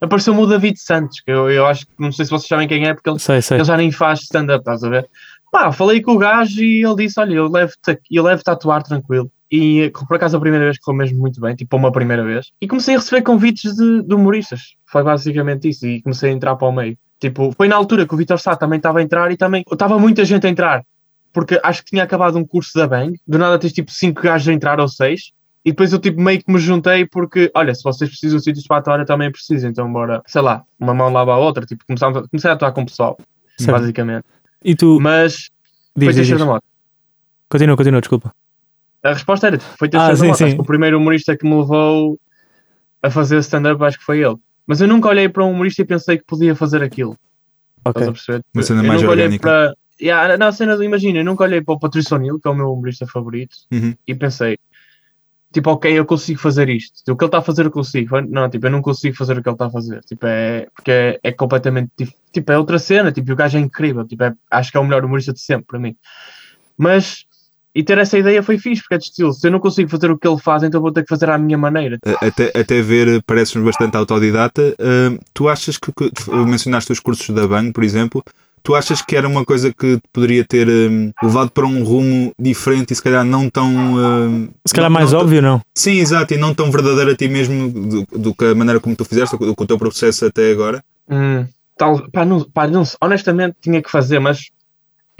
Apareceu-me 0.00 0.40
o 0.40 0.46
David 0.46 0.78
Santos, 0.80 1.20
que 1.20 1.30
eu, 1.30 1.48
eu 1.50 1.64
acho 1.66 1.86
que 1.86 1.92
não 1.98 2.10
sei 2.10 2.24
se 2.24 2.30
vocês 2.30 2.48
sabem 2.48 2.66
quem 2.66 2.86
é, 2.86 2.92
porque 2.94 3.08
ele, 3.08 3.18
Sei, 3.20 3.40
sei. 3.40 3.58
ele 3.58 3.64
já 3.64 3.76
nem 3.76 3.92
faz 3.92 4.20
stand-up, 4.22 4.58
estás 4.60 4.82
a 4.82 4.88
ver? 4.88 5.08
Pá, 5.52 5.70
falei 5.70 6.00
com 6.00 6.12
o 6.12 6.18
gajo 6.18 6.62
e 6.62 6.84
ele 6.84 6.96
disse: 6.96 7.20
Olha, 7.20 7.34
eu 7.34 7.46
levo-te 7.48 7.98
eu 8.10 8.22
levo 8.24 8.42
a 8.46 8.52
atuar 8.52 8.82
tranquilo. 8.82 9.30
E 9.50 9.92
por 10.08 10.16
acaso 10.16 10.36
a 10.36 10.40
primeira 10.40 10.64
vez 10.64 10.78
correu 10.78 10.96
mesmo 10.98 11.18
muito 11.20 11.38
bem, 11.40 11.54
tipo 11.54 11.76
uma 11.76 11.92
primeira 11.92 12.24
vez. 12.24 12.50
E 12.58 12.66
comecei 12.66 12.94
a 12.94 12.98
receber 12.98 13.20
convites 13.22 13.74
de, 13.76 14.02
de 14.02 14.14
humoristas. 14.14 14.76
Foi 14.86 15.02
basicamente 15.04 15.68
isso. 15.68 15.86
E 15.86 16.00
comecei 16.00 16.30
a 16.30 16.32
entrar 16.32 16.56
para 16.56 16.68
o 16.68 16.72
meio. 16.72 16.96
Tipo, 17.22 17.52
foi 17.56 17.68
na 17.68 17.76
altura 17.76 18.04
que 18.04 18.12
o 18.12 18.16
Vitor 18.16 18.36
Sá 18.40 18.56
também 18.56 18.78
estava 18.78 18.98
a 18.98 19.02
entrar 19.02 19.30
e 19.30 19.36
também 19.36 19.62
estava 19.70 19.96
muita 19.96 20.24
gente 20.24 20.44
a 20.44 20.50
entrar. 20.50 20.84
Porque 21.32 21.60
acho 21.62 21.84
que 21.84 21.90
tinha 21.90 22.02
acabado 22.02 22.36
um 22.36 22.44
curso 22.44 22.76
da 22.76 22.84
Bang. 22.88 23.16
Do 23.24 23.38
nada 23.38 23.56
tens 23.60 23.72
tipo 23.72 23.92
cinco 23.92 24.22
gajos 24.22 24.48
a 24.48 24.52
entrar 24.52 24.80
ou 24.80 24.88
seis. 24.88 25.30
E 25.64 25.70
depois 25.70 25.92
eu 25.92 26.00
tipo 26.00 26.20
meio 26.20 26.42
que 26.42 26.52
me 26.52 26.58
juntei 26.58 27.06
porque, 27.06 27.48
olha, 27.54 27.72
se 27.76 27.84
vocês 27.84 28.10
precisam 28.10 28.38
de 28.38 28.42
sítios 28.44 28.66
para 28.66 28.78
atuar, 28.78 28.98
eu 28.98 29.06
também 29.06 29.30
preciso. 29.30 29.68
Então 29.68 29.90
bora, 29.92 30.20
sei 30.26 30.42
lá, 30.42 30.64
uma 30.80 30.92
mão 30.92 31.12
lava 31.12 31.32
a 31.32 31.38
outra. 31.38 31.64
Tipo, 31.64 31.84
comecei 31.86 32.50
a 32.50 32.54
atuar 32.54 32.72
com 32.72 32.82
o 32.82 32.86
pessoal, 32.86 33.16
Certo. 33.56 33.70
basicamente. 33.78 34.24
E 34.64 34.74
tu. 34.74 34.98
Mas 35.00 35.48
Diz, 35.96 36.12
foi 36.16 36.24
diz, 36.24 36.38
da 36.40 36.44
Mota. 36.44 36.64
Continua, 37.48 37.76
continua, 37.76 38.00
desculpa. 38.00 38.32
A 39.04 39.12
resposta 39.12 39.46
era, 39.46 39.60
foi 39.60 39.88
Teixeira 39.88 40.12
Ah, 40.12 40.16
da 40.16 40.24
Mota. 40.24 40.38
sim. 40.38 40.44
Acho 40.44 40.54
que 40.56 40.60
o 40.60 40.64
primeiro 40.64 40.98
humorista 40.98 41.36
que 41.36 41.46
me 41.48 41.54
levou 41.54 42.18
a 43.00 43.10
fazer 43.10 43.38
stand-up, 43.38 43.80
acho 43.84 43.96
que 44.00 44.04
foi 44.04 44.18
ele. 44.24 44.34
Mas 44.66 44.80
eu 44.80 44.88
nunca 44.88 45.08
olhei 45.08 45.28
para 45.28 45.44
um 45.44 45.50
humorista 45.52 45.82
e 45.82 45.84
pensei 45.84 46.18
que 46.18 46.24
podia 46.24 46.54
fazer 46.54 46.82
aquilo. 46.82 47.16
Ok. 47.84 48.00
Estás 48.02 48.08
a 48.08 48.12
perceber? 48.12 48.44
Uma 48.54 48.62
cena 48.62 48.82
eu 48.82 48.86
mais 48.88 49.00
nunca 49.02 49.12
olhei 49.12 49.24
orgânica. 49.24 49.48
para. 49.48 49.74
Yeah, 50.00 50.36
na 50.36 50.50
cena 50.52 50.76
do 50.76 50.82
Imagina, 50.82 51.18
eu 51.20 51.24
nunca 51.24 51.44
olhei 51.44 51.60
para 51.60 51.74
o 51.74 51.78
Patrício 51.78 52.16
O'Neill, 52.16 52.40
que 52.40 52.48
é 52.48 52.50
o 52.50 52.54
meu 52.54 52.72
humorista 52.72 53.06
favorito, 53.06 53.54
Uhum. 53.72 53.94
e 54.06 54.14
pensei, 54.16 54.58
tipo, 55.52 55.70
ok, 55.70 55.92
eu 55.96 56.04
consigo 56.04 56.40
fazer 56.40 56.68
isto. 56.68 56.98
O 57.12 57.16
que 57.16 57.22
ele 57.24 57.28
está 57.28 57.38
a 57.38 57.42
fazer, 57.42 57.66
eu 57.66 57.70
consigo. 57.70 58.20
Não, 58.22 58.48
tipo, 58.50 58.66
eu 58.66 58.70
não 58.70 58.82
consigo 58.82 59.16
fazer 59.16 59.38
o 59.38 59.42
que 59.42 59.48
ele 59.48 59.54
está 59.54 59.66
a 59.66 59.70
fazer. 59.70 60.00
Tipo, 60.04 60.26
é, 60.26 60.66
porque 60.74 60.90
é, 60.90 61.20
é 61.22 61.32
completamente. 61.32 61.90
Tipo, 62.32 62.50
é 62.52 62.58
outra 62.58 62.78
cena. 62.80 63.12
Tipo, 63.12 63.32
o 63.32 63.36
gajo 63.36 63.58
é 63.58 63.60
incrível. 63.60 64.04
Tipo, 64.06 64.24
é- 64.24 64.34
acho 64.50 64.70
que 64.72 64.76
é 64.76 64.80
o 64.80 64.84
melhor 64.84 65.04
humorista 65.04 65.32
de 65.32 65.40
sempre 65.40 65.66
para 65.66 65.78
mim. 65.78 65.94
Mas. 66.76 67.26
E 67.74 67.82
ter 67.82 67.96
essa 67.98 68.18
ideia 68.18 68.42
foi 68.42 68.58
fixe, 68.58 68.82
porque 68.82 68.94
é 68.94 68.98
de 68.98 69.04
estilo. 69.04 69.32
Se 69.32 69.46
eu 69.46 69.50
não 69.50 69.58
consigo 69.58 69.88
fazer 69.88 70.10
o 70.10 70.18
que 70.18 70.28
ele 70.28 70.38
faz, 70.38 70.62
então 70.62 70.80
vou 70.80 70.92
ter 70.92 71.02
que 71.02 71.08
fazer 71.08 71.30
à 71.30 71.38
minha 71.38 71.56
maneira. 71.56 71.98
Até, 72.20 72.52
até 72.58 72.82
ver, 72.82 73.08
eh, 73.08 73.20
pareces-nos 73.24 73.64
bastante 73.64 73.96
autodidata. 73.96 74.74
Ah, 74.78 75.18
tu 75.32 75.48
achas 75.48 75.78
que, 75.78 75.90
que 75.92 76.30
mencionaste 76.30 76.92
os 76.92 77.00
cursos 77.00 77.34
da 77.34 77.46
Bang, 77.46 77.72
por 77.72 77.82
exemplo, 77.82 78.22
tu 78.62 78.74
achas 78.74 79.00
que 79.02 79.16
era 79.16 79.26
uma 79.26 79.44
coisa 79.44 79.72
que 79.72 79.96
te 79.96 80.02
poderia 80.12 80.44
ter 80.44 80.68
hum, 80.68 81.12
levado 81.22 81.50
para 81.50 81.66
um 81.66 81.82
rumo 81.82 82.32
diferente 82.38 82.92
e 82.92 82.94
se 82.96 83.02
calhar 83.02 83.24
não 83.24 83.48
tão. 83.48 83.68
hum, 83.70 84.48
Se 84.66 84.74
calhar 84.74 84.90
não- 84.90 84.98
mais 84.98 85.12
não 85.12 85.20
óbvio, 85.20 85.40
não? 85.42 85.60
Sim, 85.74 85.98
exato, 85.98 86.34
e 86.34 86.36
não 86.36 86.54
tão 86.54 86.70
verdadeiro 86.70 87.10
a 87.10 87.16
ti 87.16 87.26
mesmo 87.26 87.70
do, 87.70 88.06
do 88.18 88.34
que 88.34 88.44
a 88.44 88.54
maneira 88.54 88.80
como 88.80 88.94
tu 88.94 89.04
fizeste, 89.04 89.36
do 89.36 89.56
que 89.56 89.62
o 89.62 89.66
teu 89.66 89.78
processo 89.78 90.26
até 90.26 90.50
agora. 90.52 90.84
Hum, 91.08 91.46
tal, 91.76 92.06
pá, 92.10 92.24
não, 92.24 92.44
pá, 92.44 92.66
não, 92.66 92.84
sei. 92.84 92.96
honestamente 93.00 93.56
tinha 93.60 93.82
que 93.82 93.90
fazer, 93.90 94.18
mas 94.18 94.50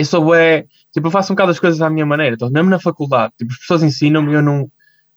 eu 0.03 0.07
sou 0.07 0.35
é, 0.35 0.67
tipo, 0.93 1.07
eu 1.07 1.11
faço 1.11 1.33
um 1.33 1.37
bocado 1.37 1.51
as 1.53 1.59
coisas 1.61 1.81
à 1.81 1.89
minha 1.91 2.05
maneira, 2.07 2.35
então, 2.35 2.51
mesmo 2.51 2.71
na 2.71 2.79
faculdade, 2.79 3.33
tipo, 3.39 3.53
as 3.53 3.59
pessoas 3.59 3.83
ensinam-me 3.83 4.33
e 4.33 4.35
eu 4.35 4.43
não, 4.43 4.71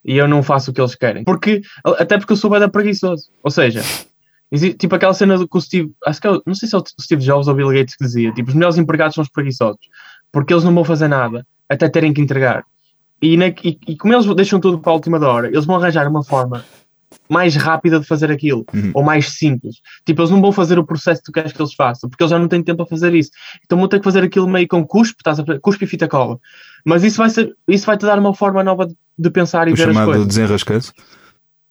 e 0.04 0.18
eu 0.18 0.28
não 0.28 0.42
faço 0.44 0.72
o 0.72 0.74
que 0.74 0.80
eles 0.82 0.96
querem, 0.96 1.24
porque, 1.24 1.62
até 1.84 2.18
porque 2.18 2.34
eu 2.34 2.38
sou 2.38 2.50
bem 2.50 2.68
preguiçoso, 2.70 3.30
ou 3.44 3.52
seja, 3.52 3.82
tipo 4.78 4.96
aquela 4.96 5.14
cena 5.14 5.38
do 5.38 5.48
que 5.48 5.58
o 5.58 5.62
Steve, 5.62 5.92
acho 6.06 6.22
que 6.22 6.28
é 6.28 6.32
o- 6.32 6.42
não 6.46 6.54
sei 6.56 6.70
se 6.70 6.76
é 6.76 6.78
o 6.78 6.84
Steve 7.02 7.24
Jobs 7.24 7.48
ou 7.48 7.54
o 7.54 7.58
Bill 7.58 7.70
Gates 7.70 7.96
que 7.96 8.06
dizia, 8.06 8.32
tipo, 8.32 8.50
os 8.50 8.56
melhores 8.56 8.78
empregados 8.78 9.16
são 9.16 9.22
os 9.24 9.30
preguiçosos, 9.30 9.80
porque 10.32 10.54
eles 10.54 10.64
não 10.64 10.74
vão 10.74 10.84
fazer 10.86 11.08
nada, 11.08 11.46
até 11.68 11.90
terem 11.90 12.14
que 12.14 12.22
entregar, 12.22 12.64
e, 13.22 13.36
na- 13.38 13.48
e, 13.48 13.78
e 13.88 13.98
como 13.98 14.14
eles 14.14 14.26
deixam 14.36 14.60
tudo 14.60 14.80
para 14.80 14.92
a 14.92 14.96
última 14.96 15.18
hora, 15.28 15.48
eles 15.48 15.66
vão 15.66 15.76
arranjar 15.78 16.08
uma 16.08 16.24
forma 16.24 16.64
mais 17.30 17.56
rápida 17.56 18.00
de 18.00 18.06
fazer 18.06 18.32
aquilo, 18.32 18.66
Uhum. 18.74 18.92
ou 18.94 19.04
mais 19.04 19.30
simples. 19.34 19.78
Tipo, 20.06 20.22
eles 20.22 20.32
não 20.32 20.42
vão 20.42 20.52
fazer 20.52 20.78
o 20.78 20.86
processo 20.86 21.22
que 21.22 21.26
tu 21.26 21.32
queres 21.32 21.52
que 21.52 21.62
eles 21.62 21.74
façam, 21.74 22.10
porque 22.10 22.24
eles 22.24 22.30
já 22.32 22.38
não 22.40 22.48
têm 22.48 22.62
tempo 22.64 22.84
a 22.84 22.86
fazer 22.86 23.14
isso. 23.14 23.32
Então 23.66 23.78
vão 23.78 23.88
ter 23.88 23.98
que 24.00 24.04
fazer 24.04 24.24
aquilo 24.24 24.48
meio 24.48 24.68
com 24.68 24.86
cuspe, 24.86 25.16
estás 25.20 25.40
a 25.40 25.60
cuspe 25.60 25.86
e 25.86 25.88
fita 25.88 26.08
cola. 26.08 26.40
Mas 26.86 27.04
isso 27.04 27.18
vai, 27.18 27.30
ser, 27.30 27.56
isso 27.68 27.86
vai 27.86 27.98
te 27.98 28.06
dar 28.06 28.20
uma 28.20 28.34
forma 28.34 28.64
nova 28.64 28.86
de, 28.86 28.96
de 29.18 29.30
pensar 29.32 29.68
e 29.68 29.74
O 29.74 29.76
ver 29.76 29.84
as 29.84 29.88
chamado 29.90 30.06
coisas. 30.12 30.28
desenrascanço. 30.28 30.94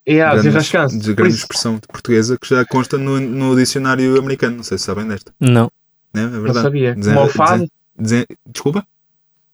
É, 0.07 0.21
ah, 0.21 0.31
grande- 0.33 0.43
desenrascanço. 0.43 0.99
de 0.99 1.15
grande 1.15 1.31
isso, 1.35 1.43
expressão 1.45 1.79
portuguesa 1.79 2.37
que 2.39 2.49
já 2.49 2.65
consta 2.67 2.99
no, 2.99 3.19
no 3.21 3.57
dicionário 3.57 4.19
americano. 4.19 4.57
Não 4.57 4.63
sei 4.65 4.77
se 4.77 4.85
sabem 4.85 5.07
desta. 5.09 5.33
Não. 5.41 5.71
Né? 6.13 6.23
É 6.23 6.27
não 6.27 6.43
verdade. 6.43 6.61
sabia. 6.63 6.95
Desen- 6.95 7.15
Como 7.15 7.27
o 7.27 7.31
fado, 7.31 7.53
desen- 7.53 7.71
desen- 7.99 8.27
Desculpa? 8.47 8.87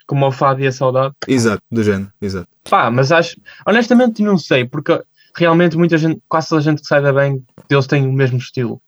como 0.07 0.27
o 0.27 0.33
fado 0.33 0.61
e 0.61 0.67
a 0.67 0.73
saudade. 0.73 1.15
Exato, 1.29 1.63
do 1.71 1.85
género. 1.85 2.11
Exato. 2.21 2.49
Pá, 2.69 2.91
mas 2.91 3.13
acho, 3.13 3.37
honestamente 3.65 4.23
não 4.23 4.37
sei, 4.37 4.65
porque 4.65 5.01
realmente 5.35 5.77
muita 5.77 5.97
gente, 5.99 6.21
quase 6.29 6.49
toda 6.49 6.61
a 6.61 6.65
gente 6.65 6.83
que 6.83 6.87
sai 6.89 7.03
da 7.03 7.13
bem, 7.13 7.43
eles 7.69 7.87
têm 7.87 8.07
o 8.07 8.13
mesmo 8.13 8.39
estilo. 8.39 8.81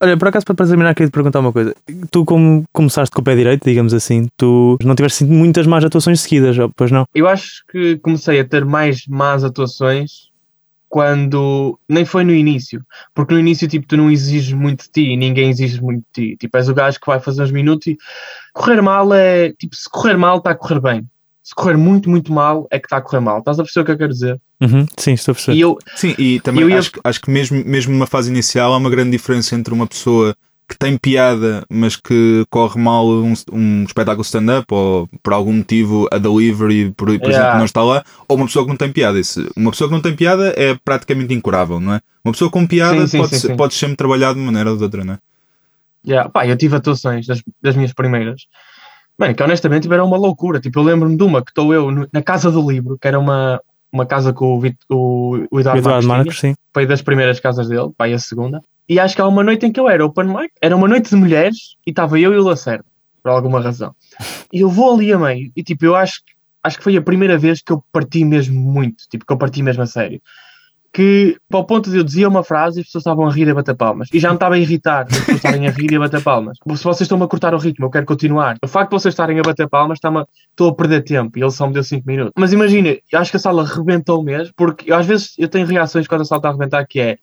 Olha, 0.00 0.16
por 0.16 0.26
acaso, 0.26 0.44
para 0.44 0.66
terminar, 0.66 0.94
queria 0.96 1.08
te 1.08 1.12
perguntar 1.12 1.38
uma 1.38 1.52
coisa. 1.52 1.76
Tu, 2.10 2.24
como 2.24 2.64
começaste 2.72 3.14
com 3.14 3.20
o 3.20 3.24
pé 3.24 3.36
direito, 3.36 3.64
digamos 3.64 3.94
assim, 3.94 4.26
tu 4.36 4.76
não 4.82 4.96
tiveste 4.96 5.22
assim, 5.22 5.32
muitas 5.32 5.64
más 5.64 5.84
atuações 5.84 6.20
seguidas, 6.20 6.56
pois 6.76 6.90
não? 6.90 7.04
Eu 7.14 7.28
acho 7.28 7.64
que 7.70 7.98
comecei 7.98 8.40
a 8.40 8.44
ter 8.44 8.64
mais 8.64 9.06
más 9.06 9.44
atuações 9.44 10.32
quando. 10.92 11.78
Nem 11.88 12.04
foi 12.04 12.22
no 12.24 12.34
início. 12.34 12.84
Porque 13.14 13.32
no 13.32 13.38
início, 13.38 13.68
tipo, 13.68 13.86
tu 13.86 13.96
não 13.96 14.10
exiges 14.10 14.52
muito 14.52 14.82
de 14.86 14.90
ti 14.90 15.02
e 15.12 15.16
ninguém 15.16 15.48
exige 15.48 15.80
muito 15.80 16.04
de 16.12 16.30
ti. 16.30 16.36
Tipo, 16.36 16.56
és 16.56 16.68
o 16.68 16.74
gajo 16.74 17.00
que 17.00 17.06
vai 17.06 17.20
fazer 17.20 17.44
uns 17.44 17.52
minutos 17.52 17.86
e. 17.86 17.96
Correr 18.52 18.82
mal 18.82 19.14
é. 19.14 19.52
Tipo, 19.52 19.76
se 19.76 19.88
correr 19.88 20.18
mal, 20.18 20.38
está 20.38 20.50
a 20.50 20.54
correr 20.56 20.80
bem. 20.80 21.06
Se 21.44 21.54
correr 21.54 21.76
muito, 21.76 22.10
muito 22.10 22.32
mal, 22.32 22.66
é 22.70 22.78
que 22.78 22.86
está 22.86 22.96
a 22.96 23.00
correr 23.00 23.20
mal. 23.20 23.38
Estás 23.38 23.58
a 23.58 23.62
perceber 23.62 23.82
o 23.82 23.86
que 23.86 23.92
eu 23.92 23.98
quero 23.98 24.12
dizer? 24.12 24.40
Uhum, 24.62 24.86
sim, 24.96 25.12
estou 25.14 25.32
a 25.32 25.34
perceber. 25.34 25.56
E 25.56 25.60
eu. 25.60 25.76
Sim, 25.96 26.14
e 26.18 26.40
também 26.40 26.62
Eu 26.62 26.70
ia- 26.70 26.78
acho, 26.78 26.92
que- 26.92 27.00
acho 27.02 27.20
que 27.20 27.30
mesmo, 27.30 27.62
mesmo 27.66 27.92
numa 27.92 28.06
fase 28.06 28.30
inicial 28.30 28.72
há 28.72 28.76
uma 28.76 28.88
grande 28.90 29.10
diferença 29.10 29.54
entre 29.56 29.74
uma 29.74 29.86
pessoa 29.86 30.36
que 30.68 30.78
tem 30.78 30.96
piada, 30.96 31.64
mas 31.68 31.96
que 31.96 32.44
corre 32.48 32.80
mal 32.80 33.06
um, 33.06 33.34
um 33.52 33.82
espetáculo 33.84 34.22
stand-up 34.22 34.64
ou 34.72 35.08
por 35.22 35.32
algum 35.34 35.52
motivo 35.52 36.08
a 36.12 36.16
delivery, 36.16 36.92
por, 36.92 37.06
por 37.08 37.10
exemplo, 37.12 37.28
Yeah. 37.30 37.58
não 37.58 37.64
está 37.66 37.82
lá, 37.82 38.04
ou 38.28 38.36
uma 38.36 38.46
pessoa 38.46 38.64
que 38.64 38.70
não 38.70 38.76
tem 38.76 38.90
piada. 38.92 39.18
Isso- 39.18 39.50
uma 39.56 39.70
pessoa 39.72 39.88
que 39.88 39.94
não 39.94 40.00
tem 40.00 40.14
piada 40.16 40.54
é 40.56 40.74
praticamente 40.82 41.34
incurável, 41.34 41.78
não 41.80 41.94
é? 41.94 42.00
Uma 42.24 42.32
pessoa 42.32 42.50
com 42.50 42.64
piada 42.66 43.00
Sim, 43.00 43.06
sim, 43.08 43.18
pode, 43.18 43.38
sim, 43.38 43.56
pode 43.56 43.74
sempre 43.74 43.96
trabalhar 43.96 44.32
de 44.32 44.38
uma 44.38 44.46
maneira 44.46 44.70
ou 44.70 44.76
de 44.76 44.84
outra, 44.84 45.04
não 45.04 45.14
é? 45.14 45.18
Yeah, 46.06 46.30
pá, 46.30 46.46
eu 46.46 46.56
tive 46.56 46.76
atuações 46.76 47.26
das, 47.26 47.42
das 47.60 47.74
minhas 47.76 47.92
primeiras. 47.92 48.42
Bem, 49.18 49.34
que 49.34 49.42
honestamente 49.42 49.92
era 49.92 50.04
uma 50.04 50.16
loucura. 50.16 50.58
Tipo, 50.58 50.78
eu 50.80 50.84
lembro-me 50.84 51.16
de 51.16 51.22
uma 51.22 51.42
que 51.44 51.50
estou 51.50 51.74
eu 51.74 51.90
no- 51.90 52.08
na 52.12 52.22
Casa 52.22 52.50
do 52.50 52.66
Livro, 52.70 52.96
que 52.98 53.06
era 53.06 53.18
uma, 53.18 53.60
uma 53.92 54.06
casa 54.06 54.32
que 54.32 54.42
o, 54.42 54.58
Vit- 54.58 54.78
o, 54.88 55.46
o 55.50 55.60
Eduardo, 55.60 55.80
Eduardo 55.80 56.00
tinha. 56.00 56.16
Marcos, 56.16 56.36
foi 56.72 56.86
das 56.86 57.02
primeiras 57.02 57.38
casas 57.38 57.68
dele, 57.68 57.90
e 58.00 58.12
a 58.12 58.18
segunda. 58.18 58.60
E 58.88 58.98
acho 58.98 59.14
que 59.14 59.20
há 59.22 59.28
uma 59.28 59.44
noite 59.44 59.66
em 59.66 59.72
que 59.72 59.78
eu 59.78 59.88
era 59.88 60.04
open 60.04 60.26
mic, 60.26 60.50
era 60.60 60.74
uma 60.74 60.88
noite 60.88 61.10
de 61.10 61.16
mulheres 61.16 61.76
e 61.86 61.90
estava 61.90 62.18
eu 62.18 62.32
e 62.32 62.38
o 62.38 62.42
Lacerda, 62.44 62.84
por 63.22 63.30
alguma 63.30 63.60
razão. 63.60 63.94
E 64.52 64.60
eu 64.60 64.68
vou 64.70 64.94
ali 64.94 65.12
a 65.12 65.18
meio 65.18 65.52
e 65.54 65.62
tipo, 65.62 65.84
eu 65.84 65.94
acho, 65.94 66.20
acho 66.62 66.78
que 66.78 66.84
foi 66.84 66.96
a 66.96 67.02
primeira 67.02 67.36
vez 67.38 67.60
que 67.62 67.72
eu 67.72 67.82
parti 67.92 68.24
mesmo 68.24 68.58
muito, 68.58 69.04
tipo, 69.10 69.24
que 69.26 69.32
eu 69.32 69.36
parti 69.36 69.62
mesmo 69.62 69.82
a 69.82 69.86
sério. 69.86 70.20
Que, 70.94 71.38
para 71.48 71.60
o 71.60 71.64
ponto 71.64 71.90
de 71.90 71.96
eu 71.96 72.04
dizia 72.04 72.28
uma 72.28 72.44
frase 72.44 72.78
e 72.78 72.80
as 72.80 72.86
pessoas 72.86 73.00
estavam 73.02 73.26
a 73.26 73.30
rir 73.32 73.48
e 73.48 73.50
a 73.50 73.54
bater 73.54 73.74
palmas. 73.74 74.08
E 74.12 74.18
já 74.20 74.28
me 74.28 74.34
estava 74.34 74.56
a 74.56 74.58
irritar 74.58 75.06
as 75.10 75.18
pessoas 75.20 75.36
estarem 75.38 75.66
a 75.66 75.70
rir 75.70 75.90
e 75.90 75.96
a 75.96 75.98
bater 76.00 76.22
palmas. 76.22 76.58
Se 76.76 76.84
vocês 76.84 77.02
estão-me 77.02 77.24
a 77.24 77.26
cortar 77.28 77.54
o 77.54 77.58
ritmo, 77.58 77.86
eu 77.86 77.90
quero 77.90 78.04
continuar. 78.04 78.56
O 78.62 78.68
facto 78.68 78.90
de 78.90 78.96
vocês 79.00 79.12
estarem 79.12 79.38
a 79.38 79.42
bater 79.42 79.66
palmas, 79.70 79.96
está-me 79.96 80.18
a- 80.18 80.26
estou 80.50 80.68
a 80.68 80.74
perder 80.74 81.02
tempo. 81.02 81.38
E 81.38 81.42
ele 81.42 81.50
só 81.50 81.66
me 81.66 81.72
deu 81.72 81.82
5 81.82 82.06
minutos. 82.06 82.32
Mas 82.36 82.52
imagina, 82.52 82.90
eu 83.10 83.18
acho 83.18 83.30
que 83.30 83.38
a 83.38 83.40
sala 83.40 83.64
rebentou 83.64 84.22
mesmo, 84.22 84.52
porque 84.54 84.92
eu, 84.92 84.96
às 84.96 85.06
vezes 85.06 85.32
eu 85.38 85.48
tenho 85.48 85.66
reações 85.66 86.06
quando 86.06 86.20
a 86.20 86.24
sala 86.26 86.40
está 86.40 86.50
a 86.50 86.52
rebentar, 86.52 86.86
que 86.86 87.00
é 87.00 87.16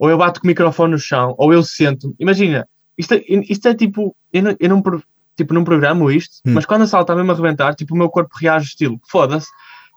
ou 0.00 0.10
eu 0.10 0.18
bato 0.18 0.40
com 0.40 0.46
o 0.46 0.48
microfone 0.48 0.90
no 0.90 0.98
chão, 0.98 1.32
ou 1.38 1.52
eu 1.52 1.62
sento. 1.62 2.12
Imagina, 2.18 2.66
isto 2.98 3.14
é, 3.14 3.22
isto 3.48 3.68
é 3.68 3.74
tipo, 3.74 4.16
eu 4.32 4.42
não, 4.42 4.56
eu 4.58 4.68
não, 4.68 4.82
tipo, 5.36 5.54
não 5.54 5.62
programo 5.62 6.10
isto, 6.10 6.38
Hum. 6.44 6.54
mas 6.54 6.66
quando 6.66 6.82
a 6.82 6.86
sala 6.88 7.02
está 7.04 7.14
mesmo 7.14 7.30
a 7.30 7.34
rebentar, 7.36 7.72
tipo, 7.76 7.94
o 7.94 7.96
meu 7.96 8.08
corpo 8.08 8.34
reage 8.36 8.66
estilo, 8.66 8.98
foda-se, 9.08 9.46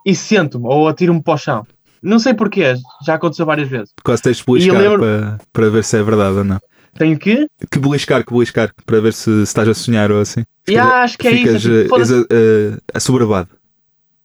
e 0.06 0.14
sento-me, 0.14 0.68
ou 0.68 0.88
atiro-me 0.88 1.24
para 1.24 1.34
o 1.34 1.38
chão. 1.40 1.66
Não 2.06 2.20
sei 2.20 2.34
porquê, 2.34 2.76
já 3.06 3.16
aconteceu 3.16 3.46
várias 3.46 3.68
vezes. 3.68 3.90
Quase 4.04 4.22
tens 4.22 4.38
de 4.38 4.44
beliscar 4.46 4.76
eu 4.82 4.92
lembro- 4.92 5.00
para, 5.06 5.38
para 5.52 5.70
ver 5.70 5.84
se 5.84 5.98
é 5.98 6.04
verdade 6.04 6.38
ou 6.38 6.44
não. 6.44 6.60
Tenho 6.98 7.18
que, 7.20 7.46
Que 7.70 7.80
beliscar, 7.80 8.24
que 8.24 8.32
beliscar, 8.34 8.72
para 8.86 9.02
ver 9.02 9.12
se, 9.12 9.24
se 9.24 9.42
estás 9.44 9.68
a 9.68 9.74
sonhar 9.74 10.12
ou 10.12 10.22
assim. 10.22 10.44
e 10.68 10.78
ah, 10.78 11.02
acho 11.04 11.18
que 11.18 11.28
é 11.28 11.32
Ficas 11.32 11.56
isso. 11.56 11.74
é 11.74 11.84
tipo, 11.84 12.00
exa- 12.00 12.26
eh, 12.32 12.78
assoberbado. 12.94 13.50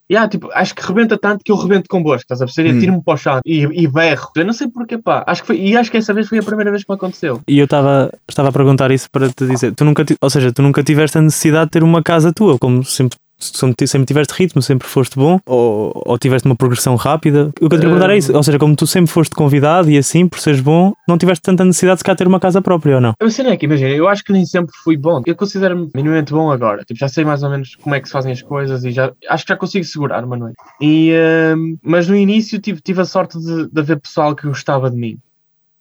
Yeah, 0.09 0.27
tipo, 0.29 0.49
acho 0.53 0.75
que 0.75 0.85
rebenta 0.85 1.17
tanto 1.17 1.41
que 1.43 1.51
eu 1.51 1.55
rebento 1.55 1.87
convosco, 1.89 2.21
estás 2.23 2.41
a 2.41 2.45
perceber? 2.45 2.73
Hum. 2.73 2.77
Atiro-me 2.77 3.01
para 3.03 3.13
o 3.13 3.17
chão 3.17 3.39
e, 3.45 3.61
e 3.63 3.87
berro. 3.87 4.29
Eu 4.35 4.45
não 4.45 4.51
sei 4.51 4.67
porquê, 4.67 4.97
pá. 4.97 5.23
Acho 5.25 5.41
que 5.41 5.47
foi, 5.47 5.57
e 5.61 5.75
acho 5.77 5.89
que 5.89 5.95
essa 5.97 6.13
vez 6.13 6.27
foi 6.27 6.37
a 6.39 6.43
primeira 6.43 6.69
vez 6.69 6.83
que 6.83 6.91
me 6.91 6.95
aconteceu. 6.95 7.41
E 7.47 7.57
eu 7.59 7.63
estava 7.63 8.11
estava 8.27 8.49
a 8.49 8.51
perguntar 8.51 8.91
isso 8.91 9.09
para 9.09 9.29
te 9.29 9.47
dizer, 9.47 9.73
tu 9.73 9.85
nunca, 9.85 10.05
ou 10.21 10.29
seja, 10.29 10.51
tu 10.51 10.61
nunca 10.61 10.83
tiveste 10.83 11.17
a 11.17 11.21
necessidade 11.21 11.65
de 11.67 11.71
ter 11.71 11.83
uma 11.83 12.03
casa 12.03 12.33
tua, 12.33 12.59
como 12.59 12.83
sempre, 12.83 13.17
sempre, 13.41 13.87
sempre 13.87 14.05
tiveste 14.05 14.33
ritmo, 14.33 14.61
sempre 14.61 14.87
foste 14.87 15.15
bom, 15.15 15.39
ou, 15.45 15.91
ou 16.05 16.17
tiveste 16.17 16.45
uma 16.45 16.55
progressão 16.55 16.95
rápida. 16.95 17.49
O 17.49 17.53
que 17.53 17.63
eu 17.65 17.69
queria 17.69 17.85
perguntar 17.85 18.09
é 18.11 18.17
isso, 18.17 18.35
ou 18.35 18.43
seja, 18.43 18.59
como 18.59 18.75
tu 18.75 18.87
sempre 18.87 19.11
foste 19.11 19.35
convidado 19.35 19.89
e 19.89 19.97
assim, 19.97 20.27
por 20.27 20.39
seres 20.39 20.59
bom, 20.59 20.93
não 21.07 21.17
tiveste 21.17 21.41
tanta 21.41 21.65
necessidade 21.65 21.99
de 21.99 22.03
cá 22.03 22.15
ter 22.15 22.27
uma 22.27 22.39
casa 22.39 22.61
própria 22.61 22.95
ou 22.95 23.01
não? 23.01 23.13
A 23.19 23.29
cena 23.29 23.49
é 23.49 23.57
que, 23.57 23.65
imagina, 23.65 23.89
eu 23.89 24.07
acho 24.07 24.23
que 24.23 24.31
nem 24.31 24.45
sempre 24.45 24.73
fui 24.83 24.97
bom. 24.97 25.21
Eu 25.25 25.35
considero-me 25.35 25.89
minimamente 25.93 26.31
bom 26.31 26.51
agora. 26.51 26.83
Tipo, 26.83 26.99
já 26.99 27.07
sei 27.07 27.23
mais 27.25 27.43
ou 27.43 27.49
menos 27.49 27.75
como 27.75 27.95
é 27.95 27.99
que 27.99 28.07
se 28.07 28.13
fazem 28.13 28.31
as 28.31 28.41
coisas 28.41 28.83
e 28.83 28.91
já 28.91 29.11
acho 29.29 29.45
que 29.45 29.53
já 29.53 29.57
consigo 29.57 29.85
segurar 29.85 30.23
uma 30.23 30.37
noite. 30.37 30.57
E, 30.81 31.13
hum, 31.55 31.77
mas 31.83 32.07
no 32.07 32.15
início 32.15 32.59
tive, 32.59 32.81
tive 32.81 33.01
a 33.01 33.05
sorte 33.05 33.39
de, 33.39 33.69
de 33.69 33.79
haver 33.79 33.99
pessoal 33.99 34.35
que 34.35 34.47
gostava 34.47 34.89
de 34.89 34.97
mim. 34.97 35.17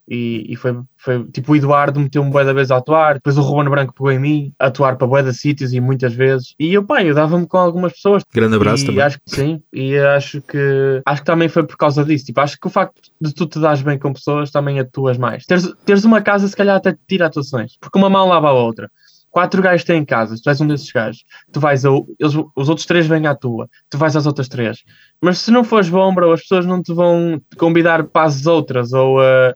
E, 0.09 0.53
e 0.53 0.57
foi, 0.57 0.77
foi 0.97 1.25
tipo 1.31 1.53
o 1.53 1.57
Eduardo 1.57 2.01
meteu-me 2.01 2.31
bué 2.31 2.45
da 2.45 2.53
vez 2.53 2.71
a 2.71 2.79
atuar, 2.79 3.15
depois 3.15 3.39
o 3.39 3.43
Ruben 3.43 3.71
Branco 3.71 3.95
pegou 3.95 4.11
em 4.11 4.19
mim, 4.19 4.53
a 4.59 4.67
atuar 4.67 4.97
para 4.97 5.07
bué 5.07 5.23
de 5.23 5.33
sítios 5.33 5.73
e 5.73 5.81
muitas 5.81 6.13
vezes. 6.13 6.55
E 6.59 6.75
eu, 6.75 6.85
pá, 6.85 7.03
eu 7.03 7.15
dava-me 7.15 7.47
com 7.47 7.57
algumas 7.57 7.93
pessoas. 7.93 8.25
Grande 8.35 8.57
abraço 8.57 8.83
e 8.83 8.87
também. 8.87 9.03
acho 9.03 9.19
que 9.21 9.31
sim, 9.31 9.63
e 9.73 9.97
acho 9.97 10.43
que 10.43 11.03
acho 11.07 11.21
que 11.23 11.27
também 11.27 11.49
foi 11.49 11.65
por 11.65 11.77
causa 11.77 12.05
disso. 12.05 12.27
Tipo, 12.27 12.41
acho 12.41 12.59
que 12.59 12.67
o 12.67 12.71
facto 12.71 13.01
de 13.21 13.33
tu 13.33 13.47
te 13.47 13.61
dares 13.61 13.83
bem 13.83 13.99
com 13.99 14.13
pessoas 14.13 14.51
também 14.51 14.81
atuas 14.81 15.17
mais. 15.17 15.45
Teres, 15.45 15.73
teres 15.85 16.05
uma 16.05 16.21
casa, 16.21 16.49
se 16.49 16.57
calhar 16.57 16.77
até 16.77 16.93
te 16.93 17.01
tira 17.07 17.27
atuações, 17.27 17.77
porque 17.81 17.99
uma 17.99 18.11
mão 18.11 18.27
lava 18.27 18.49
a 18.49 18.53
outra. 18.53 18.91
Quatro 19.31 19.63
gajos 19.63 19.85
têm 19.85 20.05
casas, 20.05 20.41
tu 20.41 20.51
és 20.51 20.61
um 20.61 20.67
desses 20.67 20.91
gajos. 20.91 21.23
Tu 21.53 21.61
vais 21.61 21.85
a, 21.85 21.89
eles, 22.19 22.35
os 22.57 22.69
outros 22.69 22.85
três 22.85 23.07
vêm 23.07 23.29
à 23.29 23.35
tua, 23.35 23.69
tu 23.89 23.97
vais 23.97 24.17
às 24.17 24.27
outras 24.27 24.49
três. 24.49 24.83
Mas 25.23 25.39
se 25.39 25.53
não 25.53 25.63
fores 25.63 25.89
bom, 25.89 26.13
bro, 26.13 26.33
as 26.33 26.41
pessoas 26.41 26.67
não 26.67 26.83
te 26.83 26.93
vão 26.93 27.41
convidar 27.57 28.03
para 28.05 28.27
as 28.27 28.47
outras, 28.47 28.93
ou, 28.93 29.21
uh, 29.21 29.55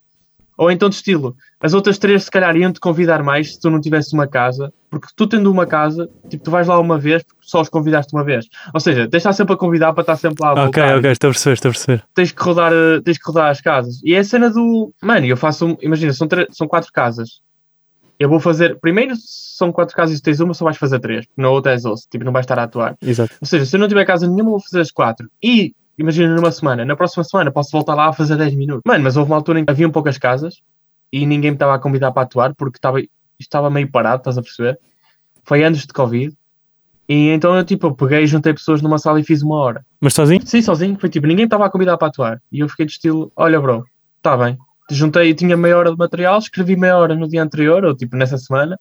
ou 0.56 0.70
então 0.70 0.88
de 0.88 0.94
estilo. 0.96 1.36
As 1.60 1.72
outras 1.74 1.98
três, 1.98 2.24
se 2.24 2.30
calhar, 2.30 2.56
iam 2.56 2.72
te 2.72 2.78
convidar 2.80 3.22
mais 3.22 3.54
se 3.54 3.60
tu 3.60 3.70
não 3.70 3.80
tivesse 3.80 4.12
uma 4.14 4.26
casa, 4.26 4.72
porque 4.90 5.08
tu 5.16 5.26
tendo 5.26 5.50
uma 5.50 5.66
casa, 5.66 6.08
tipo, 6.28 6.44
tu 6.44 6.50
vais 6.50 6.66
lá 6.68 6.78
uma 6.78 6.98
vez, 6.98 7.22
porque 7.22 7.40
só 7.42 7.60
os 7.60 7.68
convidaste 7.68 8.14
uma 8.14 8.22
vez. 8.24 8.46
Ou 8.72 8.80
seja, 8.80 9.02
tens 9.02 9.10
de 9.10 9.16
estar 9.16 9.32
sempre 9.32 9.54
a 9.54 9.56
convidar 9.56 9.92
para 9.92 10.02
estar 10.02 10.16
sempre 10.16 10.42
lá 10.44 10.50
a 10.50 10.52
Ok, 10.66 10.82
voltar. 10.82 10.98
ok, 10.98 11.10
estou 11.10 11.28
a 11.28 11.32
perceber, 11.32 11.54
estou 11.54 11.68
a 11.70 11.72
perceber. 11.72 12.04
Tens 12.14 12.32
que 12.32 12.42
rodar, 12.42 12.72
uh, 12.72 13.02
tens 13.02 13.18
que 13.18 13.24
rodar 13.26 13.50
as 13.50 13.60
casas. 13.60 14.00
E 14.04 14.14
é 14.14 14.18
a 14.18 14.24
cena 14.24 14.50
do. 14.50 14.92
Mano, 15.02 15.26
eu 15.26 15.36
faço. 15.36 15.76
Imagina, 15.82 16.12
são, 16.12 16.28
tre- 16.28 16.46
são 16.50 16.68
quatro 16.68 16.92
casas. 16.92 17.40
Eu 18.18 18.28
vou 18.28 18.38
fazer. 18.38 18.78
Primeiro 18.78 19.14
são 19.18 19.72
quatro 19.72 19.96
casas 19.96 20.16
e 20.18 20.20
tu 20.20 20.24
tens 20.24 20.38
uma, 20.38 20.54
só 20.54 20.64
vais 20.64 20.76
fazer 20.76 21.00
três. 21.00 21.26
Na 21.36 21.48
outra 21.50 21.72
és 21.72 21.84
osso. 21.84 22.06
Tipo, 22.08 22.24
não 22.24 22.32
vais 22.32 22.44
estar 22.44 22.58
a 22.58 22.62
atuar. 22.62 22.96
Exato. 23.02 23.34
Ou 23.40 23.46
seja, 23.46 23.66
se 23.66 23.74
eu 23.74 23.80
não 23.80 23.88
tiver 23.88 24.04
casa 24.04 24.26
nenhuma, 24.28 24.50
vou 24.50 24.60
fazer 24.60 24.80
as 24.80 24.92
quatro. 24.92 25.28
E, 25.42 25.74
imagina, 25.98 26.34
numa 26.34 26.50
semana, 26.50 26.84
na 26.84 26.96
próxima 26.96 27.24
semana 27.24 27.50
posso 27.50 27.70
voltar 27.70 27.94
lá 27.94 28.08
a 28.08 28.12
fazer 28.12 28.36
10 28.36 28.54
minutos. 28.54 28.82
Mano, 28.86 29.04
mas 29.04 29.16
houve 29.16 29.30
uma 29.30 29.36
altura 29.36 29.60
em 29.60 29.64
que 29.64 29.70
haviam 29.70 29.90
poucas 29.90 30.18
casas 30.18 30.60
e 31.12 31.26
ninguém 31.26 31.50
me 31.52 31.56
estava 31.56 31.74
a 31.74 31.78
convidar 31.78 32.12
para 32.12 32.22
atuar 32.22 32.54
porque 32.54 32.78
estava, 32.78 33.00
estava 33.38 33.70
meio 33.70 33.90
parado, 33.90 34.18
estás 34.18 34.38
a 34.38 34.42
perceber? 34.42 34.78
Foi 35.44 35.62
antes 35.62 35.86
de 35.86 35.92
Covid. 35.92 36.34
E 37.08 37.28
então 37.28 37.54
eu, 37.54 37.64
tipo, 37.64 37.94
peguei 37.94 38.24
e 38.24 38.26
juntei 38.26 38.54
pessoas 38.54 38.80
numa 38.80 38.98
sala 38.98 39.20
e 39.20 39.24
fiz 39.24 39.42
uma 39.42 39.56
hora. 39.56 39.84
Mas 40.00 40.14
sozinho? 40.14 40.40
Sim, 40.46 40.62
sozinho. 40.62 40.96
Foi 40.98 41.08
tipo, 41.08 41.26
ninguém 41.26 41.44
estava 41.44 41.66
a 41.66 41.70
convidar 41.70 41.98
para 41.98 42.08
atuar. 42.08 42.42
E 42.50 42.60
eu 42.60 42.68
fiquei 42.68 42.86
de 42.86 42.92
estilo, 42.92 43.30
olha, 43.36 43.60
bro, 43.60 43.84
está 44.16 44.36
bem. 44.36 44.56
Juntei, 44.90 45.34
tinha 45.34 45.56
meia 45.56 45.78
hora 45.78 45.90
de 45.90 45.96
material, 45.96 46.38
escrevi 46.38 46.76
meia 46.76 46.96
hora 46.96 47.14
no 47.14 47.28
dia 47.28 47.42
anterior, 47.42 47.84
ou 47.84 47.94
tipo 47.94 48.16
nessa 48.16 48.36
semana, 48.38 48.78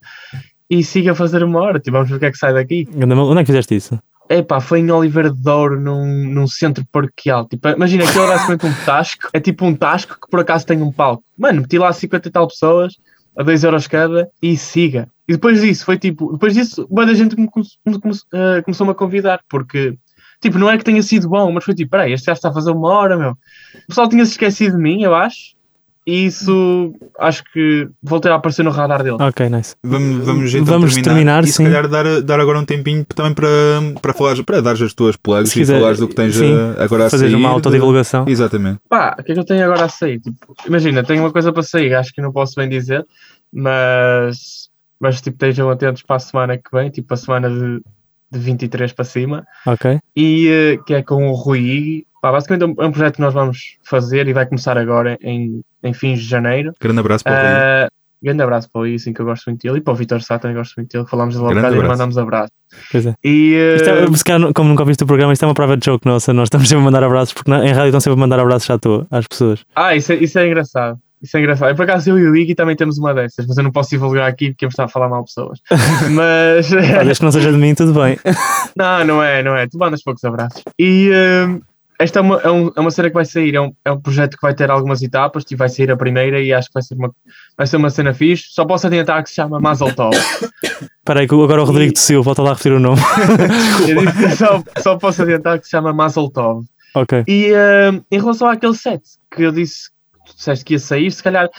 e 0.70 0.84
sigo 0.84 1.12
a 1.12 1.16
fazer 1.16 1.44
uma 1.44 1.60
hora. 1.60 1.80
Tipo, 1.80 1.98
vamos 1.98 2.10
ver 2.10 2.16
o 2.16 2.20
que 2.20 2.26
é 2.26 2.32
que 2.32 2.38
sai 2.38 2.54
daqui. 2.54 2.88
Onde 2.96 3.40
é 3.40 3.44
que 3.44 3.48
fizeste 3.48 3.76
isso? 3.76 4.00
Epá, 4.30 4.60
foi 4.60 4.80
em 4.80 4.90
Oliveira 4.92 5.30
de 5.30 5.42
Douro, 5.42 5.80
num, 5.80 6.06
num 6.30 6.48
centro 6.48 6.86
paroquial. 6.92 7.46
Tipo, 7.48 7.70
imagina 7.70 8.04
que 8.04 8.18
é 8.18 8.28
basicamente 8.28 8.66
um 8.66 8.74
tasco. 8.86 9.30
É 9.34 9.40
tipo 9.40 9.66
um 9.66 9.76
tasco 9.76 10.16
que 10.20 10.30
por 10.30 10.40
acaso 10.40 10.66
tem 10.66 10.82
um 10.82 10.92
palco. 10.92 11.24
Mano, 11.38 11.62
meti 11.62 11.78
lá 11.78 11.92
50 11.92 12.28
e 12.28 12.32
tal 12.32 12.48
pessoas, 12.48 12.96
a 13.38 13.44
2 13.44 13.64
euros 13.64 13.86
cada, 13.88 14.30
e 14.42 14.56
siga. 14.58 15.08
E 15.28 15.34
depois 15.34 15.62
disso, 15.62 15.86
foi 15.86 15.98
tipo, 15.98 16.32
depois 16.34 16.54
disso, 16.54 16.88
boa 16.90 17.06
da 17.06 17.14
gente 17.14 17.40
me 17.40 17.48
come- 17.50 17.66
me 17.86 18.00
come- 18.00 18.14
eh, 18.34 18.62
começou-me 18.64 18.92
a 18.92 18.96
convidar, 18.96 19.40
porque, 19.50 19.98
tipo, 20.42 20.58
não 20.58 20.70
é 20.70 20.78
que 20.78 20.84
tenha 20.84 21.02
sido 21.04 21.30
bom, 21.30 21.52
mas 21.52 21.64
foi 21.64 21.74
tipo, 21.74 21.92
peraí, 21.92 22.14
este 22.14 22.26
já 22.26 22.34
está 22.34 22.50
a 22.50 22.54
fazer 22.54 22.72
uma 22.72 22.90
hora, 22.90 23.18
meu. 23.18 23.32
O 23.32 23.88
pessoal 23.88 24.08
tinha-se 24.10 24.32
esquecido 24.32 24.78
de 24.78 24.82
mim, 24.84 25.02
eu 25.04 25.14
acho, 25.16 25.54
e 26.06 26.26
isso, 26.26 26.94
acho 27.18 27.44
que 27.54 27.88
voltei 28.02 28.30
a 28.32 28.36
aparecer 28.36 28.64
no 28.64 28.72
radar 28.72 29.02
dele. 29.04 29.18
Ok, 29.22 29.50
nice. 29.50 29.76
Vamos, 29.84 30.26
vamos, 30.26 30.54
então 30.54 30.66
Vamos 30.80 30.96
terminar, 30.96 31.44
e 31.44 31.48
se 31.48 31.54
sim. 31.54 31.64
calhar 31.64 31.88
dar, 31.88 32.22
dar 32.22 32.40
agora 32.40 32.60
um 32.60 32.66
tempinho 32.66 33.06
também 33.06 33.34
para, 33.34 33.48
para 34.02 34.14
falar, 34.14 34.44
para 34.44 34.62
dar 34.62 34.74
as 34.74 34.94
tuas 34.94 35.16
plugs 35.16 35.50
Se 35.52 35.60
e 35.60 35.62
quiser, 35.62 35.80
falares 35.80 36.00
do 36.00 36.08
que 36.10 36.16
tens 36.16 36.36
sim, 36.36 36.54
eh, 36.54 36.84
agora 36.84 37.06
a 37.06 37.10
Fazeres 37.10 37.32
sair. 37.32 37.40
uma 37.40 37.50
autodivulgação. 37.50 38.26
Exatamente. 38.28 38.80
Pá, 38.90 39.16
o 39.18 39.24
que 39.24 39.32
é 39.32 39.36
que 39.36 39.40
eu 39.40 39.46
tenho 39.46 39.64
agora 39.64 39.86
a 39.86 39.90
sair? 39.90 40.20
Tipo, 40.20 40.54
imagina, 40.68 41.04
tenho 41.04 41.22
uma 41.24 41.32
coisa 41.32 41.54
para 41.54 41.64
sair, 41.64 41.94
acho 41.94 42.14
que 42.14 42.22
não 42.22 42.32
posso 42.34 42.56
bem 42.56 42.68
dizer, 42.68 43.06
mas, 43.52 44.70
mas 45.00 45.22
tipo, 45.22 45.36
estejam 45.36 45.70
atentos 45.70 46.02
para 46.02 46.18
a 46.18 46.20
semana 46.20 46.58
que 46.58 46.70
vem, 46.74 46.90
tipo 46.90 47.14
a 47.14 47.18
semana 47.18 47.50
de, 47.50 47.82
de 48.34 48.40
23 48.40 48.92
para 48.94 49.06
cima, 49.06 49.46
Ok. 49.66 50.00
e 50.16 50.48
eh, 50.50 50.78
que 50.86 50.94
é 50.96 51.02
com 51.04 51.30
o 51.30 51.34
Rui. 51.34 52.06
Pá, 52.22 52.32
basicamente 52.32 52.64
é 52.64 52.66
um, 52.66 52.86
é 52.86 52.88
um 52.88 52.92
projeto 52.92 53.16
que 53.16 53.22
nós 53.22 53.34
vamos 53.34 53.78
fazer 53.84 54.28
e 54.28 54.34
vai 54.34 54.46
começar 54.46 54.78
agora 54.78 55.18
em, 55.22 55.62
em 55.84 55.94
fins 55.94 56.20
de 56.20 56.26
janeiro. 56.26 56.72
Grande 56.80 57.00
abraço 57.00 57.24
para 57.24 57.34
o 57.34 57.36
Rui. 57.36 57.46
Ah, 57.46 57.90
grande 58.24 58.42
abraço 58.42 58.70
para 58.72 58.82
o 58.82 58.86
assim 58.96 59.12
que 59.12 59.20
eu 59.20 59.26
gosto 59.26 59.46
muito 59.50 59.62
dele, 59.62 59.80
e 59.80 59.82
para 59.82 59.92
o 59.92 59.96
Vitor 59.98 60.22
Sá 60.22 60.40
também 60.40 60.56
gosto 60.56 60.76
muito 60.78 60.90
dele, 60.92 61.06
falámos 61.06 61.36
Grande 61.36 61.56
bocado 61.56 61.76
e 61.76 61.88
mandamos 61.88 62.18
abraço. 62.18 62.52
Pois 62.92 63.06
é. 63.06 63.14
E, 63.24 63.54
eh, 63.56 63.76
Isto 64.14 64.30
é, 64.32 64.54
como 64.54 64.70
nunca 64.70 64.84
ouviste 64.84 65.04
o 65.04 65.08
programa, 65.08 65.34
isto 65.34 65.44
é 65.44 65.48
uma 65.48 65.54
prova 65.54 65.76
de 65.76 65.86
joke 65.86 66.06
nossa. 66.08 66.32
Nós 66.34 66.46
estamos 66.48 66.70
sempre 66.70 66.82
a 66.82 66.86
mandar 66.86 67.04
abraços, 67.04 67.34
porque 67.34 67.52
na- 67.52 67.66
em 67.66 67.72
rádio 67.74 67.88
estão 67.88 68.00
sempre 68.00 68.18
a 68.18 68.22
mandar 68.22 68.40
abraços 68.40 68.70
à 68.70 68.78
toa 68.80 69.06
às 69.12 69.28
pessoas. 69.28 69.66
Ah, 69.76 69.94
isso 69.96 70.14
é, 70.14 70.16
isso 70.16 70.40
é 70.40 70.48
engraçado. 70.48 70.98
Isso 71.24 71.38
é 71.38 71.40
engraçado. 71.40 71.70
Eu, 71.70 71.76
por 71.76 71.84
acaso, 71.84 72.10
eu 72.10 72.20
e 72.20 72.28
o 72.28 72.36
Iggy 72.36 72.54
também 72.54 72.76
temos 72.76 72.98
uma 72.98 73.14
dessas, 73.14 73.48
mas 73.48 73.58
eu 73.58 73.64
não 73.64 73.72
posso 73.72 73.90
divulgar 73.92 74.28
aqui 74.28 74.50
porque 74.52 74.66
íamos 74.66 74.74
estar 74.74 74.84
a 74.84 74.88
falar 74.90 75.08
mal 75.08 75.24
pessoas. 75.24 75.60
Mas. 76.12 76.70
Pá, 76.70 77.04
Desde 77.04 77.16
que 77.20 77.24
não 77.24 77.32
seja 77.32 77.52
de 77.52 77.58
mim, 77.58 77.74
tudo 77.74 77.94
bem. 77.94 78.20
não, 78.76 79.06
não 79.06 79.24
é, 79.24 79.42
não 79.42 79.56
é. 79.56 79.66
Tu 79.68 79.78
mandas 79.78 80.04
poucos 80.04 80.24
abraços. 80.26 80.62
E, 80.78 81.10
hum, 81.48 81.62
esta 81.98 82.20
é 82.20 82.22
uma, 82.22 82.42
é, 82.42 82.52
um- 82.52 82.72
é 82.76 82.80
uma 82.82 82.92
cena 82.92 83.08
que 83.08 83.14
vai 83.14 83.24
sair, 83.24 83.56
é 83.56 83.62
um, 83.62 83.72
é 83.86 83.92
um 83.94 84.02
projeto 84.02 84.36
que 84.36 84.42
vai 84.42 84.54
ter 84.54 84.70
algumas 84.70 85.02
etapas, 85.02 85.46
e 85.50 85.56
vai 85.56 85.70
sair 85.70 85.90
a 85.92 85.96
primeira 85.96 86.42
e 86.42 86.52
acho 86.52 86.68
que 86.68 86.74
vai 86.74 86.84
ser 86.84 86.96
uma, 86.96 87.10
vai 87.58 87.68
ser 87.68 87.78
uma 87.78 87.90
cena 87.90 88.14
fixe. 88.14 88.46
Só 88.50 88.66
posso 88.66 88.88
adiantar 88.88 89.24
que 89.24 89.30
se 89.30 89.36
chama 89.36 89.60
Mazel 89.62 89.96
Tov. 89.96 90.14
Espera 90.16 91.22
aí, 91.22 91.28
que 91.28 91.34
agora 91.36 91.62
o 91.62 91.66
Rodrigo 91.66 91.94
de 91.94 92.00
Silva, 92.00 92.24
volta 92.24 92.42
lá 92.42 92.50
a 92.50 92.54
repetir 92.54 92.74
o 92.74 92.80
nome. 92.80 93.00
Eu 93.88 94.36
só, 94.36 94.64
só 94.82 94.98
posso 94.98 95.22
adiantar 95.22 95.58
que 95.60 95.66
se 95.66 95.72
chama 95.72 95.94
Mazel 95.94 96.30
Tov. 96.30 96.66
ok. 96.96 97.24
E 97.28 97.52
eh, 97.54 97.92
em 98.12 98.20
relação 98.20 98.48
àquele 98.50 98.76
set 98.76 99.02
que 99.36 99.42
eu 99.44 99.52
disse, 99.52 99.90
tu 100.34 100.38
disseste 100.38 100.66
que 100.66 100.74
ia 100.74 100.80
sair, 100.80 101.12
se 101.12 101.24
calhar 101.24 101.50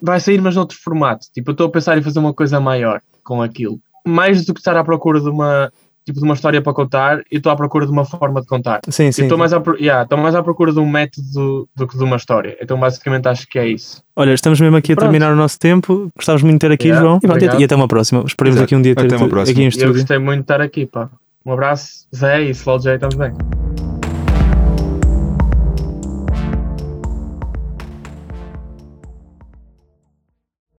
vai 0.00 0.20
sair, 0.20 0.40
mas 0.40 0.54
noutro 0.54 0.78
formato. 0.80 1.26
Tipo, 1.34 1.50
eu 1.50 1.52
estou 1.52 1.66
a 1.66 1.70
pensar 1.70 1.98
em 1.98 2.02
fazer 2.02 2.18
uma 2.18 2.32
coisa 2.32 2.60
maior 2.60 3.00
com 3.24 3.42
aquilo. 3.42 3.78
Mais 4.06 4.44
do 4.46 4.54
que 4.54 4.60
estar 4.60 4.76
à 4.76 4.84
procura 4.84 5.20
de 5.20 5.28
uma, 5.28 5.70
tipo, 6.04 6.18
de 6.20 6.24
uma 6.24 6.34
história 6.34 6.62
para 6.62 6.72
contar, 6.72 7.18
eu 7.30 7.38
estou 7.38 7.50
à 7.52 7.56
procura 7.56 7.84
de 7.84 7.92
uma 7.92 8.04
forma 8.04 8.40
de 8.40 8.46
contar. 8.46 8.80
Sim, 8.88 9.10
sim. 9.12 9.24
Estou 9.24 9.36
mais, 9.36 9.52
à, 9.52 9.60
pro- 9.60 9.76
yeah, 9.76 10.04
estou 10.04 10.16
mais 10.16 10.34
à 10.34 10.42
procura 10.42 10.72
de 10.72 10.78
um 10.78 10.88
método 10.88 11.68
do 11.76 11.86
que 11.86 11.98
de 11.98 12.04
uma 12.04 12.16
história. 12.16 12.56
Então, 12.60 12.78
basicamente, 12.78 13.26
acho 13.28 13.46
que 13.48 13.58
é 13.58 13.66
isso. 13.68 14.02
Olha, 14.16 14.32
estamos 14.32 14.60
mesmo 14.60 14.76
aqui 14.76 14.92
a 14.92 14.94
Pronto. 14.96 15.10
terminar 15.10 15.32
o 15.32 15.36
nosso 15.36 15.58
tempo. 15.58 16.10
Gostávamos 16.16 16.42
muito 16.44 16.54
de 16.60 16.68
ter 16.68 16.72
aqui, 16.72 16.88
Yeah, 16.88 17.04
João. 17.04 17.18
E, 17.22 17.26
pronto, 17.26 17.60
e 17.60 17.64
até 17.64 17.74
uma 17.74 17.88
próxima. 17.88 18.22
Esperemos 18.26 18.56
Exato. 18.56 18.64
aqui 18.64 18.76
um 18.76 18.82
dia 18.82 18.94
ter 18.94 19.06
Até 19.06 19.16
uma 19.16 19.28
próxima. 19.28 19.52
aqui 19.52 19.60
em 19.60 19.64
E 19.64 19.66
eu 19.66 19.68
estúdio. 19.68 19.92
gostei 19.94 20.18
muito 20.18 20.36
de 20.38 20.42
estar 20.44 20.60
aqui, 20.62 20.86
pá. 20.86 21.10
Um 21.44 21.52
abraço, 21.52 22.06
Zé 22.14 22.42
e 22.44 22.50
Slow 22.50 22.78
J 22.78 22.98
também. 22.98 23.67